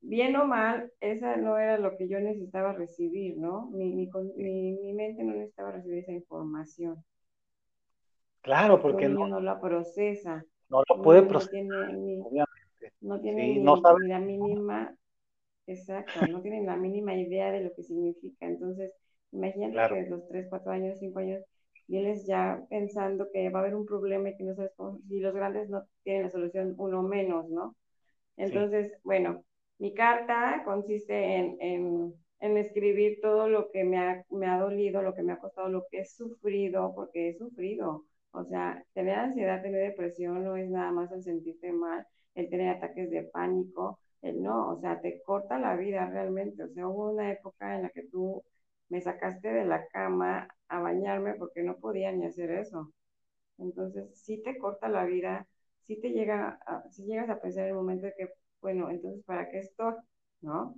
bien 0.00 0.36
o 0.36 0.46
mal, 0.46 0.90
esa 1.00 1.36
no 1.36 1.58
era 1.58 1.78
lo 1.78 1.96
que 1.96 2.08
yo 2.08 2.20
necesitaba 2.20 2.72
recibir, 2.72 3.36
¿no? 3.36 3.66
Mi, 3.70 3.94
mi, 3.94 4.08
mi, 4.36 4.92
mente 4.92 5.22
no 5.22 5.32
necesitaba 5.32 5.72
recibir 5.72 5.98
esa 5.98 6.12
información. 6.12 7.04
Claro, 8.42 8.80
porque 8.80 9.08
no, 9.08 9.26
no 9.26 9.40
la 9.40 9.60
procesa. 9.60 10.44
No 10.68 10.82
lo 10.88 11.02
puede 11.02 11.22
procesar, 11.22 11.64
no 11.64 11.86
tiene 11.86 11.92
ni, 11.98 12.20
obviamente. 12.20 12.92
No 13.00 13.20
tiene 13.20 13.48
ni, 13.48 13.58
ni, 13.60 14.08
la 14.08 14.20
mínima, 14.20 14.94
exacto, 15.66 16.26
no 16.30 16.40
tiene 16.40 16.62
la 16.64 16.76
mínima 16.76 17.14
idea 17.14 17.50
de 17.50 17.62
lo 17.62 17.74
que 17.74 17.82
significa. 17.82 18.46
Entonces, 18.46 18.92
imagínate 19.32 19.94
que 19.94 20.10
los 20.10 20.26
3, 20.28 20.46
4 20.48 20.72
años, 20.72 20.98
5 20.98 21.18
años, 21.18 21.42
vienes 21.86 22.26
ya 22.26 22.62
pensando 22.68 23.28
que 23.32 23.48
va 23.48 23.60
a 23.60 23.62
haber 23.62 23.74
un 23.74 23.86
problema 23.86 24.28
y 24.28 24.36
que 24.36 24.44
no 24.44 24.54
sabes 24.54 24.72
cómo, 24.76 25.00
si 25.08 25.20
los 25.20 25.34
grandes 25.34 25.70
no 25.70 25.84
tienen 26.04 26.24
la 26.24 26.30
solución, 26.30 26.74
uno 26.76 27.02
menos, 27.02 27.48
¿no? 27.48 27.74
Entonces, 28.36 28.92
bueno, 29.02 29.42
mi 29.78 29.94
carta 29.94 30.62
consiste 30.64 31.36
en, 31.36 32.14
escribir 32.40 33.20
todo 33.20 33.48
lo 33.48 33.70
que 33.70 33.84
me 33.84 33.98
ha, 33.98 34.24
me 34.30 34.46
ha, 34.46 34.58
dolido, 34.58 35.02
lo 35.02 35.14
que 35.14 35.22
me 35.22 35.32
ha 35.32 35.38
costado, 35.38 35.68
lo 35.68 35.86
que 35.90 36.00
he 36.00 36.04
sufrido, 36.04 36.94
porque 36.94 37.30
he 37.30 37.34
sufrido. 37.38 38.04
O 38.32 38.44
sea, 38.44 38.84
tener 38.94 39.14
ansiedad, 39.18 39.62
tener 39.62 39.90
depresión 39.90 40.44
no 40.44 40.56
es 40.56 40.70
nada 40.70 40.92
más 40.92 41.10
el 41.12 41.22
sentirte 41.22 41.72
mal, 41.72 42.06
el 42.34 42.48
tener 42.50 42.76
ataques 42.76 43.10
de 43.10 43.24
pánico, 43.24 43.98
el 44.22 44.42
no, 44.42 44.70
o 44.70 44.80
sea, 44.80 45.00
te 45.00 45.22
corta 45.22 45.58
la 45.58 45.76
vida 45.76 46.08
realmente. 46.10 46.62
O 46.64 46.68
sea, 46.68 46.88
hubo 46.88 47.10
una 47.10 47.32
época 47.32 47.76
en 47.76 47.82
la 47.82 47.90
que 47.90 48.04
tú 48.04 48.42
me 48.88 49.00
sacaste 49.00 49.48
de 49.48 49.64
la 49.64 49.86
cama 49.88 50.48
a 50.68 50.80
bañarme 50.80 51.34
porque 51.34 51.62
no 51.62 51.76
podía 51.78 52.12
ni 52.12 52.26
hacer 52.26 52.50
eso. 52.50 52.92
Entonces, 53.58 54.10
sí 54.20 54.42
te 54.42 54.58
corta 54.58 54.88
la 54.88 55.04
vida, 55.04 55.46
sí 55.86 56.00
te 56.00 56.10
llega, 56.10 56.60
a, 56.66 56.88
si 56.90 57.04
llegas 57.04 57.30
a 57.30 57.40
pensar 57.40 57.64
en 57.64 57.70
el 57.70 57.76
momento 57.76 58.06
de 58.06 58.14
que, 58.16 58.28
bueno, 58.60 58.90
entonces, 58.90 59.24
¿para 59.24 59.48
qué 59.50 59.58
estoy? 59.60 59.94
¿No? 60.40 60.74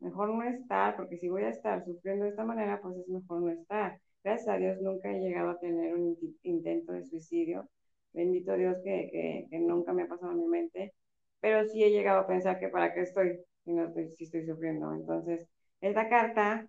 Mejor 0.00 0.30
no 0.30 0.42
estar, 0.44 0.96
porque 0.96 1.18
si 1.18 1.28
voy 1.28 1.42
a 1.44 1.50
estar 1.50 1.84
sufriendo 1.84 2.24
de 2.24 2.30
esta 2.30 2.44
manera, 2.44 2.80
pues 2.82 2.96
es 2.98 3.08
mejor 3.08 3.42
no 3.42 3.50
estar. 3.50 4.00
Gracias 4.24 4.48
a 4.48 4.58
Dios 4.58 4.78
nunca 4.82 5.10
he 5.10 5.20
llegado 5.20 5.50
a 5.50 5.58
tener 5.58 5.94
un 5.94 6.16
intento 6.42 6.92
de 6.92 7.04
suicidio. 7.04 7.68
Bendito 8.12 8.54
Dios 8.56 8.76
que, 8.84 9.46
que, 9.50 9.58
nunca 9.58 9.92
me 9.92 10.02
ha 10.02 10.08
pasado 10.08 10.32
en 10.32 10.38
mi 10.40 10.48
mente. 10.48 10.94
Pero 11.40 11.64
sí 11.68 11.84
he 11.84 11.90
llegado 11.90 12.20
a 12.20 12.26
pensar 12.26 12.58
que 12.58 12.68
para 12.68 12.92
qué 12.94 13.02
estoy 13.02 13.38
si 13.66 13.72
no 13.72 13.84
estoy, 13.86 14.08
si 14.16 14.24
estoy 14.24 14.46
sufriendo. 14.46 14.92
Entonces, 14.94 15.46
esta 15.80 16.08
carta 16.08 16.68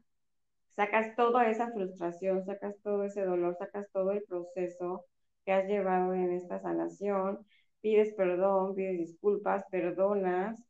sacas 0.76 1.16
toda 1.16 1.50
esa 1.50 1.72
frustración, 1.72 2.44
sacas 2.46 2.76
todo 2.84 3.04
ese 3.04 3.24
dolor, 3.24 3.56
sacas 3.58 3.88
todo 3.94 4.12
el 4.12 4.24
proceso 4.24 5.06
que 5.46 5.54
has 5.54 5.66
llevado 5.68 6.14
en 6.14 6.34
esta 6.34 6.60
sanación, 6.60 7.40
pides 7.82 8.14
perdón, 8.16 8.76
pides 8.76 8.98
disculpas, 9.00 9.64
perdonas, 9.72 10.64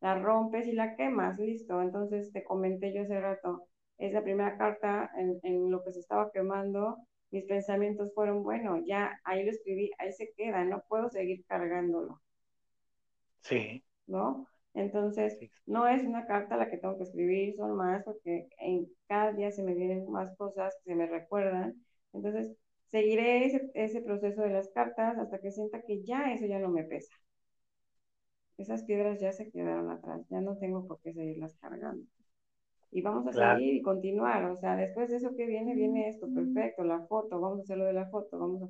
la 0.00 0.18
rompes 0.18 0.66
y 0.66 0.72
la 0.72 0.96
quemas, 0.96 1.38
listo. 1.38 1.80
Entonces 1.82 2.32
te 2.32 2.44
comenté 2.44 2.92
yo 2.94 3.02
hace 3.02 3.20
rato, 3.20 3.68
es 3.98 4.12
la 4.12 4.22
primera 4.22 4.56
carta 4.58 5.10
en, 5.16 5.38
en 5.42 5.70
lo 5.70 5.82
que 5.84 5.92
se 5.92 6.00
estaba 6.00 6.30
quemando, 6.32 6.98
mis 7.32 7.44
pensamientos 7.46 8.12
fueron, 8.14 8.42
bueno, 8.42 8.78
ya 8.86 9.18
ahí 9.24 9.44
lo 9.44 9.50
escribí, 9.50 9.90
ahí 9.98 10.12
se 10.12 10.32
queda, 10.36 10.64
no 10.64 10.82
puedo 10.88 11.08
seguir 11.08 11.44
cargándolo. 11.46 12.20
Sí. 13.42 13.82
¿No? 14.06 14.46
Entonces, 14.74 15.38
no 15.66 15.86
es 15.86 16.02
una 16.04 16.26
carta 16.26 16.56
la 16.56 16.70
que 16.70 16.78
tengo 16.78 16.96
que 16.96 17.04
escribir, 17.04 17.54
son 17.56 17.76
más 17.76 18.02
porque 18.04 18.48
en 18.58 18.86
cada 19.06 19.32
día 19.32 19.50
se 19.50 19.62
me 19.62 19.74
vienen 19.74 20.10
más 20.10 20.34
cosas 20.36 20.74
que 20.84 20.92
se 20.92 20.96
me 20.96 21.06
recuerdan. 21.06 21.74
Entonces, 22.12 22.54
seguiré 22.92 23.46
ese, 23.46 23.70
ese 23.74 24.02
proceso 24.02 24.42
de 24.42 24.50
las 24.50 24.68
cartas 24.70 25.18
hasta 25.18 25.40
que 25.40 25.50
sienta 25.50 25.82
que 25.82 26.02
ya 26.04 26.32
eso 26.32 26.46
ya 26.46 26.60
no 26.60 26.70
me 26.70 26.84
pesa. 26.84 27.12
Esas 28.58 28.84
piedras 28.84 29.20
ya 29.20 29.32
se 29.32 29.50
quedaron 29.50 29.90
atrás, 29.90 30.24
ya 30.30 30.40
no 30.40 30.56
tengo 30.58 30.86
por 30.86 31.00
qué 31.00 31.12
seguirlas 31.12 31.56
cargando. 31.56 32.06
Y 32.92 33.02
vamos 33.02 33.26
a 33.26 33.32
seguir 33.32 33.74
y 33.74 33.82
continuar, 33.82 34.44
o 34.44 34.56
sea, 34.58 34.76
después 34.76 35.10
de 35.10 35.16
eso 35.16 35.34
que 35.34 35.46
viene, 35.46 35.74
viene 35.74 36.08
esto, 36.10 36.28
perfecto, 36.32 36.84
la 36.84 37.00
foto, 37.06 37.40
vamos 37.40 37.60
a 37.60 37.62
hacer 37.62 37.78
lo 37.78 37.86
de 37.86 37.94
la 37.94 38.06
foto, 38.10 38.38
vamos 38.38 38.62
a... 38.64 38.68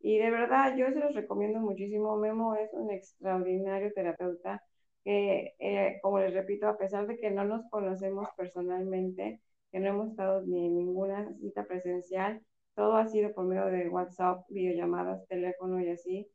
Y 0.00 0.18
de 0.18 0.30
verdad, 0.30 0.76
yo 0.76 0.86
se 0.92 1.00
los 1.00 1.14
recomiendo 1.14 1.60
muchísimo. 1.60 2.16
Memo 2.16 2.54
es 2.54 2.72
un 2.72 2.90
extraordinario 2.92 3.92
terapeuta 3.92 4.62
que, 5.04 5.54
eh, 5.58 5.98
como 6.02 6.20
les 6.20 6.34
repito, 6.34 6.68
a 6.68 6.78
pesar 6.78 7.06
de 7.08 7.18
que 7.18 7.30
no 7.32 7.44
nos 7.44 7.68
conocemos 7.70 8.28
personalmente, 8.36 9.40
que 9.72 9.80
no 9.80 9.88
hemos 9.88 10.10
estado 10.10 10.42
ni 10.42 10.66
en 10.66 10.76
ninguna 10.76 11.34
cita 11.40 11.64
presencial, 11.66 12.40
todo 12.78 12.96
ha 12.96 13.08
sido 13.08 13.34
por 13.34 13.44
medio 13.44 13.66
de 13.66 13.88
WhatsApp, 13.88 14.46
videollamadas, 14.48 15.26
teléfono 15.26 15.80
y 15.80 15.90
así. 15.90 16.30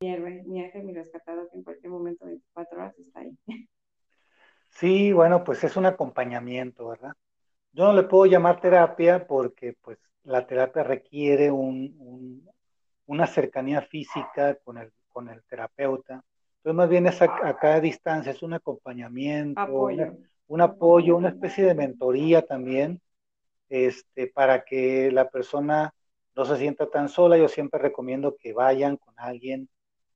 Mi 0.00 0.12
héroe, 0.12 0.42
mi 0.44 0.64
ángel, 0.64 0.82
mi 0.82 0.92
rescatado, 0.92 1.48
que 1.48 1.58
en 1.58 1.62
cualquier 1.62 1.92
momento, 1.92 2.26
24 2.26 2.78
horas, 2.80 2.98
está 2.98 3.20
ahí. 3.20 3.38
Sí, 4.70 5.12
bueno, 5.12 5.44
pues 5.44 5.62
es 5.62 5.76
un 5.76 5.86
acompañamiento, 5.86 6.88
¿verdad? 6.88 7.12
Yo 7.72 7.84
no 7.84 7.92
le 7.92 8.02
puedo 8.02 8.26
llamar 8.26 8.60
terapia 8.60 9.24
porque 9.24 9.76
pues 9.80 9.98
la 10.24 10.46
terapia 10.46 10.82
requiere 10.82 11.50
un, 11.52 12.48
una 13.06 13.26
cercanía 13.28 13.82
física 13.82 14.56
con 14.56 14.78
el, 14.78 14.92
con 15.08 15.28
el 15.28 15.42
terapeuta 15.44 16.24
entonces, 16.60 16.76
más 16.76 16.90
bien 16.90 17.06
es 17.06 17.22
a, 17.22 17.56
cada 17.56 17.80
distancia, 17.80 18.32
es 18.32 18.42
un 18.42 18.52
acompañamiento, 18.52 19.88
un 20.46 20.60
apoyo, 20.60 21.16
una 21.16 21.30
especie 21.30 21.64
de 21.64 21.74
mentoría 21.74 22.42
también, 22.42 23.00
este, 23.70 24.26
para 24.26 24.64
que 24.64 25.10
la 25.10 25.30
persona 25.30 25.94
no 26.36 26.44
se 26.44 26.58
sienta 26.58 26.90
tan 26.90 27.08
sola. 27.08 27.38
Yo 27.38 27.48
siempre 27.48 27.80
recomiendo 27.80 28.36
que 28.36 28.52
vayan 28.52 28.98
con 28.98 29.14
alguien 29.18 29.70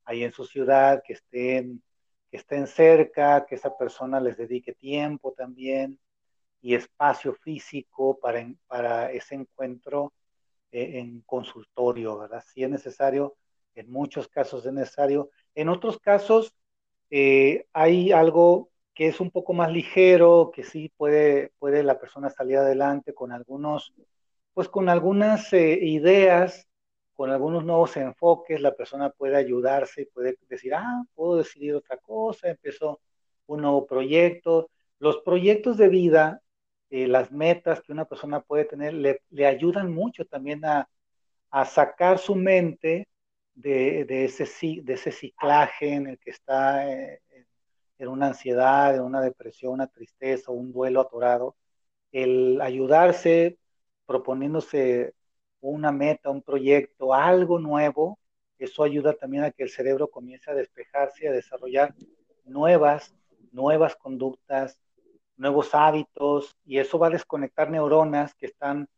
ahí 0.05 0.23
en 0.25 0.33
su 0.33 0.45
ciudad, 0.45 1.03
que 1.07 1.15
estén, 1.15 1.83
que 2.31 2.37
estén 2.37 2.67
cerca, 2.67 3.47
que 3.47 3.55
esa 3.55 3.75
persona 3.77 4.21
les 4.21 4.37
dedique 4.37 4.75
tiempo 4.75 5.33
también 5.33 5.99
y 6.61 6.75
espacio 6.75 7.35
físico 7.35 8.19
para, 8.21 8.47
para 8.67 9.11
ese 9.13 9.37
encuentro 9.37 10.13
eh, 10.73 10.99
en 10.99 11.23
consultorio, 11.23 12.19
¿verdad? 12.19 12.45
Si 12.53 12.63
es 12.63 12.69
necesario, 12.69 13.37
en 13.75 13.91
muchos 13.91 14.29
casos 14.29 14.67
es 14.67 14.73
necesario 14.73 15.31
en 15.55 15.69
otros 15.69 15.99
casos 15.99 16.55
eh, 17.11 17.67
hay 17.73 18.13
algo 18.13 18.71
que 18.95 19.09
es 19.09 19.21
un 19.21 19.31
poco 19.31 19.53
más 19.53 19.73
ligero, 19.73 20.51
que 20.55 20.65
sí 20.65 20.91
puede, 20.97 21.53
puede 21.59 21.83
la 21.83 21.99
persona 21.99 22.31
salir 22.31 22.59
adelante 22.59 23.15
con 23.15 23.33
algunos, 23.33 23.93
pues 24.55 24.69
con 24.69 24.89
algunas 24.89 25.53
eh, 25.53 25.79
ideas, 25.83 26.69
con 27.15 27.31
algunos 27.31 27.65
nuevos 27.65 27.97
enfoques, 27.97 28.61
la 28.61 28.75
persona 28.75 29.11
puede 29.11 29.37
ayudarse 29.37 30.09
puede 30.13 30.37
decir, 30.49 30.75
ah, 30.75 31.05
puedo 31.15 31.37
decidir 31.39 31.75
otra 31.75 31.97
cosa, 31.99 32.49
empezó 32.51 33.01
un 33.47 33.63
nuevo 33.63 33.87
proyecto. 33.87 34.71
Los 34.99 35.19
proyectos 35.19 35.77
de 35.77 35.89
vida, 35.89 36.41
eh, 36.91 37.07
las 37.09 37.33
metas 37.33 37.83
que 37.83 37.93
una 37.93 38.05
persona 38.07 38.41
puede 38.41 38.65
tener, 38.65 38.95
le, 38.95 39.23
le 39.31 39.47
ayudan 39.47 39.93
mucho 39.93 40.25
también 40.27 40.65
a, 40.65 40.89
a 41.51 41.65
sacar 41.65 42.19
su 42.19 42.35
mente 42.35 43.09
de, 43.55 44.05
de, 44.05 44.25
ese, 44.25 44.45
de 44.83 44.95
ese 44.95 45.13
ciclaje 45.13 45.95
en 45.95 46.09
el 46.09 46.19
que 46.19 46.31
está 46.31 46.91
eh, 46.91 47.21
en 47.99 48.09
una 48.09 48.29
ansiedad, 48.29 48.95
en 48.95 49.03
una 49.03 49.21
depresión, 49.21 49.75
una 49.75 49.87
tristeza, 49.87 50.53
un 50.53 50.73
duelo 50.73 51.01
atorado, 51.01 51.57
el 52.13 52.61
ayudarse 52.61 53.59
proponiéndose 54.07 55.15
una 55.61 55.93
meta, 55.93 56.31
un 56.31 56.43
proyecto, 56.43 57.15
algo 57.15 57.59
nuevo, 57.59 58.19
eso 58.59 58.85
ayuda 58.85 59.15
también 59.15 59.45
a 59.45 59.51
que 59.51 59.65
el 59.65 59.71
cerebro 59.71 60.09
comience 60.09 60.51
a 60.51 60.55
despejarse, 60.55 61.29
a 61.29 61.33
desarrollar 61.33 61.95
nuevas, 62.45 63.15
nuevas 63.53 63.97
conductas, 63.97 64.79
nuevos 65.37 65.75
hábitos, 65.75 66.57
y 66.65 66.79
eso 66.79 66.99
va 66.99 67.09
a 67.09 67.11
desconectar 67.11 67.71
neuronas 67.71 68.35
que 68.35 68.47
están 68.47 68.89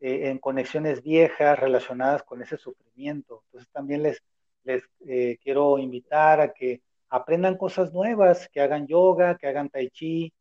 eh, 0.00 0.28
en 0.30 0.38
conexiones 0.38 1.02
viejas 1.02 1.58
relacionadas 1.58 2.22
con 2.22 2.42
ese 2.42 2.56
sufrimiento. 2.56 3.42
Entonces 3.46 3.70
también 3.72 4.02
les, 4.02 4.22
les 4.64 4.82
eh, 5.06 5.38
quiero 5.42 5.78
invitar 5.78 6.40
a 6.40 6.52
que 6.52 6.82
aprendan 7.10 7.56
cosas 7.56 7.92
nuevas, 7.92 8.48
que 8.48 8.60
hagan 8.60 8.86
yoga, 8.86 9.36
que 9.36 9.48
hagan 9.48 9.68
tai 9.68 9.90
chi, 9.90 10.32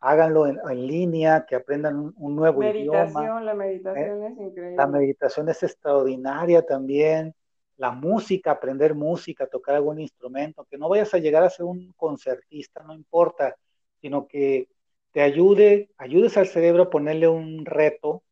háganlo 0.00 0.46
en, 0.46 0.86
línea, 0.86 1.44
que 1.46 1.56
aprendan 1.56 2.12
un, 2.16 2.36
nuevo 2.36 2.62
idioma. 2.62 3.40
La 3.40 3.54
meditación 3.54 4.22
¿eh? 4.22 4.26
es 4.26 4.38
increíble. 4.38 4.76
La 4.76 4.86
meditación 4.86 5.48
es 5.48 5.62
extraordinaria 5.62 6.62
también. 6.62 7.34
La 7.76 7.90
música, 7.90 8.52
aprender 8.52 8.94
música, 8.94 9.46
tocar 9.46 9.74
algún 9.74 10.00
instrumento, 10.00 10.64
que 10.70 10.78
no 10.78 10.88
vayas 10.88 11.12
a 11.14 11.18
llegar 11.18 11.42
a 11.42 11.50
ser 11.50 11.66
un 11.66 11.92
concertista, 11.96 12.82
no 12.84 12.94
importa, 12.94 13.56
sino 14.00 14.28
que 14.28 14.68
te 15.10 15.22
ayude, 15.22 15.90
ayudes 15.98 16.36
al 16.36 16.46
cerebro 16.46 16.84
a 16.84 16.90
ponerle 16.90 17.28
un 17.28 17.64
reto 17.64 18.22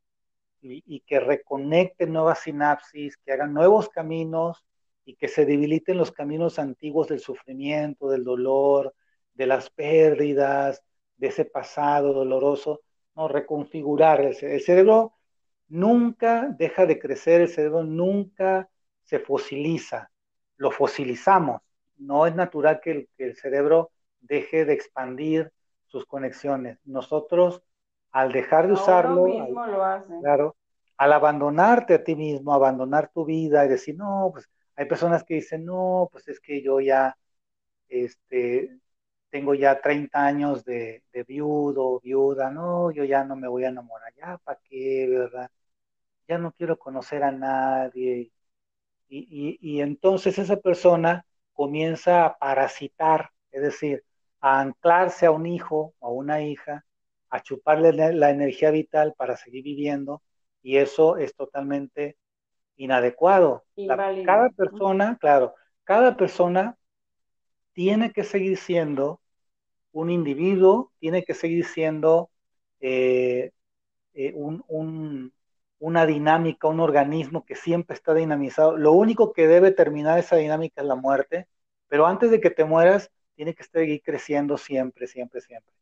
y, 0.60 1.00
que 1.00 1.20
reconecten 1.20 2.12
nuevas 2.12 2.40
sinapsis, 2.40 3.16
que 3.16 3.32
hagan 3.32 3.54
nuevos 3.54 3.88
caminos 3.88 4.64
y 5.04 5.16
que 5.16 5.28
se 5.28 5.44
debiliten 5.44 5.96
los 5.96 6.12
caminos 6.12 6.58
antiguos 6.58 7.08
del 7.08 7.20
sufrimiento, 7.20 8.08
del 8.08 8.24
dolor, 8.24 8.94
de 9.34 9.46
las 9.46 9.70
pérdidas, 9.70 10.82
de 11.16 11.28
ese 11.28 11.44
pasado 11.44 12.12
doloroso, 12.12 12.82
no 13.14 13.28
reconfigurar 13.28 14.20
el, 14.20 14.36
el 14.40 14.60
cerebro 14.60 15.14
nunca 15.68 16.48
deja 16.58 16.84
de 16.84 16.98
crecer, 16.98 17.40
el 17.40 17.48
cerebro 17.48 17.84
nunca 17.84 18.68
se 19.04 19.18
fosiliza, 19.18 20.10
lo 20.56 20.70
fosilizamos. 20.70 21.62
No 21.96 22.26
es 22.26 22.34
natural 22.34 22.80
que 22.80 22.90
el, 22.90 23.08
que 23.16 23.24
el, 23.24 23.36
cerebro 23.36 23.90
deje 24.20 24.64
de 24.64 24.74
expandir 24.74 25.52
sus 25.86 26.04
conexiones. 26.06 26.78
Nosotros 26.84 27.62
al 28.12 28.32
dejar 28.32 28.66
de 28.66 28.72
usarlo, 28.74 29.26
al, 29.26 30.20
claro, 30.20 30.56
al 30.96 31.12
abandonarte 31.12 31.94
a 31.94 32.04
ti 32.04 32.16
mismo, 32.16 32.52
abandonar 32.52 33.10
tu 33.12 33.24
vida 33.24 33.64
y 33.64 33.68
decir, 33.68 33.96
no, 33.96 34.30
pues 34.32 34.48
hay 34.80 34.86
personas 34.88 35.24
que 35.24 35.34
dicen, 35.34 35.64
no, 35.66 36.08
pues 36.12 36.28
es 36.28 36.40
que 36.40 36.62
yo 36.62 36.80
ya, 36.80 37.16
este, 37.88 38.78
tengo 39.30 39.54
ya 39.54 39.80
30 39.82 40.24
años 40.26 40.64
de, 40.64 41.04
de 41.12 41.24
viudo, 41.24 42.00
viuda, 42.00 42.50
no, 42.50 42.90
yo 42.92 43.04
ya 43.04 43.24
no 43.24 43.36
me 43.36 43.48
voy 43.48 43.64
a 43.64 43.68
enamorar, 43.70 44.14
ya, 44.16 44.38
¿para 44.38 44.60
qué, 44.68 45.08
verdad? 45.08 45.50
Ya 46.28 46.38
no 46.38 46.52
quiero 46.52 46.78
conocer 46.78 47.22
a 47.24 47.32
nadie. 47.32 48.32
Y, 49.08 49.58
y, 49.60 49.76
y 49.78 49.80
entonces 49.82 50.38
esa 50.38 50.56
persona 50.56 51.26
comienza 51.52 52.24
a 52.26 52.38
parasitar, 52.38 53.30
es 53.50 53.62
decir, 53.62 54.04
a 54.40 54.60
anclarse 54.60 55.26
a 55.26 55.30
un 55.32 55.46
hijo 55.46 55.94
o 55.98 56.08
a 56.08 56.12
una 56.12 56.42
hija 56.42 56.86
a 57.30 57.42
chuparle 57.42 57.92
la 58.14 58.30
energía 58.30 58.70
vital 58.70 59.14
para 59.16 59.36
seguir 59.36 59.64
viviendo 59.64 60.22
y 60.62 60.78
eso 60.78 61.16
es 61.18 61.34
totalmente 61.34 62.16
inadecuado. 62.80 63.64
cada 64.24 64.48
persona, 64.48 65.18
claro, 65.20 65.54
cada 65.84 66.16
persona 66.16 66.78
tiene 67.72 68.12
que 68.12 68.24
seguir 68.24 68.56
siendo 68.56 69.20
un 69.92 70.10
individuo, 70.10 70.90
tiene 70.98 71.22
que 71.22 71.34
seguir 71.34 71.66
siendo 71.66 72.30
eh, 72.80 73.52
eh, 74.14 74.34
una 75.78 76.06
dinámica, 76.06 76.68
un 76.68 76.80
organismo 76.80 77.44
que 77.44 77.54
siempre 77.54 77.94
está 77.94 78.14
dinamizado. 78.14 78.78
Lo 78.78 78.92
único 78.92 79.34
que 79.34 79.46
debe 79.46 79.72
terminar 79.72 80.18
esa 80.18 80.36
dinámica 80.36 80.80
es 80.80 80.86
la 80.86 80.94
muerte, 80.94 81.48
pero 81.86 82.06
antes 82.06 82.30
de 82.30 82.40
que 82.40 82.50
te 82.50 82.64
mueras, 82.64 83.10
tiene 83.34 83.54
que 83.54 83.64
seguir 83.64 84.00
creciendo 84.02 84.56
siempre, 84.56 85.06
siempre, 85.06 85.42
siempre. 85.42 85.74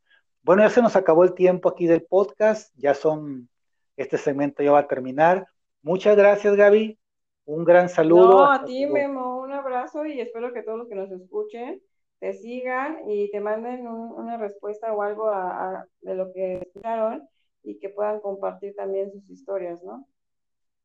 Bueno, 0.42 0.62
ya 0.62 0.70
se 0.70 0.82
nos 0.82 0.96
acabó 0.96 1.22
el 1.22 1.34
tiempo 1.34 1.68
aquí 1.68 1.86
del 1.86 2.02
podcast, 2.02 2.72
ya 2.76 2.94
son, 2.94 3.48
este 3.96 4.18
segmento 4.18 4.64
ya 4.64 4.72
va 4.72 4.80
a 4.80 4.88
terminar. 4.88 5.46
Muchas 5.82 6.16
gracias, 6.16 6.56
Gaby. 6.56 6.98
Un 7.46 7.64
gran 7.64 7.88
saludo. 7.88 8.30
No, 8.30 8.52
a 8.52 8.64
ti, 8.64 8.86
Memo, 8.86 9.40
un 9.40 9.52
abrazo 9.52 10.04
y 10.04 10.20
espero 10.20 10.52
que 10.52 10.62
todos 10.62 10.78
los 10.78 10.88
que 10.88 10.94
nos 10.94 11.10
escuchen 11.10 11.80
te 12.18 12.32
sigan 12.32 13.08
y 13.08 13.30
te 13.30 13.40
manden 13.40 13.86
una 13.86 14.36
respuesta 14.36 14.92
o 14.92 15.02
algo 15.02 15.30
de 16.00 16.14
lo 16.14 16.32
que 16.32 16.58
escucharon 16.58 17.28
y 17.62 17.78
que 17.78 17.88
puedan 17.90 18.20
compartir 18.20 18.74
también 18.74 19.10
sus 19.12 19.28
historias, 19.30 19.82
¿no? 19.82 20.06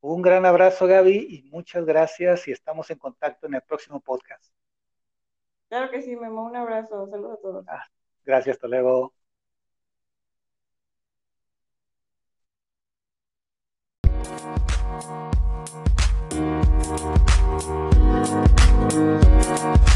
Un 0.00 0.22
gran 0.22 0.44
abrazo, 0.46 0.86
Gaby, 0.86 1.26
y 1.30 1.50
muchas 1.50 1.84
gracias 1.84 2.46
y 2.46 2.52
estamos 2.52 2.90
en 2.90 2.98
contacto 2.98 3.46
en 3.46 3.54
el 3.54 3.62
próximo 3.62 4.00
podcast. 4.00 4.52
Claro 5.68 5.90
que 5.90 6.02
sí, 6.02 6.14
Memo, 6.14 6.44
un 6.44 6.56
abrazo, 6.56 7.08
saludos 7.08 7.38
a 7.38 7.42
todos. 7.42 7.64
Ah, 7.68 7.84
gracias, 8.24 8.56
hasta 8.56 8.68
luego. 8.68 9.12
Thank 15.04 15.34
you. 19.88 19.93